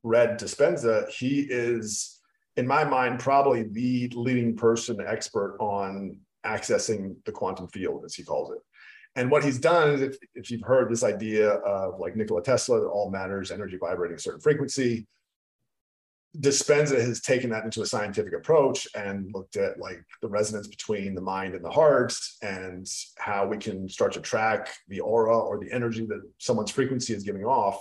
read 0.03 0.39
Dispenza, 0.39 1.09
he 1.09 1.41
is, 1.49 2.21
in 2.55 2.67
my 2.67 2.83
mind, 2.83 3.19
probably 3.19 3.63
the 3.63 4.11
leading 4.13 4.55
person 4.55 5.03
expert 5.05 5.57
on 5.59 6.19
accessing 6.45 7.15
the 7.25 7.31
quantum 7.31 7.67
field, 7.69 8.05
as 8.05 8.13
he 8.13 8.23
calls 8.23 8.51
it. 8.51 8.59
And 9.15 9.31
what 9.31 9.43
he's 9.43 9.59
done 9.59 9.91
is, 9.91 10.01
if, 10.01 10.17
if 10.35 10.51
you've 10.51 10.63
heard 10.63 10.91
this 10.91 11.03
idea 11.03 11.49
of 11.49 11.99
like 11.99 12.15
Nikola 12.15 12.43
Tesla, 12.43 12.79
that 12.81 12.87
all 12.87 13.09
matters, 13.09 13.49
energy 13.49 13.77
vibrating 13.79 14.17
a 14.17 14.19
certain 14.19 14.41
frequency, 14.41 15.07
Dispenza 16.39 16.99
has 16.99 17.21
taken 17.21 17.49
that 17.51 17.63
into 17.63 17.81
a 17.81 17.85
scientific 17.85 18.33
approach 18.33 18.87
and 18.95 19.31
looked 19.33 19.55
at 19.55 19.79
like 19.79 20.03
the 20.21 20.27
resonance 20.27 20.67
between 20.67 21.13
the 21.13 21.21
mind 21.21 21.53
and 21.53 21.63
the 21.63 21.69
heart 21.69 22.15
and 22.41 22.87
how 23.17 23.45
we 23.45 23.57
can 23.57 23.87
start 23.87 24.13
to 24.13 24.19
track 24.19 24.69
the 24.87 24.99
aura 24.99 25.37
or 25.37 25.59
the 25.59 25.71
energy 25.71 26.05
that 26.07 26.21
someone's 26.39 26.71
frequency 26.71 27.13
is 27.13 27.23
giving 27.23 27.45
off. 27.45 27.79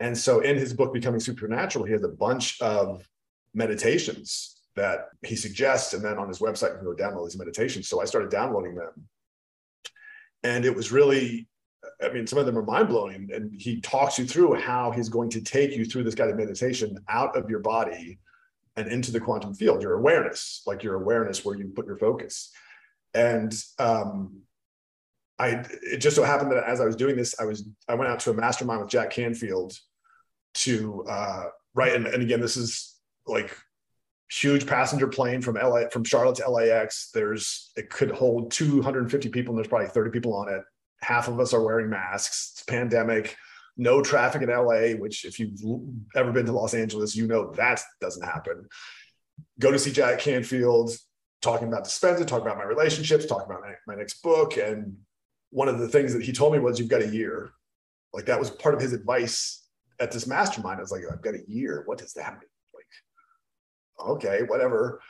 And 0.00 0.16
so 0.16 0.40
in 0.40 0.56
his 0.56 0.72
book, 0.72 0.92
Becoming 0.92 1.20
Supernatural, 1.20 1.84
he 1.84 1.92
has 1.92 2.02
a 2.02 2.08
bunch 2.08 2.60
of 2.60 3.06
meditations 3.54 4.60
that 4.74 5.06
he 5.24 5.36
suggests. 5.36 5.94
And 5.94 6.04
then 6.04 6.18
on 6.18 6.28
his 6.28 6.38
website, 6.40 6.72
you 6.72 6.78
can 6.78 6.84
go 6.84 6.94
download 6.94 7.26
these 7.26 7.38
meditations. 7.38 7.88
So 7.88 8.00
I 8.00 8.04
started 8.04 8.30
downloading 8.30 8.74
them 8.74 9.08
and 10.42 10.64
it 10.64 10.74
was 10.74 10.92
really 10.92 11.48
i 12.02 12.08
mean 12.10 12.26
some 12.26 12.38
of 12.38 12.46
them 12.46 12.56
are 12.56 12.64
mind-blowing 12.64 13.28
and 13.32 13.52
he 13.60 13.80
talks 13.80 14.18
you 14.18 14.26
through 14.26 14.54
how 14.54 14.90
he's 14.90 15.08
going 15.08 15.30
to 15.30 15.40
take 15.40 15.76
you 15.76 15.84
through 15.84 16.02
this 16.02 16.14
guided 16.14 16.36
meditation 16.36 16.98
out 17.08 17.36
of 17.36 17.48
your 17.48 17.60
body 17.60 18.18
and 18.76 18.88
into 18.88 19.10
the 19.10 19.20
quantum 19.20 19.54
field 19.54 19.82
your 19.82 19.94
awareness 19.94 20.62
like 20.66 20.82
your 20.82 20.94
awareness 20.94 21.44
where 21.44 21.56
you 21.56 21.68
put 21.74 21.86
your 21.86 21.96
focus 21.96 22.52
and 23.14 23.54
um 23.78 24.40
i 25.38 25.64
it 25.82 25.98
just 25.98 26.16
so 26.16 26.24
happened 26.24 26.52
that 26.52 26.64
as 26.64 26.80
i 26.80 26.84
was 26.84 26.96
doing 26.96 27.16
this 27.16 27.38
i 27.40 27.44
was 27.44 27.68
i 27.88 27.94
went 27.94 28.10
out 28.10 28.20
to 28.20 28.30
a 28.30 28.34
mastermind 28.34 28.80
with 28.80 28.90
jack 28.90 29.10
canfield 29.10 29.76
to 30.54 31.04
uh 31.08 31.44
right 31.74 31.94
and, 31.94 32.06
and 32.06 32.22
again 32.22 32.40
this 32.40 32.56
is 32.56 32.96
like 33.26 33.56
huge 34.30 34.66
passenger 34.66 35.06
plane 35.06 35.40
from 35.40 35.56
LA 35.56 35.88
from 35.90 36.04
Charlotte 36.04 36.36
to 36.36 36.50
LAX. 36.50 37.10
There's 37.12 37.72
it 37.76 37.90
could 37.90 38.10
hold 38.10 38.50
250 38.50 39.28
people, 39.30 39.52
and 39.52 39.58
there's 39.58 39.68
probably 39.68 39.88
30 39.88 40.10
people 40.10 40.34
on 40.34 40.48
it. 40.48 40.62
Half 41.00 41.28
of 41.28 41.38
us 41.40 41.54
are 41.54 41.62
wearing 41.62 41.90
masks. 41.90 42.52
It's 42.54 42.62
pandemic, 42.64 43.36
no 43.76 44.02
traffic 44.02 44.42
in 44.42 44.48
LA, 44.48 44.96
which 44.98 45.24
if 45.24 45.38
you've 45.38 45.60
ever 46.14 46.32
been 46.32 46.46
to 46.46 46.52
Los 46.52 46.74
Angeles, 46.74 47.14
you 47.14 47.26
know 47.26 47.52
that 47.52 47.80
doesn't 48.00 48.24
happen. 48.24 48.66
Go 49.60 49.70
to 49.70 49.78
see 49.78 49.92
Jack 49.92 50.18
Canfield, 50.18 50.90
talking 51.40 51.68
about 51.68 51.84
Dispenza, 51.84 52.26
talking 52.26 52.46
about 52.46 52.58
my 52.58 52.64
relationships, 52.64 53.26
talking 53.26 53.46
about 53.46 53.62
my, 53.62 53.74
my 53.86 53.94
next 53.94 54.22
book. 54.22 54.56
And 54.56 54.96
one 55.50 55.68
of 55.68 55.78
the 55.78 55.88
things 55.88 56.12
that 56.12 56.22
he 56.22 56.32
told 56.32 56.52
me 56.52 56.58
was, 56.58 56.78
You've 56.78 56.88
got 56.88 57.02
a 57.02 57.08
year. 57.08 57.50
Like 58.12 58.26
that 58.26 58.38
was 58.38 58.50
part 58.50 58.74
of 58.74 58.80
his 58.80 58.92
advice 58.92 59.64
at 60.00 60.10
this 60.10 60.26
mastermind. 60.26 60.78
I 60.78 60.82
was 60.82 60.90
like, 60.92 61.02
I've 61.10 61.22
got 61.22 61.34
a 61.34 61.42
year. 61.46 61.82
What 61.86 61.98
does 61.98 62.14
that 62.14 62.32
mean? 62.32 62.48
Like, 62.74 64.08
okay, 64.16 64.42
whatever. 64.46 65.00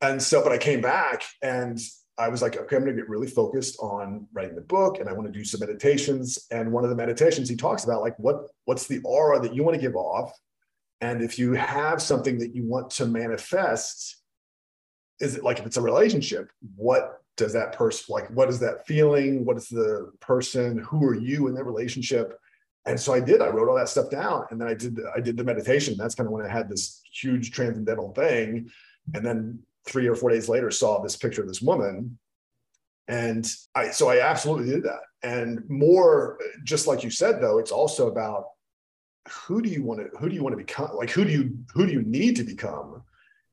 And 0.00 0.22
so, 0.22 0.42
but 0.42 0.52
I 0.52 0.58
came 0.58 0.80
back 0.80 1.22
and 1.42 1.78
I 2.18 2.28
was 2.28 2.42
like, 2.42 2.56
okay, 2.56 2.76
I'm 2.76 2.84
going 2.84 2.94
to 2.94 3.00
get 3.00 3.08
really 3.08 3.26
focused 3.26 3.78
on 3.80 4.26
writing 4.32 4.54
the 4.54 4.60
book 4.60 4.98
and 5.00 5.08
I 5.08 5.12
want 5.12 5.26
to 5.26 5.38
do 5.38 5.44
some 5.44 5.60
meditations. 5.60 6.46
And 6.50 6.70
one 6.70 6.84
of 6.84 6.90
the 6.90 6.96
meditations 6.96 7.48
he 7.48 7.56
talks 7.56 7.84
about, 7.84 8.02
like, 8.02 8.18
what, 8.18 8.48
what's 8.66 8.86
the 8.86 9.00
aura 9.04 9.40
that 9.40 9.54
you 9.54 9.62
want 9.64 9.74
to 9.74 9.80
give 9.80 9.96
off? 9.96 10.32
And 11.00 11.22
if 11.22 11.38
you 11.38 11.52
have 11.54 12.00
something 12.02 12.38
that 12.38 12.54
you 12.54 12.64
want 12.64 12.90
to 12.90 13.06
manifest, 13.06 14.18
is 15.20 15.36
it 15.36 15.42
like 15.42 15.58
if 15.58 15.66
it's 15.66 15.76
a 15.76 15.82
relationship, 15.82 16.50
what 16.76 17.22
does 17.36 17.52
that 17.54 17.72
person 17.72 18.06
like? 18.08 18.28
What 18.30 18.48
is 18.48 18.60
that 18.60 18.86
feeling? 18.86 19.44
What 19.44 19.56
is 19.56 19.68
the 19.68 20.12
person? 20.20 20.78
Who 20.78 21.04
are 21.04 21.14
you 21.14 21.48
in 21.48 21.54
that 21.54 21.64
relationship? 21.64 22.38
And 22.84 22.98
so 22.98 23.14
I 23.14 23.20
did. 23.20 23.40
I 23.40 23.48
wrote 23.48 23.68
all 23.68 23.76
that 23.76 23.88
stuff 23.88 24.10
down, 24.10 24.44
and 24.50 24.60
then 24.60 24.68
I 24.68 24.74
did. 24.74 24.98
I 25.16 25.20
did 25.20 25.36
the 25.36 25.44
meditation. 25.44 25.96
That's 25.96 26.14
kind 26.14 26.26
of 26.26 26.32
when 26.32 26.44
I 26.44 26.48
had 26.48 26.68
this 26.68 27.00
huge 27.12 27.52
transcendental 27.52 28.12
thing. 28.12 28.70
And 29.14 29.24
then 29.24 29.60
three 29.86 30.06
or 30.06 30.14
four 30.14 30.30
days 30.30 30.48
later, 30.48 30.70
saw 30.70 31.02
this 31.02 31.16
picture 31.16 31.42
of 31.42 31.48
this 31.48 31.62
woman, 31.62 32.18
and 33.08 33.46
I. 33.74 33.90
So 33.90 34.08
I 34.08 34.20
absolutely 34.20 34.70
did 34.70 34.84
that. 34.84 35.00
And 35.22 35.62
more, 35.68 36.38
just 36.64 36.86
like 36.86 37.04
you 37.04 37.10
said, 37.10 37.40
though, 37.40 37.58
it's 37.58 37.72
also 37.72 38.08
about 38.08 38.46
who 39.30 39.62
do 39.62 39.68
you 39.68 39.82
want 39.82 40.00
to 40.00 40.18
who 40.18 40.28
do 40.28 40.34
you 40.34 40.42
want 40.42 40.52
to 40.52 40.64
become? 40.64 40.90
Like 40.94 41.10
who 41.10 41.24
do 41.24 41.30
you 41.30 41.56
who 41.74 41.86
do 41.86 41.92
you 41.92 42.02
need 42.02 42.36
to 42.36 42.44
become 42.44 43.02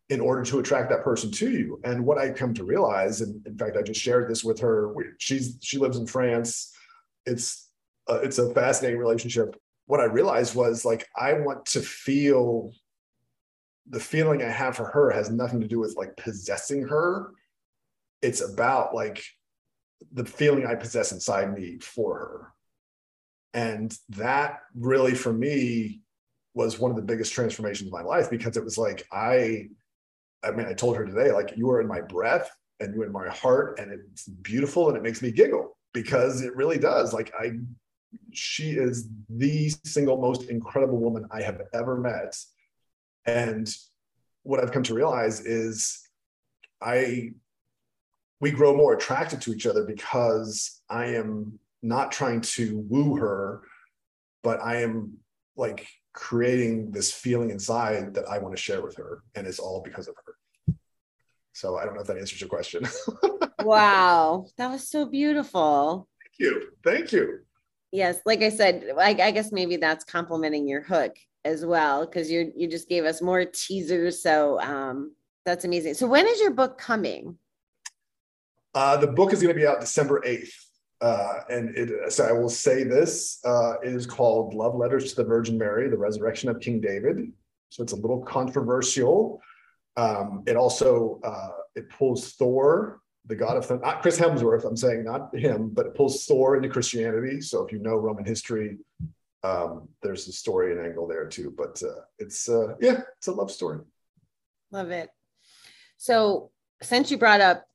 in 0.10 0.20
order 0.20 0.44
to 0.44 0.60
attract 0.60 0.90
that 0.90 1.04
person 1.04 1.32
to 1.32 1.52
you? 1.52 1.80
And 1.84 2.06
what 2.06 2.18
I 2.18 2.32
come 2.32 2.54
to 2.56 2.64
realize, 2.64 3.22
and 3.22 3.46
in 3.46 3.58
fact, 3.58 3.78
I 3.78 3.84
just 3.84 4.02
shared 4.02 4.30
this 4.30 4.44
with 4.44 4.60
her. 4.60 4.94
She's 5.20 5.58
she 5.62 5.78
lives 5.78 5.98
in 5.98 6.08
France. 6.08 6.74
It's 7.26 7.70
uh, 8.10 8.20
it's 8.24 8.40
a 8.40 8.54
fascinating 8.54 9.00
relationship. 9.00 9.56
What 9.86 10.00
I 10.00 10.06
realized 10.06 10.56
was 10.56 10.86
like 10.86 11.08
I 11.16 11.34
want 11.34 11.66
to 11.68 11.82
feel 11.82 12.72
the 13.90 14.00
feeling 14.00 14.42
I 14.42 14.50
have 14.50 14.76
for 14.76 14.86
her 14.86 15.12
has 15.12 15.30
nothing 15.30 15.62
to 15.62 15.68
do 15.68 15.80
with 15.80 15.96
like 15.98 16.16
possessing 16.18 16.88
her. 16.88 17.32
It's 18.22 18.42
about 18.42 18.94
like 18.94 19.24
the 20.14 20.26
feeling 20.26 20.66
I 20.66 20.76
possess 20.76 21.12
inside 21.12 21.54
me 21.54 21.80
for 21.80 22.16
her. 22.16 22.54
And 23.54 23.98
that 24.10 24.60
really 24.76 25.16
for 25.16 25.34
me 25.34 26.02
was 26.54 26.80
one 26.80 26.92
of 26.92 26.98
the 26.98 27.04
biggest 27.04 27.34
transformations 27.34 27.88
of 27.88 27.94
my 27.94 28.02
life 28.02 28.30
because 28.30 28.58
it 28.58 28.64
was 28.64 28.78
like 28.78 29.08
I 29.12 29.70
I 30.44 30.52
mean 30.52 30.68
I 30.68 30.74
told 30.74 30.98
her 30.98 31.06
today 31.06 31.32
like 31.32 31.54
you 31.56 31.70
are 31.72 31.82
in 31.82 31.88
my 31.88 32.02
breath 32.02 32.50
and 32.80 32.94
you're 32.94 33.06
in 33.06 33.12
my 33.12 33.28
heart 33.30 33.80
and 33.80 33.92
it's 33.92 34.28
beautiful 34.28 34.88
and 34.88 34.98
it 34.98 35.04
makes 35.04 35.22
me 35.22 35.32
giggle 35.32 35.78
because 35.94 36.42
it 36.42 36.56
really 36.56 36.78
does 36.78 37.14
like 37.14 37.32
I 37.40 37.54
she 38.32 38.72
is 38.72 39.08
the 39.30 39.70
single 39.84 40.18
most 40.18 40.50
incredible 40.50 40.98
woman 40.98 41.28
I 41.32 41.42
have 41.42 41.62
ever 41.74 41.98
met. 41.98 42.36
And 43.30 43.70
what 44.44 44.60
I've 44.60 44.72
come 44.72 44.84
to 44.84 44.94
realize 44.94 45.42
is 45.42 46.00
I 46.82 47.32
we 48.42 48.52
grow 48.52 48.76
more 48.76 48.94
attracted 48.94 49.42
to 49.42 49.54
each 49.54 49.68
other 49.68 49.84
because 49.84 50.82
I 50.90 51.08
am 51.08 51.60
not 51.82 52.12
trying 52.12 52.42
to 52.42 52.86
woo 52.88 53.18
her, 53.18 53.62
but 54.44 54.62
I 54.62 54.78
am 54.78 55.18
like 55.58 55.88
creating 56.14 56.92
this 56.92 57.12
feeling 57.12 57.52
inside 57.52 58.14
that 58.14 58.30
I 58.30 58.40
want 58.40 58.56
to 58.56 58.62
share 58.62 58.82
with 58.82 58.96
her. 58.96 59.24
And 59.36 59.46
it's 59.46 59.60
all 59.60 59.82
because 59.84 60.08
of 60.08 60.16
her. 60.26 60.76
So 61.54 61.78
I 61.78 61.84
don't 61.84 61.96
know 61.96 62.02
if 62.02 62.08
that 62.08 62.18
answers 62.18 62.40
your 62.40 62.50
question. 62.50 62.88
wow. 63.60 64.46
That 64.58 64.72
was 64.72 64.90
so 64.90 65.06
beautiful. 65.06 66.08
Thank 66.24 66.40
you. 66.40 66.70
Thank 66.84 67.12
you. 67.12 67.40
Yes. 67.92 68.20
Like 68.26 68.42
I 68.42 68.50
said, 68.50 68.86
I, 68.98 69.10
I 69.22 69.32
guess 69.32 69.52
maybe 69.52 69.76
that's 69.76 70.06
complimenting 70.06 70.68
your 70.68 70.82
hook 70.82 71.18
as 71.50 71.66
well, 71.66 72.06
because 72.06 72.30
you 72.32 72.54
you 72.56 72.70
just 72.70 72.88
gave 72.88 73.04
us 73.04 73.22
more 73.22 73.44
teasers. 73.44 74.22
So 74.22 74.60
um 74.62 75.16
that's 75.46 75.66
amazing. 75.66 75.96
So 75.96 76.08
when 76.08 76.28
is 76.28 76.40
your 76.40 76.52
book 76.52 76.78
coming? 76.78 77.38
Uh, 78.76 78.98
the 78.98 79.08
book 79.08 79.34
is 79.34 79.42
going 79.42 79.54
to 79.54 79.60
be 79.60 79.66
out 79.66 79.80
December 79.80 80.22
8th. 80.22 80.54
Uh, 81.02 81.40
and 81.50 81.76
it, 81.76 82.12
so 82.12 82.26
I 82.26 82.34
will 82.34 82.50
say 82.50 82.84
this 82.84 83.40
uh, 83.46 83.80
it 83.84 83.94
is 83.94 84.06
called 84.06 84.54
Love 84.54 84.76
Letters 84.76 85.10
to 85.10 85.24
the 85.24 85.28
Virgin 85.28 85.58
Mary, 85.58 85.90
the 85.90 85.98
Resurrection 85.98 86.50
of 86.50 86.60
King 86.60 86.82
David. 86.82 87.32
So 87.70 87.84
it's 87.84 87.94
a 87.94 87.96
little 87.96 88.22
controversial. 88.22 89.42
Um, 89.98 90.44
it 90.46 90.56
also 90.56 91.20
uh, 91.24 91.50
it 91.76 91.90
pulls 91.90 92.34
Thor, 92.34 93.00
the 93.26 93.36
god 93.36 93.58
of 93.58 93.82
not 93.82 94.02
Chris 94.02 94.20
Hemsworth. 94.20 94.66
I'm 94.66 94.78
saying 94.78 95.06
not 95.06 95.34
him, 95.34 95.70
but 95.70 95.86
it 95.86 95.96
pulls 95.96 96.26
Thor 96.26 96.58
into 96.58 96.70
Christianity. 96.70 97.42
So 97.42 97.66
if 97.66 97.72
you 97.72 97.80
know 97.80 97.96
Roman 97.96 98.26
history, 98.26 98.78
um, 99.44 99.88
there's 100.02 100.28
a 100.28 100.32
story 100.32 100.72
and 100.72 100.86
angle 100.86 101.08
there 101.08 101.28
too. 101.28 101.54
But 101.56 101.82
uh, 101.84 102.02
it's 102.18 102.50
uh, 102.50 102.76
yeah, 102.82 103.02
it's 103.18 103.28
a 103.28 103.32
love 103.32 103.52
story. 103.52 103.80
Love 104.72 104.92
it. 104.92 105.10
So 105.98 106.52
since 106.82 107.12
you 107.12 107.18
brought 107.18 107.42
up 107.42 107.66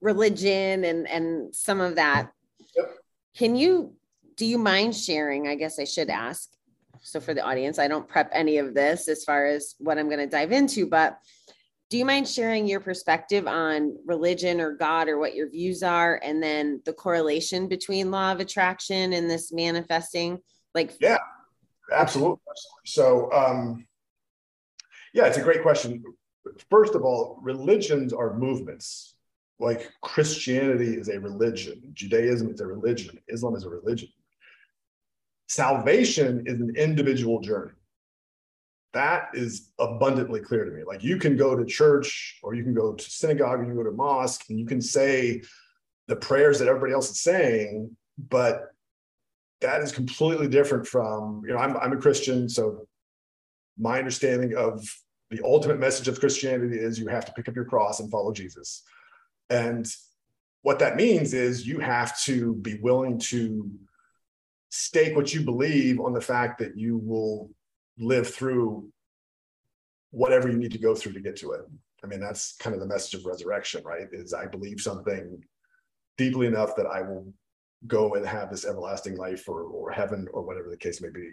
religion 0.00 0.84
and 0.84 1.08
and 1.08 1.54
some 1.54 1.80
of 1.80 1.96
that, 1.96 2.32
Yep. 2.76 2.90
can 3.36 3.56
you 3.56 3.94
do 4.36 4.46
you 4.46 4.58
mind 4.58 4.96
sharing? 4.96 5.48
I 5.48 5.54
guess 5.54 5.78
I 5.78 5.84
should 5.84 6.10
ask. 6.10 6.48
So 7.00 7.20
for 7.20 7.34
the 7.34 7.42
audience, 7.42 7.78
I 7.78 7.88
don't 7.88 8.08
prep 8.08 8.30
any 8.32 8.58
of 8.58 8.74
this 8.74 9.08
as 9.08 9.24
far 9.24 9.46
as 9.46 9.74
what 9.78 9.98
I'm 9.98 10.06
going 10.08 10.20
to 10.20 10.26
dive 10.26 10.52
into, 10.52 10.86
but 10.86 11.18
do 11.90 11.98
you 11.98 12.04
mind 12.06 12.26
sharing 12.26 12.66
your 12.66 12.80
perspective 12.80 13.46
on 13.46 13.98
religion 14.06 14.62
or 14.62 14.72
God 14.72 15.08
or 15.08 15.18
what 15.18 15.34
your 15.34 15.50
views 15.50 15.82
are, 15.82 16.18
and 16.24 16.42
then 16.42 16.80
the 16.86 16.92
correlation 16.94 17.68
between 17.68 18.10
law 18.10 18.32
of 18.32 18.40
attraction 18.40 19.12
and 19.12 19.28
this 19.28 19.52
manifesting? 19.52 20.38
Like, 20.74 20.94
Yeah. 21.00 21.18
Absolutely. 21.92 22.38
So, 22.84 23.30
um, 23.32 23.86
yeah, 25.12 25.26
it's 25.26 25.36
a 25.36 25.42
great 25.42 25.62
question. 25.62 26.02
First 26.70 26.94
of 26.94 27.02
all, 27.02 27.38
religions 27.42 28.12
are 28.12 28.34
movements. 28.34 29.14
Like 29.58 29.92
Christianity 30.00 30.96
is 30.96 31.08
a 31.08 31.20
religion, 31.20 31.82
Judaism 31.92 32.50
is 32.50 32.60
a 32.60 32.66
religion, 32.66 33.20
Islam 33.28 33.54
is 33.54 33.64
a 33.64 33.68
religion. 33.68 34.08
Salvation 35.48 36.42
is 36.46 36.60
an 36.60 36.74
individual 36.76 37.40
journey. 37.40 37.72
That 38.92 39.28
is 39.34 39.70
abundantly 39.78 40.40
clear 40.40 40.64
to 40.64 40.70
me. 40.70 40.82
Like 40.84 41.04
you 41.04 41.16
can 41.16 41.36
go 41.36 41.56
to 41.56 41.64
church 41.64 42.40
or 42.42 42.54
you 42.54 42.64
can 42.64 42.74
go 42.74 42.94
to 42.94 43.10
synagogue 43.10 43.60
and 43.60 43.68
you 43.68 43.74
go 43.74 43.84
to 43.84 43.92
mosque 43.92 44.46
and 44.48 44.58
you 44.58 44.66
can 44.66 44.80
say 44.80 45.42
the 46.08 46.16
prayers 46.16 46.58
that 46.58 46.68
everybody 46.68 46.92
else 46.92 47.10
is 47.10 47.20
saying, 47.20 47.96
but 48.18 48.71
that 49.62 49.82
is 49.82 49.92
completely 49.92 50.48
different 50.48 50.86
from, 50.86 51.42
you 51.46 51.52
know, 51.52 51.58
I'm, 51.58 51.76
I'm 51.76 51.92
a 51.92 52.00
Christian, 52.00 52.48
so 52.48 52.86
my 53.78 53.98
understanding 53.98 54.54
of 54.56 54.84
the 55.30 55.40
ultimate 55.44 55.80
message 55.80 56.08
of 56.08 56.20
Christianity 56.20 56.78
is 56.78 56.98
you 56.98 57.08
have 57.08 57.24
to 57.24 57.32
pick 57.32 57.48
up 57.48 57.56
your 57.56 57.64
cross 57.64 58.00
and 58.00 58.10
follow 58.10 58.32
Jesus. 58.32 58.82
And 59.48 59.86
what 60.62 60.78
that 60.78 60.96
means 60.96 61.34
is 61.34 61.66
you 61.66 61.80
have 61.80 62.20
to 62.22 62.54
be 62.56 62.78
willing 62.80 63.18
to 63.18 63.70
stake 64.70 65.16
what 65.16 65.34
you 65.34 65.42
believe 65.42 66.00
on 66.00 66.12
the 66.12 66.20
fact 66.20 66.58
that 66.58 66.76
you 66.76 66.98
will 66.98 67.50
live 67.98 68.32
through 68.32 68.88
whatever 70.10 70.50
you 70.50 70.58
need 70.58 70.72
to 70.72 70.78
go 70.78 70.94
through 70.94 71.12
to 71.12 71.20
get 71.20 71.36
to 71.36 71.52
it. 71.52 71.62
I 72.04 72.06
mean, 72.06 72.20
that's 72.20 72.56
kind 72.56 72.74
of 72.74 72.80
the 72.80 72.86
message 72.86 73.14
of 73.14 73.26
resurrection, 73.26 73.82
right? 73.84 74.08
Is 74.12 74.34
I 74.34 74.46
believe 74.46 74.80
something 74.80 75.42
deeply 76.18 76.46
enough 76.46 76.76
that 76.76 76.86
I 76.86 77.02
will 77.02 77.32
go 77.86 78.14
and 78.14 78.26
have 78.26 78.50
this 78.50 78.64
everlasting 78.64 79.16
life 79.16 79.48
or, 79.48 79.62
or 79.62 79.90
heaven 79.90 80.28
or 80.32 80.42
whatever 80.42 80.70
the 80.70 80.76
case 80.76 81.00
may 81.02 81.10
be. 81.10 81.30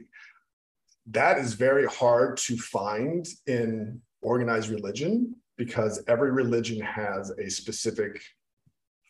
That 1.08 1.38
is 1.38 1.54
very 1.54 1.86
hard 1.86 2.38
to 2.38 2.58
find 2.58 3.26
in 3.47 4.02
organized 4.22 4.70
religion 4.70 5.36
because 5.58 6.04
every 6.08 6.32
religion 6.32 6.80
has 6.82 7.32
a 7.32 7.50
specific 7.50 8.22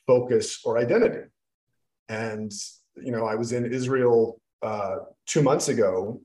focus 0.07 0.61
or 0.65 0.77
identity. 0.77 1.27
And, 2.07 2.51
you 2.95 3.11
know, 3.11 3.25
I 3.25 3.35
was 3.35 3.53
in 3.53 3.71
Israel 3.71 4.41
uh, 4.61 4.97
two 5.25 5.43
months 5.43 5.67
ago, 5.69 6.21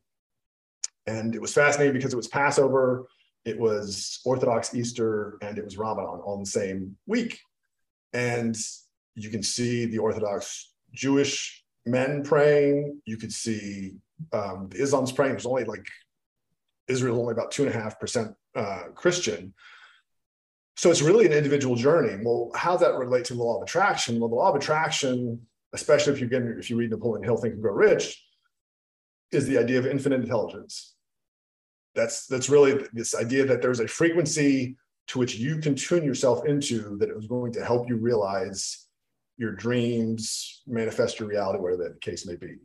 and 1.06 1.34
it 1.34 1.40
was 1.40 1.52
fascinating 1.52 1.92
because 1.92 2.14
it 2.14 2.16
was 2.16 2.28
Passover, 2.28 3.06
it 3.44 3.58
was 3.58 4.20
Orthodox 4.24 4.74
Easter, 4.74 5.36
and 5.42 5.58
it 5.58 5.64
was 5.64 5.76
Ramadan 5.76 6.20
all 6.24 6.36
in 6.36 6.40
the 6.40 6.46
same 6.46 6.96
week. 7.06 7.38
And 8.14 8.56
you 9.14 9.28
can 9.28 9.42
see 9.42 9.84
the 9.84 9.98
Orthodox 9.98 10.72
Jewish 10.94 11.64
men 11.84 12.22
praying. 12.22 13.00
You 13.04 13.16
could 13.16 13.32
see 13.32 13.96
um, 14.32 14.68
the 14.70 14.82
Islam's 14.82 15.12
praying. 15.12 15.32
There's 15.32 15.46
only 15.46 15.64
like 15.64 15.86
Israel's 16.88 17.18
only 17.18 17.32
about 17.32 17.50
two 17.50 17.64
and 17.64 17.74
a 17.74 17.78
half 17.78 17.98
percent 17.98 18.34
uh, 18.54 18.84
Christian. 18.94 19.54
So 20.76 20.90
it's 20.90 21.02
really 21.02 21.26
an 21.26 21.32
individual 21.32 21.76
journey. 21.76 22.20
Well, 22.24 22.50
how 22.54 22.72
does 22.72 22.80
that 22.80 22.94
relate 22.94 23.24
to 23.26 23.34
the 23.34 23.42
law 23.42 23.56
of 23.58 23.62
attraction? 23.62 24.18
Well, 24.18 24.28
the 24.28 24.34
law 24.34 24.50
of 24.50 24.56
attraction, 24.56 25.46
especially 25.72 26.14
if 26.14 26.20
you 26.20 26.26
get 26.28 26.42
if 26.42 26.70
you 26.70 26.76
read 26.76 26.90
Napoleon 26.90 27.24
Hill, 27.24 27.36
Think 27.36 27.54
and 27.54 27.62
Grow 27.62 27.74
Rich, 27.74 28.22
is 29.30 29.46
the 29.46 29.58
idea 29.58 29.78
of 29.78 29.86
infinite 29.86 30.20
intelligence. 30.20 30.94
That's 31.94 32.26
that's 32.26 32.50
really 32.50 32.86
this 32.92 33.14
idea 33.14 33.46
that 33.46 33.62
there's 33.62 33.80
a 33.80 33.86
frequency 33.86 34.76
to 35.08 35.18
which 35.18 35.36
you 35.36 35.58
can 35.58 35.74
tune 35.74 36.02
yourself 36.02 36.46
into 36.46 36.96
that 36.98 37.10
is 37.10 37.26
going 37.26 37.52
to 37.52 37.64
help 37.64 37.88
you 37.88 37.96
realize 37.96 38.83
your 39.36 39.52
dreams, 39.52 40.62
manifest 40.66 41.18
your 41.18 41.28
reality, 41.28 41.58
whatever 41.58 41.82
the 41.82 41.98
case 42.00 42.26
may 42.26 42.36
be. 42.36 42.56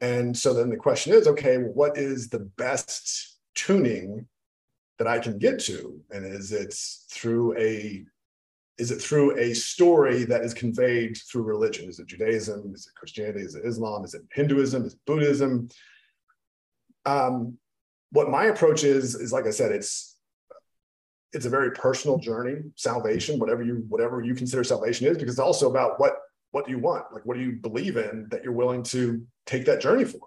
And 0.00 0.36
so 0.36 0.54
then 0.54 0.70
the 0.70 0.76
question 0.76 1.12
is, 1.12 1.26
okay, 1.26 1.56
what 1.58 1.98
is 1.98 2.28
the 2.28 2.50
best 2.56 3.38
tuning 3.54 4.26
that 4.98 5.06
I 5.06 5.18
can 5.18 5.38
get 5.38 5.60
to? 5.60 6.00
And 6.10 6.24
is 6.24 6.52
it 6.52 6.74
through 7.10 7.56
a 7.58 8.04
is 8.78 8.90
it 8.90 9.02
through 9.02 9.38
a 9.38 9.52
story 9.52 10.24
that 10.24 10.40
is 10.40 10.54
conveyed 10.54 11.18
through 11.30 11.42
religion? 11.42 11.86
Is 11.86 11.98
it 11.98 12.06
Judaism? 12.06 12.72
Is 12.74 12.86
it 12.86 12.98
Christianity? 12.98 13.40
Is 13.40 13.54
it 13.54 13.66
Islam? 13.66 14.04
Is 14.04 14.14
it 14.14 14.22
Hinduism? 14.32 14.86
Is 14.86 14.94
it 14.94 15.00
Buddhism? 15.06 15.68
Um, 17.04 17.58
what 18.10 18.30
my 18.30 18.46
approach 18.46 18.82
is 18.82 19.14
is 19.14 19.32
like 19.32 19.46
I 19.46 19.50
said, 19.50 19.72
it's 19.72 20.09
it's 21.32 21.46
a 21.46 21.50
very 21.50 21.70
personal 21.72 22.16
mm-hmm. 22.16 22.24
journey, 22.24 22.56
salvation, 22.76 23.34
mm-hmm. 23.34 23.40
whatever 23.40 23.62
you 23.62 23.84
whatever 23.88 24.22
you 24.22 24.34
consider 24.34 24.64
salvation 24.64 25.06
is, 25.06 25.16
because 25.16 25.34
it's 25.34 25.40
also 25.40 25.70
about 25.70 25.98
what 26.00 26.18
what 26.52 26.66
do 26.66 26.72
you 26.72 26.78
want, 26.78 27.04
like 27.12 27.24
what 27.24 27.36
do 27.36 27.42
you 27.42 27.52
believe 27.52 27.96
in 27.96 28.26
that 28.30 28.42
you're 28.42 28.52
willing 28.52 28.82
to 28.82 29.24
take 29.46 29.64
that 29.66 29.80
journey 29.80 30.04
for. 30.04 30.20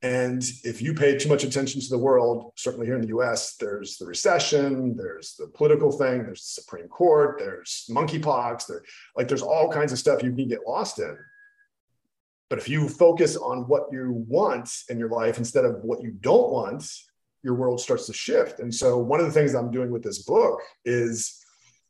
And 0.00 0.44
if 0.62 0.80
you 0.80 0.94
pay 0.94 1.18
too 1.18 1.28
much 1.28 1.42
attention 1.42 1.80
to 1.80 1.88
the 1.88 1.98
world, 1.98 2.52
certainly 2.54 2.86
here 2.86 2.94
in 2.94 3.00
the 3.00 3.16
US, 3.18 3.56
there's 3.56 3.96
the 3.96 4.06
recession, 4.06 4.96
there's 4.96 5.34
the 5.36 5.48
political 5.48 5.90
thing, 5.90 6.22
there's 6.22 6.54
the 6.54 6.62
Supreme 6.62 6.86
Court, 6.86 7.36
there's 7.38 7.86
monkeypox, 7.90 8.66
there, 8.66 8.82
like 9.16 9.26
there's 9.26 9.42
all 9.42 9.72
kinds 9.72 9.90
of 9.90 9.98
stuff 9.98 10.22
you 10.22 10.32
can 10.32 10.48
get 10.48 10.66
lost 10.66 11.00
in. 11.00 11.16
But 12.48 12.58
if 12.58 12.68
you 12.68 12.88
focus 12.88 13.36
on 13.36 13.68
what 13.68 13.88
you 13.90 14.24
want 14.28 14.70
in 14.88 14.98
your 14.98 15.10
life 15.10 15.36
instead 15.36 15.64
of 15.64 15.82
what 15.82 16.00
you 16.00 16.12
don't 16.12 16.50
want, 16.50 16.88
your 17.42 17.54
world 17.54 17.80
starts 17.80 18.06
to 18.06 18.12
shift. 18.12 18.60
And 18.60 18.74
so 18.74 18.98
one 18.98 19.20
of 19.20 19.26
the 19.26 19.32
things 19.32 19.54
I'm 19.54 19.70
doing 19.70 19.90
with 19.90 20.02
this 20.02 20.22
book 20.22 20.60
is, 20.84 21.44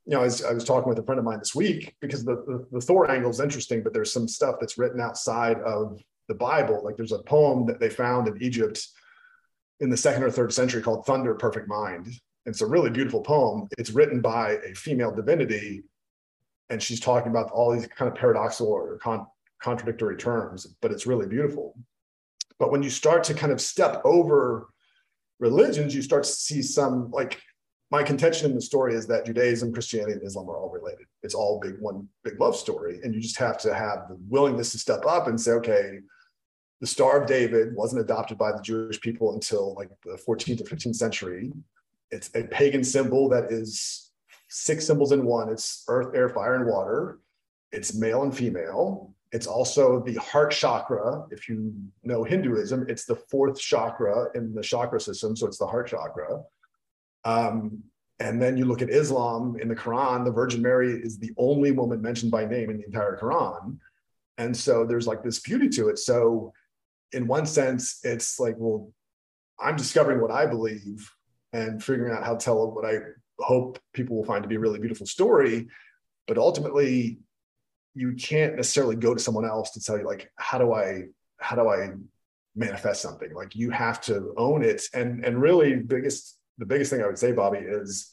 you 0.04 0.14
know, 0.14 0.20
I 0.20 0.24
was, 0.24 0.44
I 0.44 0.52
was 0.52 0.64
talking 0.64 0.88
with 0.88 0.98
a 0.98 1.02
friend 1.02 1.18
of 1.18 1.24
mine 1.24 1.38
this 1.38 1.54
week 1.54 1.94
because 2.00 2.24
the, 2.24 2.36
the, 2.46 2.66
the 2.72 2.80
Thor 2.80 3.10
angle 3.10 3.30
is 3.30 3.40
interesting, 3.40 3.82
but 3.82 3.92
there's 3.92 4.12
some 4.12 4.28
stuff 4.28 4.56
that's 4.60 4.78
written 4.78 5.00
outside 5.00 5.58
of 5.60 6.00
the 6.28 6.34
Bible. 6.34 6.82
Like 6.84 6.96
there's 6.96 7.12
a 7.12 7.22
poem 7.22 7.66
that 7.66 7.80
they 7.80 7.90
found 7.90 8.28
in 8.28 8.42
Egypt 8.42 8.86
in 9.80 9.90
the 9.90 9.96
second 9.96 10.22
or 10.22 10.30
third 10.30 10.52
century 10.52 10.82
called 10.82 11.06
Thunder 11.06 11.34
Perfect 11.34 11.68
Mind. 11.68 12.06
And 12.06 12.54
it's 12.54 12.62
a 12.62 12.66
really 12.66 12.90
beautiful 12.90 13.22
poem. 13.22 13.68
It's 13.78 13.90
written 13.90 14.20
by 14.20 14.58
a 14.66 14.74
female 14.74 15.14
divinity, 15.14 15.82
and 16.70 16.82
she's 16.82 17.00
talking 17.00 17.30
about 17.30 17.50
all 17.50 17.72
these 17.72 17.86
kind 17.86 18.10
of 18.10 18.16
paradoxical 18.16 18.72
or 18.72 18.98
con- 18.98 19.26
contradictory 19.62 20.16
terms, 20.16 20.66
but 20.80 20.90
it's 20.90 21.06
really 21.06 21.26
beautiful. 21.26 21.76
But 22.58 22.70
when 22.70 22.82
you 22.82 22.90
start 22.90 23.24
to 23.24 23.34
kind 23.34 23.52
of 23.52 23.60
step 23.60 24.00
over 24.04 24.68
religions, 25.38 25.94
you 25.94 26.02
start 26.02 26.24
to 26.24 26.30
see 26.30 26.62
some 26.62 27.10
like 27.10 27.40
my 27.90 28.02
contention 28.02 28.50
in 28.50 28.54
the 28.54 28.60
story 28.60 28.94
is 28.94 29.06
that 29.06 29.24
Judaism, 29.24 29.72
Christianity, 29.72 30.12
and 30.12 30.22
Islam 30.22 30.48
are 30.50 30.58
all 30.58 30.70
related. 30.70 31.06
It's 31.22 31.34
all 31.34 31.58
big 31.60 31.76
one 31.80 32.08
big 32.22 32.38
love 32.38 32.56
story, 32.56 33.00
and 33.02 33.14
you 33.14 33.20
just 33.20 33.38
have 33.38 33.58
to 33.58 33.74
have 33.74 34.08
the 34.08 34.18
willingness 34.28 34.72
to 34.72 34.78
step 34.78 35.06
up 35.06 35.26
and 35.26 35.40
say, 35.40 35.52
okay, 35.52 36.00
the 36.80 36.86
Star 36.86 37.20
of 37.20 37.26
David 37.26 37.74
wasn't 37.74 38.02
adopted 38.02 38.38
by 38.38 38.52
the 38.52 38.62
Jewish 38.62 39.00
people 39.00 39.34
until 39.34 39.74
like 39.74 39.90
the 40.04 40.20
14th 40.28 40.60
or 40.60 40.64
15th 40.64 40.96
century. 40.96 41.50
It's 42.10 42.30
a 42.34 42.44
pagan 42.44 42.84
symbol 42.84 43.28
that 43.30 43.50
is 43.50 44.10
six 44.48 44.86
symbols 44.86 45.12
in 45.12 45.24
one. 45.24 45.50
It's 45.50 45.84
earth, 45.88 46.14
air, 46.14 46.28
fire, 46.28 46.54
and 46.54 46.66
water. 46.66 47.18
It's 47.72 47.94
male 47.94 48.22
and 48.22 48.34
female. 48.36 49.14
It's 49.32 49.46
also 49.46 50.00
the 50.00 50.14
heart 50.14 50.52
chakra. 50.52 51.24
If 51.30 51.48
you 51.48 51.74
know 52.02 52.24
Hinduism, 52.24 52.86
it's 52.88 53.04
the 53.04 53.16
fourth 53.16 53.60
chakra 53.60 54.28
in 54.34 54.54
the 54.54 54.62
chakra 54.62 55.00
system. 55.00 55.36
So 55.36 55.46
it's 55.46 55.58
the 55.58 55.66
heart 55.66 55.88
chakra. 55.88 56.42
Um, 57.24 57.82
and 58.20 58.40
then 58.42 58.56
you 58.56 58.64
look 58.64 58.82
at 58.82 58.90
Islam 58.90 59.56
in 59.60 59.68
the 59.68 59.76
Quran, 59.76 60.24
the 60.24 60.32
Virgin 60.32 60.62
Mary 60.62 60.92
is 60.92 61.18
the 61.18 61.32
only 61.36 61.72
woman 61.72 62.00
mentioned 62.00 62.32
by 62.32 62.44
name 62.44 62.70
in 62.70 62.78
the 62.78 62.84
entire 62.84 63.16
Quran. 63.16 63.78
And 64.38 64.56
so 64.56 64.84
there's 64.84 65.06
like 65.06 65.22
this 65.22 65.40
beauty 65.40 65.68
to 65.70 65.88
it. 65.88 65.98
So, 65.98 66.52
in 67.12 67.26
one 67.26 67.46
sense, 67.46 68.00
it's 68.04 68.38
like, 68.38 68.54
well, 68.58 68.92
I'm 69.58 69.76
discovering 69.76 70.20
what 70.20 70.30
I 70.30 70.46
believe 70.46 71.10
and 71.52 71.82
figuring 71.82 72.12
out 72.12 72.24
how 72.24 72.34
to 72.34 72.44
tell 72.44 72.70
what 72.70 72.84
I 72.84 72.98
hope 73.38 73.78
people 73.92 74.16
will 74.16 74.24
find 74.24 74.42
to 74.42 74.48
be 74.48 74.56
a 74.56 74.60
really 74.60 74.78
beautiful 74.78 75.06
story. 75.06 75.68
But 76.26 76.38
ultimately, 76.38 77.18
you 77.98 78.14
can't 78.14 78.56
necessarily 78.56 78.96
go 78.96 79.14
to 79.14 79.20
someone 79.20 79.44
else 79.44 79.72
to 79.72 79.80
tell 79.80 79.98
you, 79.98 80.06
like, 80.06 80.30
how 80.36 80.58
do 80.58 80.72
I, 80.72 81.04
how 81.38 81.56
do 81.56 81.68
I 81.68 81.90
manifest 82.54 83.02
something? 83.02 83.32
Like 83.34 83.54
you 83.54 83.70
have 83.70 84.00
to 84.02 84.34
own 84.36 84.64
it. 84.64 84.82
And 84.92 85.24
and 85.24 85.40
really 85.40 85.76
biggest 85.76 86.38
the 86.58 86.66
biggest 86.66 86.90
thing 86.90 87.02
I 87.02 87.06
would 87.06 87.18
say, 87.18 87.32
Bobbie, 87.32 87.58
is 87.58 88.10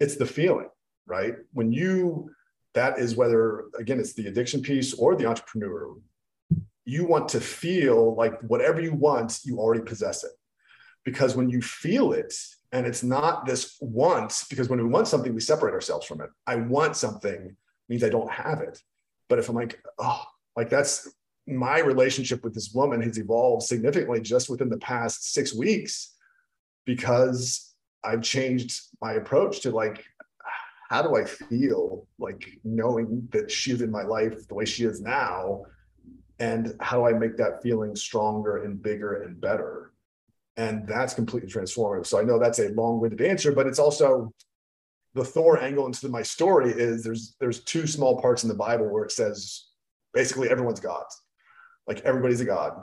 it's 0.00 0.16
the 0.16 0.26
feeling, 0.26 0.68
right? 1.06 1.34
When 1.52 1.72
you, 1.72 2.30
that 2.74 2.98
is 2.98 3.16
whether, 3.16 3.64
again, 3.78 4.00
it's 4.00 4.14
the 4.14 4.26
addiction 4.26 4.62
piece 4.62 4.94
or 4.94 5.14
the 5.14 5.26
entrepreneur, 5.26 5.94
you 6.84 7.06
want 7.06 7.28
to 7.30 7.40
feel 7.40 8.14
like 8.14 8.40
whatever 8.40 8.80
you 8.80 8.94
want, 8.94 9.40
you 9.44 9.58
already 9.58 9.82
possess 9.82 10.24
it. 10.24 10.30
Because 11.04 11.36
when 11.36 11.48
you 11.48 11.62
feel 11.62 12.12
it, 12.12 12.34
and 12.72 12.86
it's 12.86 13.02
not 13.02 13.46
this 13.46 13.76
want, 13.80 14.44
because 14.50 14.68
when 14.68 14.80
we 14.80 14.88
want 14.88 15.06
something, 15.08 15.34
we 15.34 15.40
separate 15.40 15.72
ourselves 15.72 16.06
from 16.06 16.20
it. 16.20 16.30
I 16.46 16.56
want 16.56 16.96
something 16.96 17.56
means 17.88 18.02
I 18.02 18.08
don't 18.08 18.30
have 18.30 18.60
it. 18.60 18.80
But 19.28 19.38
if 19.38 19.48
I'm 19.48 19.56
like, 19.56 19.80
oh, 19.98 20.22
like 20.56 20.70
that's 20.70 21.12
my 21.46 21.78
relationship 21.78 22.42
with 22.42 22.54
this 22.54 22.72
woman 22.72 23.02
has 23.02 23.18
evolved 23.18 23.64
significantly 23.64 24.20
just 24.20 24.50
within 24.50 24.68
the 24.68 24.78
past 24.78 25.32
six 25.32 25.54
weeks 25.54 26.14
because 26.84 27.74
I've 28.04 28.22
changed 28.22 28.80
my 29.00 29.14
approach 29.14 29.60
to 29.60 29.70
like, 29.70 30.04
how 30.88 31.02
do 31.02 31.16
I 31.16 31.24
feel 31.24 32.06
like 32.18 32.60
knowing 32.62 33.28
that 33.32 33.50
she's 33.50 33.82
in 33.82 33.90
my 33.90 34.02
life 34.02 34.46
the 34.46 34.54
way 34.54 34.64
she 34.64 34.84
is 34.84 35.00
now? 35.00 35.66
And 36.38 36.74
how 36.80 36.98
do 36.98 37.06
I 37.06 37.18
make 37.18 37.36
that 37.38 37.62
feeling 37.62 37.96
stronger 37.96 38.62
and 38.62 38.80
bigger 38.80 39.22
and 39.22 39.40
better? 39.40 39.92
And 40.56 40.86
that's 40.86 41.14
completely 41.14 41.50
transformative. 41.50 42.06
So 42.06 42.20
I 42.20 42.22
know 42.22 42.38
that's 42.38 42.60
a 42.60 42.68
long-winded 42.68 43.20
answer, 43.20 43.52
but 43.52 43.66
it's 43.66 43.78
also 43.78 44.32
the 45.16 45.24
Thor 45.24 45.58
angle 45.58 45.86
into 45.86 46.08
my 46.08 46.22
story 46.22 46.70
is 46.70 47.02
there's 47.02 47.36
there's 47.40 47.64
two 47.64 47.86
small 47.86 48.20
parts 48.20 48.44
in 48.44 48.48
the 48.48 48.54
Bible 48.54 48.88
where 48.88 49.02
it 49.02 49.10
says 49.10 49.68
basically 50.12 50.50
everyone's 50.50 50.78
gods. 50.78 51.22
Like 51.86 52.00
everybody's 52.00 52.42
a 52.42 52.44
god. 52.44 52.74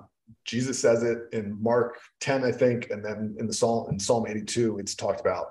Jesus 0.44 0.80
says 0.80 1.04
it 1.04 1.20
in 1.32 1.62
Mark 1.62 2.00
10, 2.22 2.44
I 2.44 2.52
think, 2.52 2.90
and 2.90 3.06
then 3.06 3.36
in 3.38 3.46
the 3.46 3.54
Psalm 3.54 3.88
in 3.92 4.00
Psalm 4.00 4.26
82, 4.28 4.80
it's 4.80 4.96
talked 4.96 5.22
about. 5.22 5.48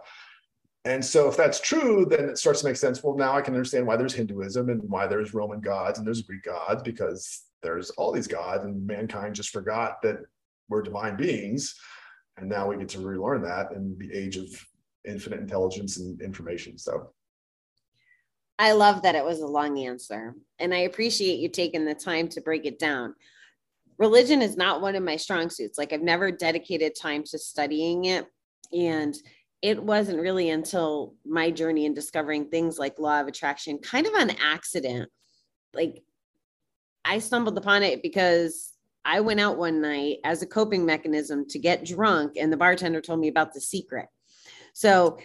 And 0.85 1.05
so 1.05 1.29
if 1.29 1.37
that's 1.37 1.61
true, 1.61 2.05
then 2.05 2.29
it 2.29 2.39
starts 2.39 2.63
to 2.63 2.67
make 2.67 2.77
sense. 2.77 3.01
Well, 3.05 3.17
now 3.17 3.37
I 3.37 3.43
can 3.43 3.55
understand 3.55 3.87
why 3.87 3.97
there's 3.97 4.15
Hinduism 4.15 4.69
and 4.69 4.83
why 4.91 5.07
there's 5.07 5.33
Roman 5.33 5.61
gods 5.61 5.99
and 5.99 6.07
there's 6.07 6.23
Greek 6.23 6.43
gods, 6.43 6.83
because 6.83 7.43
there's 7.63 7.91
all 7.91 8.11
these 8.11 8.27
gods, 8.27 8.65
and 8.65 8.85
mankind 8.85 9.37
just 9.37 9.51
forgot 9.51 10.03
that 10.03 10.17
we're 10.69 10.83
divine 10.83 11.17
beings. 11.17 11.77
And 12.37 12.49
now 12.49 12.67
we 12.67 12.77
get 12.77 12.89
to 12.91 13.07
relearn 13.07 13.43
that 13.43 13.71
in 13.71 13.97
the 13.99 14.13
age 14.13 14.37
of 14.37 14.49
infinite 15.05 15.41
intelligence 15.41 15.99
and 15.99 16.21
information. 16.21 16.79
So 16.79 17.11
I 18.59 18.73
love 18.73 19.03
that 19.03 19.15
it 19.15 19.25
was 19.25 19.41
a 19.41 19.47
long 19.47 19.79
answer. 19.79 20.35
And 20.59 20.73
I 20.73 20.79
appreciate 20.79 21.41
you 21.41 21.49
taking 21.49 21.85
the 21.85 21.95
time 21.95 22.29
to 22.29 22.41
break 22.41 22.65
it 22.67 22.79
down 22.79 23.15
religion 24.03 24.43
is 24.43 24.57
not 24.57 24.83
one 24.83 24.97
of 24.97 25.03
my 25.05 25.17
strong 25.17 25.49
suits. 25.49 25.79
Like 25.79 25.93
I've 25.93 26.03
never 26.03 26.33
dedicated 26.33 26.95
time 26.95 27.23
to 27.25 27.39
studying 27.39 28.07
it. 28.07 28.27
And 28.73 29.15
it 29.63 29.81
wasn't 29.81 30.21
really 30.21 30.51
until 30.51 31.15
my 31.25 31.53
journey 31.53 31.87
in 31.87 31.95
discovering 31.95 32.49
things 32.49 32.81
like 32.81 32.99
law 32.99 33.21
of 33.21 33.29
attraction, 33.29 33.79
kind 33.79 34.07
of 34.07 34.15
on 34.15 34.31
accident. 34.43 35.09
Like 35.73 36.03
I 37.05 37.21
stumbled 37.21 37.57
upon 37.57 37.85
it 37.85 38.03
because 38.03 38.73
I 39.05 39.21
went 39.21 39.39
out 39.39 39.57
one 39.57 39.81
night 39.81 40.19
as 40.25 40.43
a 40.43 40.47
coping 40.47 40.85
mechanism 40.85 41.47
to 41.49 41.59
get 41.59 41.85
drunk, 41.85 42.37
and 42.37 42.53
the 42.53 42.57
bartender 42.57 43.01
told 43.01 43.21
me 43.21 43.29
about 43.29 43.53
the 43.53 43.61
secret. 43.61 44.07
So, 44.73 45.19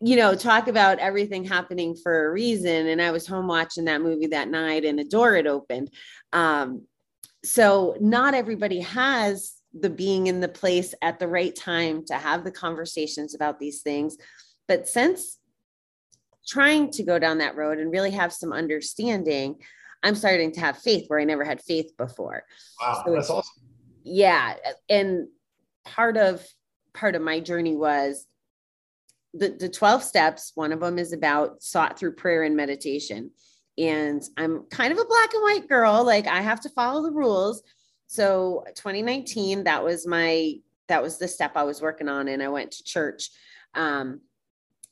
you 0.00 0.16
know, 0.16 0.34
talk 0.34 0.68
about 0.68 0.98
everything 0.98 1.44
happening 1.44 1.94
for 1.94 2.26
a 2.26 2.32
reason. 2.32 2.86
And 2.86 3.02
I 3.02 3.10
was 3.10 3.26
home 3.26 3.46
watching 3.46 3.84
that 3.84 4.02
movie 4.02 4.28
that 4.28 4.48
night, 4.48 4.84
and 4.84 4.98
a 4.98 5.04
door 5.04 5.36
had 5.36 5.46
opened. 5.46 5.90
Um, 6.32 6.86
so 7.44 7.96
not 8.00 8.34
everybody 8.34 8.80
has 8.80 9.54
the 9.72 9.90
being 9.90 10.26
in 10.26 10.40
the 10.40 10.48
place 10.48 10.94
at 11.02 11.18
the 11.18 11.28
right 11.28 11.54
time 11.54 12.04
to 12.04 12.14
have 12.14 12.44
the 12.44 12.50
conversations 12.50 13.34
about 13.34 13.58
these 13.58 13.82
things 13.82 14.16
but 14.66 14.88
since 14.88 15.38
trying 16.46 16.90
to 16.90 17.04
go 17.04 17.18
down 17.18 17.38
that 17.38 17.56
road 17.56 17.78
and 17.78 17.92
really 17.92 18.10
have 18.10 18.32
some 18.32 18.52
understanding 18.52 19.54
i'm 20.02 20.14
starting 20.14 20.50
to 20.50 20.60
have 20.60 20.76
faith 20.78 21.04
where 21.06 21.20
i 21.20 21.24
never 21.24 21.44
had 21.44 21.60
faith 21.62 21.96
before 21.96 22.42
wow 22.80 23.02
so 23.04 23.12
that's 23.12 23.30
awesome 23.30 23.62
yeah 24.02 24.54
and 24.88 25.28
part 25.84 26.16
of 26.16 26.44
part 26.92 27.14
of 27.14 27.22
my 27.22 27.38
journey 27.38 27.76
was 27.76 28.26
the, 29.32 29.50
the 29.50 29.68
12 29.68 30.02
steps 30.02 30.52
one 30.54 30.72
of 30.72 30.80
them 30.80 30.98
is 30.98 31.12
about 31.12 31.62
sought 31.62 31.98
through 31.98 32.12
prayer 32.12 32.42
and 32.42 32.56
meditation 32.56 33.30
and 33.80 34.22
I'm 34.36 34.64
kind 34.70 34.92
of 34.92 34.98
a 34.98 35.04
black 35.04 35.32
and 35.32 35.42
white 35.42 35.68
girl. 35.68 36.04
Like 36.04 36.26
I 36.26 36.40
have 36.40 36.60
to 36.62 36.68
follow 36.70 37.02
the 37.02 37.10
rules. 37.10 37.62
So 38.06 38.64
2019, 38.76 39.64
that 39.64 39.82
was 39.82 40.06
my 40.06 40.54
that 40.88 41.02
was 41.02 41.18
the 41.18 41.28
step 41.28 41.52
I 41.54 41.62
was 41.62 41.80
working 41.80 42.08
on, 42.08 42.28
and 42.28 42.42
I 42.42 42.48
went 42.48 42.72
to 42.72 42.84
church 42.84 43.30
um, 43.74 44.20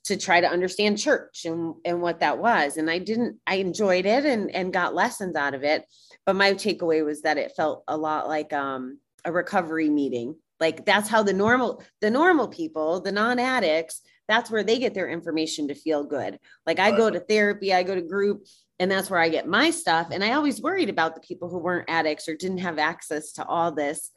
to 0.05 0.17
try 0.17 0.41
to 0.41 0.49
understand 0.49 0.99
church 0.99 1.45
and 1.45 1.75
and 1.85 2.01
what 2.01 2.21
that 2.21 2.39
was. 2.39 2.77
And 2.77 2.91
I 2.91 2.99
didn't. 2.99 3.39
I 3.47 3.57
enjoyed 3.57 4.07
it 4.07 4.25
and 4.25 4.51
and 4.55 4.73
got 4.73 4.95
lessons 4.95 5.37
out 5.37 5.55
of 5.55 5.65
it. 5.65 5.85
But 6.25 6.37
my 6.37 6.55
takeaway 6.55 7.05
was 7.05 7.23
that 7.23 7.39
it 7.39 7.53
felt 7.57 7.85
a 7.89 7.97
lot 7.97 8.29
like 8.29 8.53
um, 8.53 8.99
a 9.25 9.33
recovery 9.33 9.91
meeting. 9.91 10.37
Like 10.61 10.85
that's 10.85 11.09
how 11.09 11.23
the 11.23 11.33
normal 11.33 11.83
the 12.01 12.11
normal 12.11 12.49
people, 12.49 13.01
the 13.01 13.13
non 13.13 13.39
addicts, 13.39 14.03
that's 14.29 14.51
where 14.51 14.63
they 14.63 14.79
get 14.79 14.95
their 14.95 15.09
information 15.09 15.69
to 15.69 15.75
feel 15.75 16.05
good. 16.05 16.39
Like 16.67 16.79
I 16.79 16.91
go 16.91 17.11
to 17.11 17.19
therapy, 17.19 17.73
I 17.73 17.83
go 17.83 17.95
to 17.95 18.03
group, 18.03 18.47
and 18.79 18.91
that's 18.91 19.11
where 19.11 19.19
I 19.19 19.31
get 19.31 19.49
my 19.49 19.71
stuff. 19.71 20.09
And 20.13 20.23
I 20.23 20.35
always 20.35 20.61
worried 20.61 20.91
about 20.91 21.15
the 21.15 21.21
people 21.23 21.49
who 21.49 21.59
weren't 21.59 21.89
addicts 21.89 22.29
or 22.29 22.37
didn't 22.37 22.59
have 22.59 22.79
access 22.79 23.33
to 23.33 23.47
all 23.47 23.73
this 23.73 24.11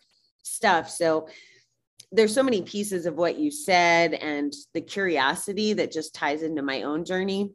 stuff. 0.43 0.89
So 0.89 1.30
there's 2.12 2.34
so 2.34 2.43
many 2.43 2.62
pieces 2.62 3.05
of 3.05 3.16
what 3.16 3.39
you 3.39 3.49
said 3.49 4.14
and 4.14 4.53
the 4.74 4.82
curiosity 4.82 5.74
that 5.74 5.91
just 5.91 6.14
ties 6.14 6.43
into 6.43 6.62
my 6.62 6.84
own 6.84 7.05
journey. 7.05 7.51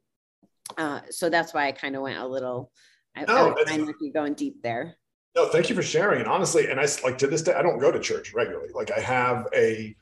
Uh, 0.78 1.00
so 1.10 1.28
that's 1.28 1.52
why 1.52 1.66
I 1.66 1.72
kind 1.72 1.94
of 1.94 2.02
went 2.02 2.18
a 2.18 2.26
little, 2.26 2.72
I, 3.14 3.24
no, 3.26 3.54
I 3.54 3.64
find 3.64 3.86
like 3.86 3.96
you 4.00 4.12
going 4.12 4.34
deep 4.34 4.62
there. 4.62 4.96
No, 5.36 5.46
thank 5.48 5.68
you 5.68 5.76
for 5.76 5.82
sharing. 5.82 6.20
And 6.20 6.28
honestly, 6.28 6.70
and 6.70 6.80
I 6.80 6.86
like 7.04 7.18
to 7.18 7.26
this 7.26 7.42
day, 7.42 7.52
I 7.52 7.60
don't 7.60 7.78
go 7.78 7.92
to 7.92 8.00
church 8.00 8.32
regularly. 8.32 8.70
Like 8.74 8.90
I 8.90 9.00
have 9.00 9.46
a 9.54 9.94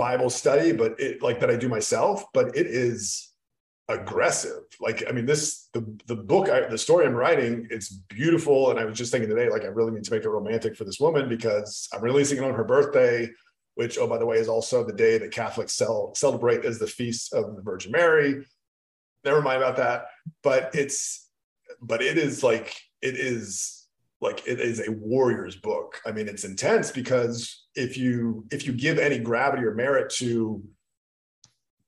Bible 0.00 0.30
study, 0.30 0.72
but 0.72 0.98
it 0.98 1.22
like 1.22 1.38
that 1.40 1.50
I 1.50 1.56
do 1.56 1.68
myself, 1.68 2.24
but 2.32 2.56
it 2.56 2.66
is 2.66 3.30
aggressive. 3.88 4.62
Like, 4.80 5.04
I 5.06 5.12
mean, 5.12 5.26
this 5.26 5.68
the 5.74 5.82
the 6.06 6.16
book, 6.16 6.48
I, 6.48 6.58
the 6.68 6.78
story 6.78 7.04
I'm 7.04 7.20
writing, 7.24 7.66
it's 7.70 7.90
beautiful. 8.08 8.70
And 8.70 8.78
I 8.80 8.84
was 8.86 8.96
just 8.96 9.12
thinking 9.12 9.28
today, 9.28 9.50
like, 9.50 9.64
I 9.64 9.66
really 9.78 9.92
need 9.92 10.04
to 10.04 10.12
make 10.12 10.24
it 10.24 10.30
romantic 10.30 10.74
for 10.74 10.84
this 10.84 11.00
woman 11.00 11.28
because 11.28 11.86
I'm 11.92 12.02
releasing 12.02 12.38
it 12.38 12.44
on 12.44 12.54
her 12.54 12.64
birthday, 12.64 13.28
which, 13.74 13.98
oh, 13.98 14.06
by 14.06 14.16
the 14.16 14.24
way, 14.24 14.38
is 14.38 14.48
also 14.48 14.82
the 14.82 15.00
day 15.06 15.18
that 15.18 15.32
Catholics 15.32 15.74
cel- 15.74 16.14
celebrate 16.14 16.64
as 16.64 16.78
the 16.78 16.86
feast 16.86 17.34
of 17.34 17.56
the 17.56 17.62
Virgin 17.62 17.92
Mary. 17.92 18.46
Never 19.22 19.42
mind 19.42 19.62
about 19.62 19.76
that. 19.76 20.06
But 20.42 20.70
it's, 20.74 21.28
but 21.82 22.00
it 22.00 22.16
is 22.16 22.42
like 22.42 22.74
it 23.02 23.16
is 23.16 23.86
like 24.22 24.46
it 24.46 24.60
is 24.60 24.80
a 24.80 24.92
warrior's 24.92 25.56
book. 25.56 26.00
I 26.06 26.12
mean, 26.12 26.26
it's 26.26 26.44
intense 26.44 26.90
because 26.90 27.59
if 27.74 27.96
you 27.96 28.44
if 28.50 28.66
you 28.66 28.72
give 28.72 28.98
any 28.98 29.18
gravity 29.18 29.64
or 29.64 29.74
merit 29.74 30.10
to 30.16 30.62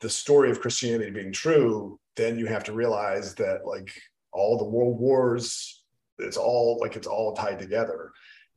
the 0.00 0.10
story 0.10 0.50
of 0.50 0.60
Christianity 0.60 1.10
being 1.10 1.32
true, 1.32 1.98
then 2.16 2.38
you 2.38 2.46
have 2.46 2.64
to 2.64 2.72
realize 2.72 3.34
that 3.36 3.64
like 3.64 3.92
all 4.32 4.58
the 4.58 4.64
world 4.64 4.98
wars, 4.98 5.84
it's 6.18 6.36
all 6.36 6.78
like 6.80 6.96
it's 6.96 7.06
all 7.06 7.34
tied 7.34 7.58
together. 7.58 8.12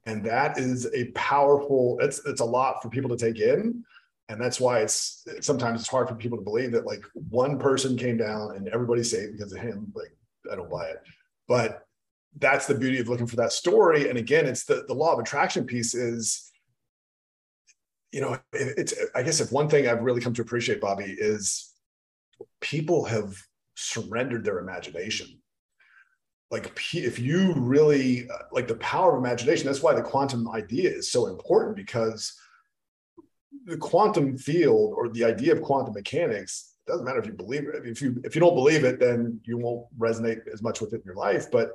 And 0.06 0.24
that 0.26 0.58
is 0.58 0.88
a 0.94 1.06
powerful, 1.12 1.98
it's 2.02 2.26
it's 2.26 2.42
a 2.42 2.46
lot 2.46 2.82
for 2.82 2.90
people 2.90 3.10
to 3.10 3.18
take 3.18 3.40
in. 3.40 3.84
And 4.28 4.42
that's 4.42 4.60
why 4.60 4.80
it's 4.80 5.26
sometimes 5.42 5.80
it's 5.80 5.90
hard 5.90 6.10
for 6.10 6.16
people 6.16 6.38
to 6.38 6.44
believe 6.44 6.72
that 6.72 6.86
like 6.86 7.04
one 7.30 7.60
person 7.60 7.96
came 7.96 8.18
down 8.18 8.56
and 8.56 8.68
everybody's 8.70 9.12
saved 9.12 9.34
because 9.38 9.54
of 9.54 9.60
him. 9.60 9.92
Like, 9.96 10.16
I 10.52 10.56
don't 10.56 10.70
buy 10.70 10.88
it. 10.88 11.02
But 11.48 11.86
that's 12.38 12.66
the 12.66 12.76
beauty 12.76 13.00
of 13.00 13.08
looking 13.08 13.28
for 13.28 13.36
that 13.38 13.52
story. 13.52 14.10
And 14.10 14.18
again, 14.18 14.46
it's 14.48 14.66
the, 14.66 14.84
the 14.88 14.94
law 14.94 15.14
of 15.14 15.20
attraction 15.20 15.66
piece 15.66 15.94
is 15.94 16.52
you 18.16 18.22
know, 18.22 18.40
it's, 18.54 18.94
I 19.14 19.24
guess 19.24 19.42
if 19.42 19.52
one 19.52 19.68
thing 19.68 19.90
I've 19.90 20.02
really 20.02 20.22
come 20.22 20.34
to 20.36 20.42
appreciate, 20.42 20.80
Bobbie, 20.80 21.18
is 21.18 21.74
people 22.62 23.04
have 23.04 23.36
surrendered 23.76 24.46
their 24.46 24.60
imagination. 24.60 25.28
Like 26.50 26.72
if 26.94 27.20
you 27.20 27.52
really 27.58 28.30
uh, 28.30 28.44
like 28.54 28.70
the 28.70 28.76
power 28.76 29.18
of 29.18 29.20
imagination 29.20 29.66
that's 29.66 29.82
why 29.82 29.94
the 29.94 30.02
quantum 30.02 30.48
idea 30.50 30.90
is 30.90 31.12
so 31.12 31.26
important 31.26 31.76
because 31.76 32.40
the 33.66 33.76
quantum 33.76 34.38
field 34.38 34.94
or 34.96 35.10
the 35.10 35.26
idea 35.26 35.52
of 35.52 35.62
quantum 35.62 35.94
mechanics 35.94 36.76
doesn't 36.88 37.04
matter 37.04 37.20
if 37.20 37.26
you 37.26 37.34
believe 37.34 37.68
it 37.68 37.86
if 37.86 38.02
you 38.02 38.22
if 38.24 38.36
you 38.36 38.40
don't 38.40 38.56
believe 38.56 38.86
it 38.86 39.00
then 39.00 39.42
you 39.44 39.58
won't 39.58 39.88
resonate 40.00 40.48
as 40.54 40.62
much 40.62 40.80
with 40.80 40.94
it 40.94 40.98
in 40.98 41.06
your 41.06 41.16
life. 41.16 41.52
But 41.52 41.72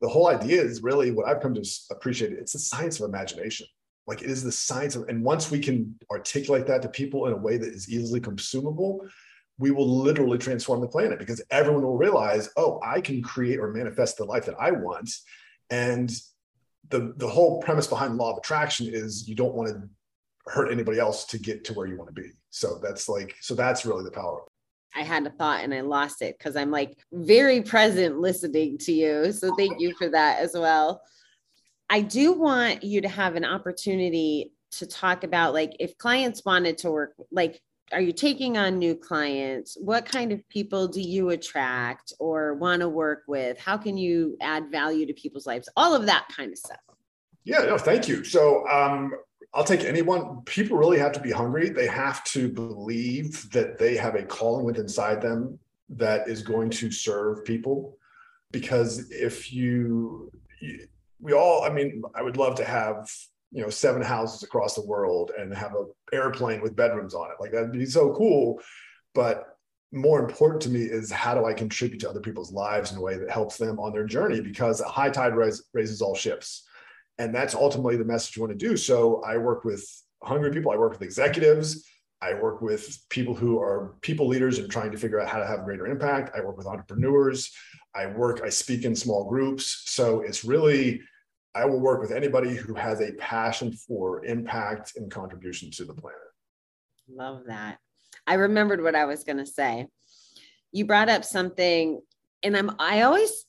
the 0.00 0.08
whole 0.08 0.28
idea 0.28 0.62
is 0.62 0.82
really 0.82 1.10
what 1.10 1.28
i've 1.28 1.42
come 1.42 1.54
to 1.54 1.64
appreciate 1.90 2.32
it's 2.32 2.54
the 2.54 2.58
science 2.58 2.98
of 3.00 3.08
imagination 3.08 3.66
like 4.06 4.22
it 4.22 4.30
is 4.30 4.42
the 4.42 4.52
science 4.52 4.96
of 4.96 5.08
and 5.08 5.22
once 5.22 5.50
we 5.50 5.60
can 5.60 5.94
articulate 6.10 6.66
that 6.66 6.82
to 6.82 6.88
people 6.88 7.26
in 7.26 7.32
a 7.32 7.36
way 7.36 7.56
that 7.56 7.72
is 7.72 7.88
easily 7.88 8.20
consumable 8.20 9.06
we 9.58 9.70
will 9.70 9.88
literally 9.88 10.38
transform 10.38 10.80
the 10.80 10.88
planet 10.88 11.18
because 11.18 11.42
everyone 11.50 11.82
will 11.82 11.96
realize, 11.96 12.50
oh, 12.56 12.80
I 12.84 13.00
can 13.00 13.22
create 13.22 13.58
or 13.58 13.72
manifest 13.72 14.16
the 14.16 14.24
life 14.24 14.46
that 14.46 14.56
I 14.58 14.70
want. 14.70 15.10
And 15.70 16.10
the, 16.88 17.14
the 17.16 17.28
whole 17.28 17.60
premise 17.62 17.86
behind 17.86 18.16
law 18.16 18.32
of 18.32 18.38
attraction 18.38 18.88
is 18.90 19.28
you 19.28 19.34
don't 19.34 19.54
want 19.54 19.68
to 19.68 19.88
hurt 20.46 20.72
anybody 20.72 20.98
else 20.98 21.24
to 21.26 21.38
get 21.38 21.64
to 21.64 21.74
where 21.74 21.86
you 21.86 21.96
want 21.96 22.14
to 22.14 22.20
be. 22.20 22.30
So 22.50 22.80
that's 22.82 23.08
like, 23.08 23.36
so 23.40 23.54
that's 23.54 23.86
really 23.86 24.04
the 24.04 24.10
power. 24.10 24.42
I 24.94 25.02
had 25.02 25.26
a 25.26 25.30
thought 25.30 25.62
and 25.62 25.72
I 25.72 25.80
lost 25.80 26.20
it 26.20 26.36
because 26.38 26.56
I'm 26.56 26.70
like 26.70 26.98
very 27.12 27.62
present 27.62 28.18
listening 28.18 28.78
to 28.78 28.92
you. 28.92 29.32
So 29.32 29.54
thank 29.56 29.80
you 29.80 29.94
for 29.96 30.08
that 30.08 30.40
as 30.40 30.52
well. 30.54 31.00
I 31.92 32.00
do 32.00 32.32
want 32.32 32.82
you 32.82 33.02
to 33.02 33.08
have 33.08 33.36
an 33.36 33.44
opportunity 33.44 34.54
to 34.78 34.86
talk 34.86 35.24
about 35.24 35.52
like 35.52 35.76
if 35.78 35.98
clients 35.98 36.42
wanted 36.42 36.78
to 36.78 36.90
work, 36.90 37.12
like 37.30 37.60
are 37.92 38.00
you 38.00 38.14
taking 38.14 38.56
on 38.56 38.78
new 38.78 38.94
clients? 38.94 39.76
What 39.78 40.06
kind 40.06 40.32
of 40.32 40.48
people 40.48 40.88
do 40.88 41.02
you 41.02 41.28
attract 41.28 42.14
or 42.18 42.54
want 42.54 42.80
to 42.80 42.88
work 42.88 43.24
with? 43.28 43.58
How 43.58 43.76
can 43.76 43.98
you 43.98 44.38
add 44.40 44.70
value 44.72 45.04
to 45.04 45.12
people's 45.12 45.46
lives? 45.46 45.68
All 45.76 45.94
of 45.94 46.06
that 46.06 46.28
kind 46.34 46.50
of 46.50 46.56
stuff. 46.56 46.80
Yeah 47.44 47.58
no 47.58 47.76
thank 47.76 48.08
you. 48.08 48.24
So 48.24 48.66
um, 48.68 49.12
i'll 49.52 49.62
take 49.62 49.84
anyone. 49.84 50.40
People 50.46 50.78
really 50.78 50.98
have 50.98 51.12
to 51.12 51.20
be 51.20 51.30
hungry. 51.30 51.68
They 51.68 51.88
have 51.88 52.24
to 52.24 52.48
believe 52.48 53.50
that 53.50 53.76
they 53.76 53.98
have 53.98 54.14
a 54.14 54.22
calling 54.22 54.64
within 54.64 54.84
inside 54.84 55.20
them 55.20 55.58
that 55.90 56.26
is 56.26 56.40
going 56.40 56.70
to 56.70 56.90
serve 56.90 57.44
people. 57.44 57.98
Because 58.50 59.10
if 59.10 59.52
you 59.52 60.32
we 61.22 61.32
all 61.32 61.64
i 61.64 61.70
mean 61.70 62.02
i 62.14 62.20
would 62.20 62.36
love 62.36 62.54
to 62.54 62.64
have 62.64 63.08
you 63.52 63.62
know 63.62 63.70
seven 63.70 64.02
houses 64.02 64.42
across 64.42 64.74
the 64.74 64.84
world 64.84 65.30
and 65.38 65.54
have 65.54 65.74
an 65.74 65.86
airplane 66.12 66.62
with 66.62 66.74
bedrooms 66.74 67.14
on 67.14 67.30
it. 67.30 67.36
Like 67.38 67.52
that'd 67.52 67.70
be 67.70 67.86
so 67.86 68.12
cool. 68.14 68.60
But 69.14 69.46
more 69.92 70.20
important 70.20 70.62
to 70.62 70.70
me 70.70 70.80
is 70.80 71.12
how 71.12 71.34
do 71.34 71.44
i 71.44 71.52
contribute 71.52 72.00
to 72.00 72.08
other 72.08 72.20
people's 72.20 72.50
lives 72.50 72.92
in 72.92 72.98
a 72.98 73.00
way 73.00 73.18
that 73.18 73.30
helps 73.30 73.58
them 73.58 73.78
on 73.78 73.92
their 73.92 74.06
journey? 74.06 74.40
Because 74.40 74.80
a 74.80 74.88
high 74.88 75.10
tide 75.10 75.36
rise, 75.36 75.62
raises 75.74 76.00
all 76.00 76.14
ships. 76.14 76.66
And 77.18 77.34
that's 77.34 77.54
ultimately 77.54 77.96
the 77.96 78.04
message 78.04 78.36
you 78.36 78.42
want 78.42 78.58
to 78.58 78.66
do. 78.68 78.76
So 78.76 79.22
i 79.22 79.36
work 79.36 79.64
with 79.64 79.86
hungry 80.22 80.50
people. 80.50 80.72
I 80.72 80.76
work 80.76 80.92
with 80.92 81.02
executives. 81.02 81.86
I 82.22 82.34
work 82.34 82.62
with 82.62 82.98
people 83.10 83.34
who 83.34 83.60
are 83.60 83.96
people 84.00 84.28
leaders 84.28 84.58
and 84.58 84.70
trying 84.70 84.92
to 84.92 84.96
figure 84.96 85.20
out 85.20 85.28
how 85.28 85.38
to 85.38 85.46
have 85.46 85.64
greater 85.64 85.86
impact. 85.86 86.30
I 86.34 86.40
work 86.40 86.56
with 86.56 86.66
entrepreneurs. 86.66 87.52
I 87.94 88.06
work 88.06 88.40
i 88.42 88.48
speak 88.48 88.84
in 88.84 88.96
small 88.96 89.28
groups. 89.28 89.82
So 89.86 90.20
it's 90.20 90.44
really 90.44 91.02
I 91.54 91.66
will 91.66 91.80
work 91.80 92.00
with 92.00 92.12
anybody 92.12 92.54
who 92.54 92.74
has 92.74 93.00
a 93.00 93.12
passion 93.12 93.72
for 93.72 94.24
impact 94.24 94.94
and 94.96 95.10
contribution 95.10 95.70
to 95.72 95.84
the 95.84 95.94
planet. 95.94 96.18
Love 97.08 97.44
that. 97.46 97.78
I 98.26 98.34
remembered 98.34 98.82
what 98.82 98.94
I 98.94 99.04
was 99.04 99.24
going 99.24 99.38
to 99.38 99.46
say. 99.46 99.86
You 100.70 100.86
brought 100.86 101.10
up 101.10 101.24
something, 101.24 102.00
and 102.42 102.56
I'm, 102.56 102.74
I 102.78 103.02
always, 103.02 103.44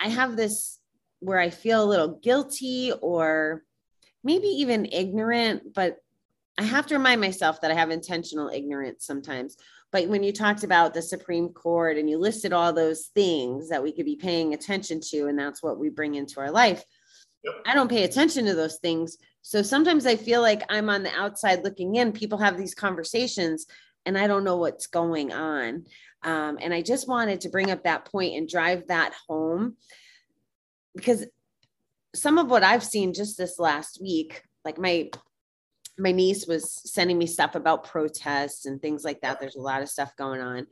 I 0.00 0.08
have 0.08 0.36
this 0.36 0.78
where 1.20 1.38
I 1.38 1.50
feel 1.50 1.82
a 1.82 1.84
little 1.84 2.18
guilty 2.22 2.92
or 3.02 3.62
maybe 4.24 4.46
even 4.46 4.86
ignorant, 4.86 5.74
but 5.74 5.98
I 6.58 6.62
have 6.62 6.86
to 6.86 6.94
remind 6.94 7.20
myself 7.20 7.60
that 7.60 7.70
I 7.70 7.74
have 7.74 7.90
intentional 7.90 8.48
ignorance 8.48 9.04
sometimes. 9.06 9.58
But 9.92 10.08
when 10.08 10.22
you 10.22 10.32
talked 10.32 10.64
about 10.64 10.94
the 10.94 11.02
Supreme 11.02 11.50
Court 11.50 11.98
and 11.98 12.08
you 12.08 12.18
listed 12.18 12.52
all 12.52 12.72
those 12.72 13.06
things 13.14 13.68
that 13.68 13.82
we 13.82 13.92
could 13.92 14.06
be 14.06 14.16
paying 14.16 14.54
attention 14.54 15.00
to, 15.10 15.26
and 15.26 15.38
that's 15.38 15.62
what 15.62 15.78
we 15.78 15.90
bring 15.90 16.14
into 16.14 16.40
our 16.40 16.50
life, 16.50 16.82
I 17.64 17.74
don't 17.74 17.90
pay 17.90 18.04
attention 18.04 18.44
to 18.46 18.54
those 18.54 18.76
things. 18.76 19.18
So 19.42 19.62
sometimes 19.62 20.06
I 20.06 20.16
feel 20.16 20.40
like 20.40 20.62
I'm 20.68 20.88
on 20.90 21.02
the 21.02 21.14
outside 21.14 21.62
looking 21.62 21.96
in. 21.96 22.12
People 22.12 22.38
have 22.38 22.56
these 22.56 22.74
conversations 22.74 23.66
and 24.04 24.16
I 24.16 24.26
don't 24.26 24.44
know 24.44 24.56
what's 24.56 24.86
going 24.86 25.32
on. 25.32 25.84
Um, 26.22 26.58
and 26.60 26.72
I 26.72 26.82
just 26.82 27.08
wanted 27.08 27.42
to 27.42 27.48
bring 27.48 27.70
up 27.70 27.84
that 27.84 28.06
point 28.06 28.34
and 28.36 28.48
drive 28.48 28.88
that 28.88 29.12
home 29.28 29.76
because 30.94 31.26
some 32.14 32.38
of 32.38 32.50
what 32.50 32.64
I've 32.64 32.84
seen 32.84 33.12
just 33.12 33.36
this 33.36 33.58
last 33.58 34.00
week, 34.00 34.42
like 34.64 34.78
my 34.78 35.10
my 35.98 36.12
niece 36.12 36.46
was 36.46 36.70
sending 36.92 37.16
me 37.16 37.26
stuff 37.26 37.54
about 37.54 37.84
protests 37.84 38.66
and 38.66 38.82
things 38.82 39.02
like 39.02 39.20
that. 39.22 39.40
There's 39.40 39.56
a 39.56 39.62
lot 39.62 39.80
of 39.80 39.88
stuff 39.88 40.14
going 40.16 40.40
on. 40.40 40.66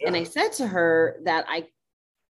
Yeah. 0.00 0.08
And 0.08 0.16
I 0.16 0.22
said 0.22 0.52
to 0.54 0.66
her 0.66 1.20
that 1.24 1.46
I 1.48 1.66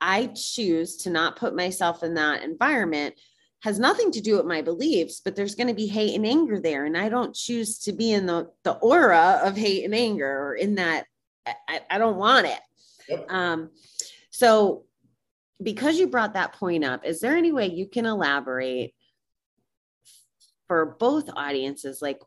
I 0.00 0.26
choose 0.28 0.96
to 0.98 1.10
not 1.10 1.36
put 1.36 1.56
myself 1.56 2.02
in 2.02 2.14
that 2.14 2.42
environment 2.42 3.14
has 3.62 3.78
nothing 3.78 4.12
to 4.12 4.20
do 4.20 4.36
with 4.36 4.46
my 4.46 4.62
beliefs, 4.62 5.20
but 5.24 5.34
there's 5.34 5.54
going 5.54 5.68
to 5.68 5.74
be 5.74 5.86
hate 5.86 6.14
and 6.14 6.26
anger 6.26 6.60
there. 6.60 6.84
And 6.84 6.96
I 6.96 7.08
don't 7.08 7.34
choose 7.34 7.78
to 7.80 7.92
be 7.92 8.12
in 8.12 8.26
the, 8.26 8.50
the 8.64 8.72
aura 8.72 9.40
of 9.42 9.56
hate 9.56 9.84
and 9.84 9.94
anger 9.94 10.28
or 10.28 10.54
in 10.54 10.76
that, 10.76 11.06
I, 11.46 11.80
I 11.90 11.98
don't 11.98 12.16
want 12.16 12.46
it. 12.46 12.60
Yep. 13.08 13.26
Um, 13.28 13.70
so 14.30 14.84
because 15.62 15.98
you 15.98 16.06
brought 16.06 16.34
that 16.34 16.52
point 16.54 16.84
up, 16.84 17.04
is 17.04 17.20
there 17.20 17.36
any 17.36 17.52
way 17.52 17.66
you 17.66 17.86
can 17.86 18.04
elaborate 18.04 18.94
for 20.68 20.96
both 20.98 21.30
audiences? 21.34 22.02
Like 22.02 22.20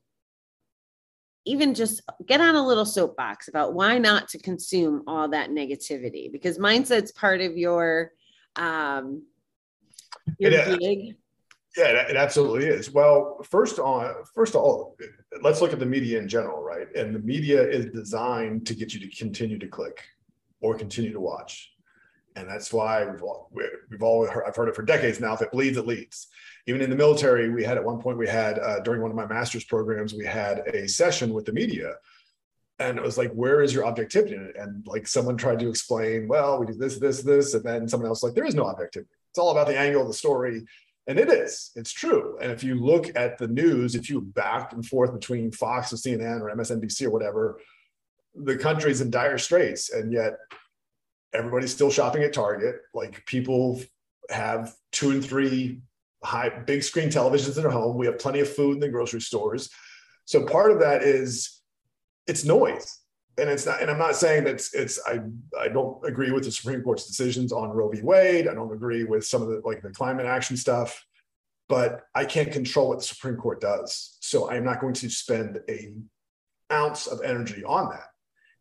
even 1.45 1.73
just 1.73 2.01
get 2.25 2.41
on 2.41 2.55
a 2.55 2.65
little 2.65 2.85
soapbox 2.85 3.47
about 3.47 3.73
why 3.73 3.97
not 3.97 4.29
to 4.29 4.39
consume 4.39 5.03
all 5.07 5.29
that 5.29 5.49
negativity 5.49 6.31
because 6.31 6.57
mindset's 6.57 7.11
part 7.11 7.41
of 7.41 7.57
your 7.57 8.11
um 8.55 9.23
your 10.37 10.51
it, 10.51 10.79
gig 10.79 11.15
yeah, 11.77 12.07
it 12.09 12.15
absolutely 12.15 12.65
is. 12.65 12.91
Well, 12.91 13.39
first 13.43 13.79
on 13.79 14.13
first 14.33 14.55
of 14.55 14.61
all, 14.61 14.97
let's 15.41 15.61
look 15.61 15.71
at 15.71 15.79
the 15.79 15.85
media 15.85 16.19
in 16.19 16.27
general, 16.27 16.63
right? 16.63 16.87
And 16.95 17.13
the 17.13 17.19
media 17.19 17.61
is 17.61 17.85
designed 17.87 18.65
to 18.67 18.73
get 18.73 18.93
you 18.93 18.99
to 19.01 19.15
continue 19.15 19.59
to 19.59 19.67
click 19.67 20.03
or 20.61 20.75
continue 20.75 21.13
to 21.13 21.19
watch, 21.19 21.71
and 22.35 22.49
that's 22.49 22.73
why 22.73 23.05
we've 23.05 23.21
all, 23.21 23.49
we've 23.53 24.01
all 24.01 24.25
heard, 24.27 24.45
I've 24.47 24.55
heard 24.55 24.67
it 24.69 24.75
for 24.75 24.81
decades 24.81 25.19
now. 25.19 25.33
If 25.33 25.41
it 25.41 25.51
bleeds, 25.51 25.77
it 25.77 25.85
leads. 25.85 26.27
Even 26.67 26.81
in 26.81 26.89
the 26.89 26.95
military, 26.95 27.49
we 27.49 27.63
had 27.63 27.77
at 27.77 27.83
one 27.83 27.99
point 27.99 28.17
we 28.17 28.27
had 28.27 28.59
uh, 28.59 28.79
during 28.79 29.01
one 29.01 29.11
of 29.11 29.17
my 29.17 29.27
master's 29.27 29.63
programs 29.63 30.13
we 30.13 30.25
had 30.25 30.59
a 30.73 30.87
session 30.87 31.33
with 31.33 31.45
the 31.45 31.53
media, 31.53 31.93
and 32.79 32.97
it 32.97 33.03
was 33.03 33.17
like, 33.17 33.31
where 33.33 33.61
is 33.61 33.73
your 33.73 33.85
objectivity? 33.85 34.37
And 34.57 34.85
like 34.87 35.07
someone 35.07 35.37
tried 35.37 35.59
to 35.59 35.69
explain, 35.69 36.27
well, 36.27 36.59
we 36.59 36.65
do 36.65 36.73
this, 36.73 36.97
this, 36.97 37.21
this, 37.21 37.53
and 37.53 37.63
then 37.63 37.87
someone 37.87 38.07
else 38.07 38.23
like, 38.23 38.33
there 38.33 38.45
is 38.45 38.55
no 38.55 38.65
objectivity. 38.65 39.13
It's 39.31 39.39
all 39.39 39.51
about 39.51 39.67
the 39.67 39.77
angle 39.77 40.01
of 40.01 40.07
the 40.07 40.13
story 40.13 40.65
and 41.09 41.17
it 41.17 41.27
is, 41.27 41.71
it's 41.75 41.91
true. 41.91 42.37
And 42.39 42.51
if 42.51 42.63
you 42.63 42.75
look 42.75 43.07
at 43.15 43.39
the 43.39 43.47
news, 43.47 43.95
if 43.95 44.11
you 44.11 44.21
back 44.21 44.73
and 44.73 44.85
forth 44.85 45.11
between 45.11 45.51
Fox 45.51 45.91
and 45.91 45.99
CNN 45.99 46.39
or 46.39 46.55
MSNBC 46.55 47.07
or 47.07 47.09
whatever, 47.09 47.59
the 48.35 48.55
country's 48.55 49.01
in 49.01 49.09
dire 49.09 49.39
straits. 49.39 49.89
And 49.89 50.13
yet 50.13 50.37
everybody's 51.33 51.73
still 51.73 51.89
shopping 51.89 52.21
at 52.21 52.31
Target. 52.31 52.75
Like 52.93 53.25
people 53.25 53.81
have 54.29 54.75
two 54.91 55.09
and 55.09 55.25
three 55.25 55.81
high 56.23 56.49
big 56.49 56.83
screen 56.83 57.09
televisions 57.09 57.57
in 57.57 57.63
their 57.63 57.71
home. 57.71 57.97
We 57.97 58.05
have 58.05 58.19
plenty 58.19 58.41
of 58.41 58.53
food 58.53 58.75
in 58.75 58.79
the 58.79 58.89
grocery 58.89 59.21
stores. 59.21 59.71
So 60.25 60.45
part 60.45 60.71
of 60.71 60.81
that 60.81 61.01
is 61.01 61.59
it's 62.27 62.45
noise. 62.45 62.99
And 63.39 63.49
it's 63.49 63.65
not, 63.65 63.81
and 63.81 63.89
I'm 63.89 63.97
not 63.97 64.15
saying 64.15 64.43
that 64.45 64.55
it's, 64.55 64.73
it's 64.73 64.99
I 65.07 65.19
I 65.59 65.69
don't 65.69 66.03
agree 66.05 66.31
with 66.31 66.43
the 66.43 66.51
Supreme 66.51 66.81
Court's 66.81 67.07
decisions 67.07 67.51
on 67.51 67.69
Roe 67.69 67.89
v. 67.89 68.01
Wade. 68.01 68.47
I 68.47 68.53
don't 68.53 68.73
agree 68.73 69.03
with 69.03 69.25
some 69.25 69.41
of 69.41 69.47
the 69.47 69.61
like 69.63 69.81
the 69.81 69.89
climate 69.89 70.25
action 70.25 70.57
stuff 70.57 71.05
but 71.69 72.07
I 72.15 72.25
can't 72.25 72.51
control 72.51 72.89
what 72.89 72.97
the 72.97 73.05
Supreme 73.05 73.37
Court 73.37 73.61
does. 73.61 74.17
So 74.19 74.49
I'm 74.49 74.65
not 74.65 74.81
going 74.81 74.95
to 74.95 75.09
spend 75.09 75.61
a 75.69 75.93
ounce 76.71 77.07
of 77.07 77.21
energy 77.21 77.63
on 77.63 77.89
that. 77.89 78.07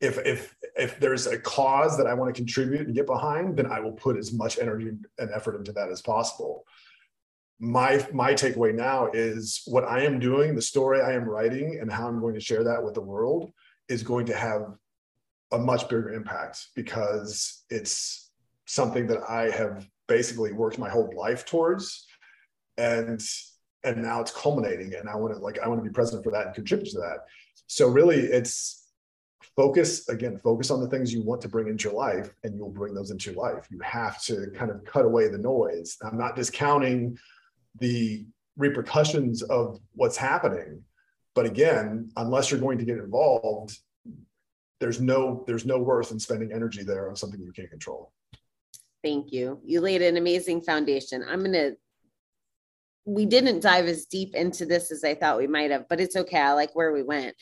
If 0.01 0.19
if 0.25 0.55
if 0.77 1.01
there's 1.01 1.27
a 1.27 1.39
cause 1.39 1.97
that 1.97 2.07
I 2.07 2.15
want 2.15 2.33
to 2.33 2.39
contribute 2.39 2.87
and 2.87 2.95
get 2.95 3.07
behind, 3.07 3.57
then 3.57 3.67
I 3.67 3.81
will 3.81 3.93
put 3.93 4.17
as 4.17 4.33
much 4.33 4.59
energy 4.59 4.91
and 5.19 5.31
effort 5.35 5.57
into 5.57 5.73
that 5.73 5.91
as 5.91 6.03
possible. 6.03 6.65
My 7.59 8.07
my 8.13 8.35
takeaway 8.35 8.73
now 8.73 9.09
is 9.13 9.63
what 9.67 9.85
I 9.85 10.05
am 10.05 10.21
doing, 10.21 10.55
the 10.55 10.63
story 10.63 11.01
I 11.01 11.15
am 11.15 11.25
writing, 11.25 11.79
and 11.81 11.91
how 11.91 12.07
I'm 12.07 12.21
going 12.21 12.35
to 12.35 12.41
share 12.41 12.63
that 12.63 12.85
with 12.85 12.95
the 12.95 13.01
world 13.01 13.51
is 13.89 14.03
going 14.03 14.27
to 14.27 14.37
have 14.37 14.75
a 15.53 15.59
much 15.59 15.89
bigger 15.89 16.13
impact 16.13 16.69
because 16.75 17.65
it's 17.71 18.31
something 18.67 19.07
that 19.07 19.23
I 19.29 19.51
have 19.51 19.89
basically 20.07 20.53
worked 20.53 20.79
my 20.79 20.91
whole 20.91 21.11
life 21.17 21.45
towards. 21.47 22.07
And 22.77 23.21
and 23.85 24.03
now 24.03 24.21
it's 24.21 24.33
culminating 24.33 24.93
and 24.95 25.09
i 25.09 25.15
want 25.15 25.33
to 25.33 25.39
like 25.39 25.59
i 25.61 25.69
want 25.69 25.79
to 25.79 25.89
be 25.89 25.93
present 25.93 26.23
for 26.25 26.33
that 26.33 26.47
and 26.47 26.55
contribute 26.55 26.91
to 26.91 26.99
that. 26.99 27.19
So 27.67 27.89
really 27.89 28.19
it's 28.19 28.89
focus 29.57 30.09
again 30.09 30.37
focus 30.37 30.71
on 30.71 30.81
the 30.81 30.89
things 30.89 31.13
you 31.13 31.23
want 31.23 31.41
to 31.43 31.49
bring 31.49 31.69
into 31.69 31.89
your 31.89 31.97
life 31.97 32.33
and 32.45 32.57
you'll 32.57 32.71
bring 32.71 32.95
those 32.95 33.11
into 33.11 33.31
your 33.31 33.41
life. 33.41 33.67
You 33.71 33.81
have 33.83 34.23
to 34.25 34.51
kind 34.55 34.71
of 34.71 34.85
cut 34.85 35.05
away 35.05 35.29
the 35.29 35.39
noise. 35.39 35.97
I'm 36.03 36.19
not 36.19 36.37
discounting 36.37 37.19
the 37.79 38.27
repercussions 38.57 39.43
of 39.43 39.79
what's 39.95 40.17
happening 40.17 40.83
but 41.39 41.47
again 41.47 42.11
unless 42.17 42.51
you're 42.51 42.59
going 42.59 42.79
to 42.79 42.85
get 42.85 42.99
involved 42.99 43.79
there's 44.81 45.01
no 45.01 45.45
there's 45.47 45.65
no 45.65 45.79
worth 45.79 46.11
in 46.11 46.19
spending 46.19 46.53
energy 46.53 46.83
there 46.83 47.09
on 47.09 47.15
something 47.15 47.41
you 47.41 47.53
can't 47.53 47.71
control. 47.71 48.11
Thank 49.05 49.33
you. 49.33 49.61
You 49.65 49.81
laid 49.81 50.03
an 50.03 50.17
amazing 50.17 50.63
foundation. 50.63 51.25
I'm 51.29 51.45
to 51.45 51.77
we 53.05 53.25
didn't 53.25 53.61
dive 53.61 53.87
as 53.87 54.07
deep 54.07 54.35
into 54.35 54.67
this 54.67 54.91
as 54.91 55.03
i 55.03 55.15
thought 55.15 55.39
we 55.39 55.47
might 55.47 55.71
have 55.71 55.89
but 55.89 56.01
it's 56.01 56.17
okay. 56.17 56.41
I 56.41 56.55
like 56.55 56.75
where 56.75 56.93
we 56.93 57.05
went. 57.05 57.37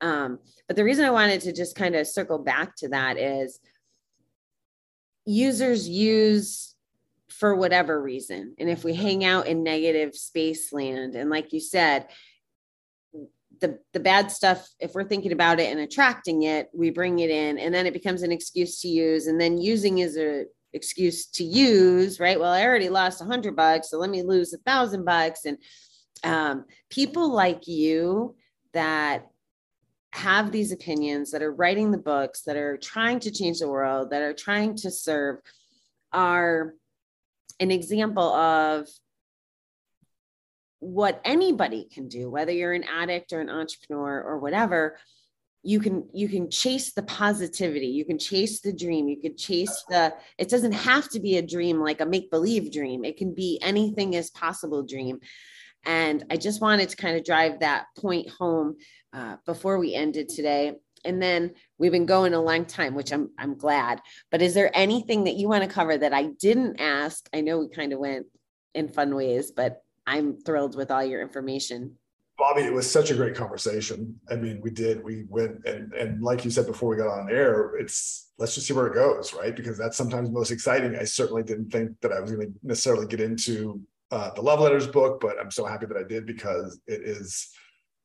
Um, 0.00 0.40
but 0.66 0.74
the 0.74 0.82
reason 0.82 1.04
I 1.04 1.10
wanted 1.10 1.40
to 1.42 1.52
just 1.52 1.76
kind 1.76 1.94
of 1.94 2.08
circle 2.08 2.38
back 2.38 2.74
to 2.78 2.88
that 2.88 3.16
is 3.16 3.60
users 5.24 5.88
use 5.88 6.74
for 7.28 7.54
whatever 7.54 8.02
reason. 8.02 8.56
And 8.58 8.68
if 8.68 8.82
we 8.82 8.92
hang 8.92 9.24
out 9.24 9.46
in 9.46 9.62
negative 9.62 10.16
space 10.16 10.72
land, 10.72 11.14
and 11.14 11.30
like 11.30 11.52
you 11.52 11.60
said, 11.60 12.08
the, 13.60 13.78
the 13.92 14.00
bad 14.00 14.30
stuff, 14.30 14.68
if 14.80 14.94
we're 14.94 15.04
thinking 15.04 15.32
about 15.32 15.60
it 15.60 15.70
and 15.70 15.80
attracting 15.80 16.42
it, 16.42 16.68
we 16.74 16.90
bring 16.90 17.18
it 17.20 17.30
in 17.30 17.58
and 17.58 17.74
then 17.74 17.86
it 17.86 17.92
becomes 17.92 18.22
an 18.22 18.32
excuse 18.32 18.80
to 18.80 18.88
use. 18.88 19.26
And 19.26 19.40
then 19.40 19.58
using 19.58 19.98
is 19.98 20.16
a 20.16 20.44
excuse 20.72 21.26
to 21.26 21.44
use, 21.44 22.20
right? 22.20 22.38
Well, 22.38 22.52
I 22.52 22.64
already 22.64 22.88
lost 22.88 23.20
a 23.20 23.24
hundred 23.24 23.56
bucks, 23.56 23.90
so 23.90 23.98
let 23.98 24.10
me 24.10 24.22
lose 24.22 24.52
a 24.52 24.58
thousand 24.58 25.04
bucks. 25.04 25.44
And 25.44 25.58
um, 26.22 26.64
people 26.90 27.32
like 27.32 27.66
you 27.66 28.36
that 28.72 29.26
have 30.12 30.52
these 30.52 30.72
opinions, 30.72 31.30
that 31.30 31.42
are 31.42 31.52
writing 31.52 31.90
the 31.90 31.98
books, 31.98 32.42
that 32.42 32.56
are 32.56 32.76
trying 32.76 33.20
to 33.20 33.30
change 33.30 33.58
the 33.58 33.68
world, 33.68 34.10
that 34.10 34.22
are 34.22 34.32
trying 34.32 34.76
to 34.76 34.90
serve, 34.90 35.38
are 36.12 36.74
an 37.60 37.70
example 37.70 38.22
of 38.22 38.88
what 40.80 41.20
anybody 41.24 41.88
can 41.92 42.08
do, 42.08 42.30
whether 42.30 42.52
you're 42.52 42.72
an 42.72 42.84
addict 42.84 43.32
or 43.32 43.40
an 43.40 43.50
entrepreneur 43.50 44.22
or 44.22 44.38
whatever. 44.38 44.98
You 45.62 45.80
can 45.80 46.08
you 46.12 46.28
can 46.28 46.48
chase 46.48 46.92
the 46.92 47.02
positivity, 47.02 47.88
you 47.88 48.04
can 48.04 48.18
chase 48.18 48.60
the 48.60 48.72
dream, 48.72 49.08
you 49.08 49.20
can 49.20 49.36
chase 49.36 49.84
the. 49.88 50.14
It 50.38 50.48
doesn't 50.48 50.72
have 50.72 51.08
to 51.10 51.20
be 51.20 51.38
a 51.38 51.42
dream 51.42 51.80
like 51.80 52.00
a 52.00 52.06
make 52.06 52.30
believe 52.30 52.70
dream. 52.70 53.04
It 53.04 53.16
can 53.16 53.34
be 53.34 53.58
anything 53.62 54.14
is 54.14 54.30
possible 54.30 54.84
dream. 54.84 55.18
And 55.84 56.24
I 56.30 56.36
just 56.36 56.60
wanted 56.60 56.88
to 56.90 56.96
kind 56.96 57.16
of 57.16 57.24
drive 57.24 57.60
that 57.60 57.86
point 57.98 58.28
home 58.28 58.76
uh, 59.12 59.36
before 59.44 59.78
we 59.78 59.94
ended 59.94 60.28
today. 60.28 60.74
And 61.04 61.22
then 61.22 61.54
we've 61.78 61.92
been 61.92 62.06
going 62.06 62.34
a 62.34 62.42
long 62.42 62.64
time, 62.64 62.94
which 62.94 63.12
I'm 63.12 63.30
I'm 63.36 63.56
glad. 63.56 64.00
But 64.30 64.42
is 64.42 64.54
there 64.54 64.70
anything 64.72 65.24
that 65.24 65.34
you 65.34 65.48
want 65.48 65.64
to 65.64 65.70
cover 65.70 65.96
that 65.96 66.12
I 66.12 66.26
didn't 66.38 66.80
ask? 66.80 67.28
I 67.32 67.40
know 67.40 67.58
we 67.58 67.68
kind 67.68 67.92
of 67.92 67.98
went 67.98 68.26
in 68.74 68.88
fun 68.88 69.16
ways, 69.16 69.50
but 69.50 69.82
I'm 70.06 70.38
thrilled 70.40 70.76
with 70.76 70.90
all 70.90 71.04
your 71.04 71.20
information. 71.20 71.96
Bobbie, 72.38 72.62
it 72.62 72.72
was 72.72 72.90
such 72.90 73.10
a 73.10 73.14
great 73.14 73.34
conversation. 73.34 74.20
I 74.30 74.36
mean, 74.36 74.60
we 74.60 74.70
did, 74.70 75.02
we 75.02 75.24
went 75.28 75.64
and 75.64 75.92
and 75.94 76.22
like 76.22 76.44
you 76.44 76.50
said 76.50 76.66
before 76.66 76.90
we 76.90 76.96
got 76.96 77.08
on 77.08 77.30
air, 77.30 77.76
it's 77.76 78.30
let's 78.38 78.54
just 78.54 78.66
see 78.66 78.74
where 78.74 78.86
it 78.88 78.94
goes, 78.94 79.32
right? 79.32 79.56
Because 79.56 79.78
that's 79.78 79.96
sometimes 79.96 80.30
most 80.30 80.50
exciting. 80.50 80.96
I 80.96 81.04
certainly 81.04 81.42
didn't 81.42 81.70
think 81.70 81.92
that 82.02 82.12
I 82.12 82.20
was 82.20 82.32
going 82.32 82.46
to 82.46 82.58
necessarily 82.62 83.06
get 83.06 83.20
into 83.20 83.80
uh, 84.10 84.30
the 84.34 84.42
love 84.42 84.60
letters 84.60 84.86
book, 84.86 85.20
but 85.20 85.40
I'm 85.40 85.50
so 85.50 85.64
happy 85.64 85.86
that 85.86 85.96
I 85.96 86.02
did 86.02 86.26
because 86.26 86.78
it 86.86 87.00
is 87.02 87.48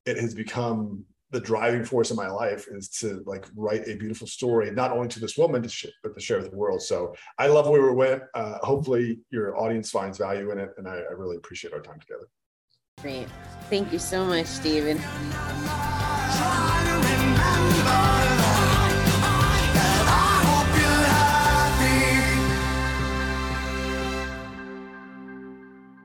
it 0.06 0.18
has 0.18 0.34
become 0.34 1.04
the 1.32 1.40
driving 1.40 1.84
force 1.84 2.12
in 2.12 2.18
my 2.18 2.28
life 2.28 2.68
is 2.70 2.90
to 2.90 3.24
like 3.26 3.46
write 3.56 3.88
a 3.88 3.96
beautiful 3.96 4.28
story, 4.28 4.70
not 4.72 4.92
only 4.92 5.08
to 5.08 5.20
this 5.20 5.38
woman, 5.38 5.64
to 5.64 5.70
sh- 5.70 5.88
but 6.04 6.14
to 6.14 6.22
share 6.22 6.40
with 6.40 6.52
the 6.52 6.58
world. 6.58 6.82
So 6.82 7.16
I 7.40 7.48
love 7.48 7.68
where 7.68 7.82
we 7.82 7.94
went. 7.94 8.24
Uh, 8.34 8.58
hopefully, 8.60 9.20
your 9.30 9.58
audience 9.58 9.90
finds 9.90 10.18
value 10.18 10.52
in 10.52 10.60
it, 10.60 10.72
and 10.78 10.88
I, 10.88 10.96
I 10.98 11.14
really 11.14 11.38
appreciate 11.38 11.74
our 11.74 11.82
time 11.82 12.00
together. 12.00 12.28
Great, 13.02 13.28
thank 13.70 13.92
you 13.92 14.00
so 14.00 14.26
much, 14.26 14.46
Stephen. 14.46 15.00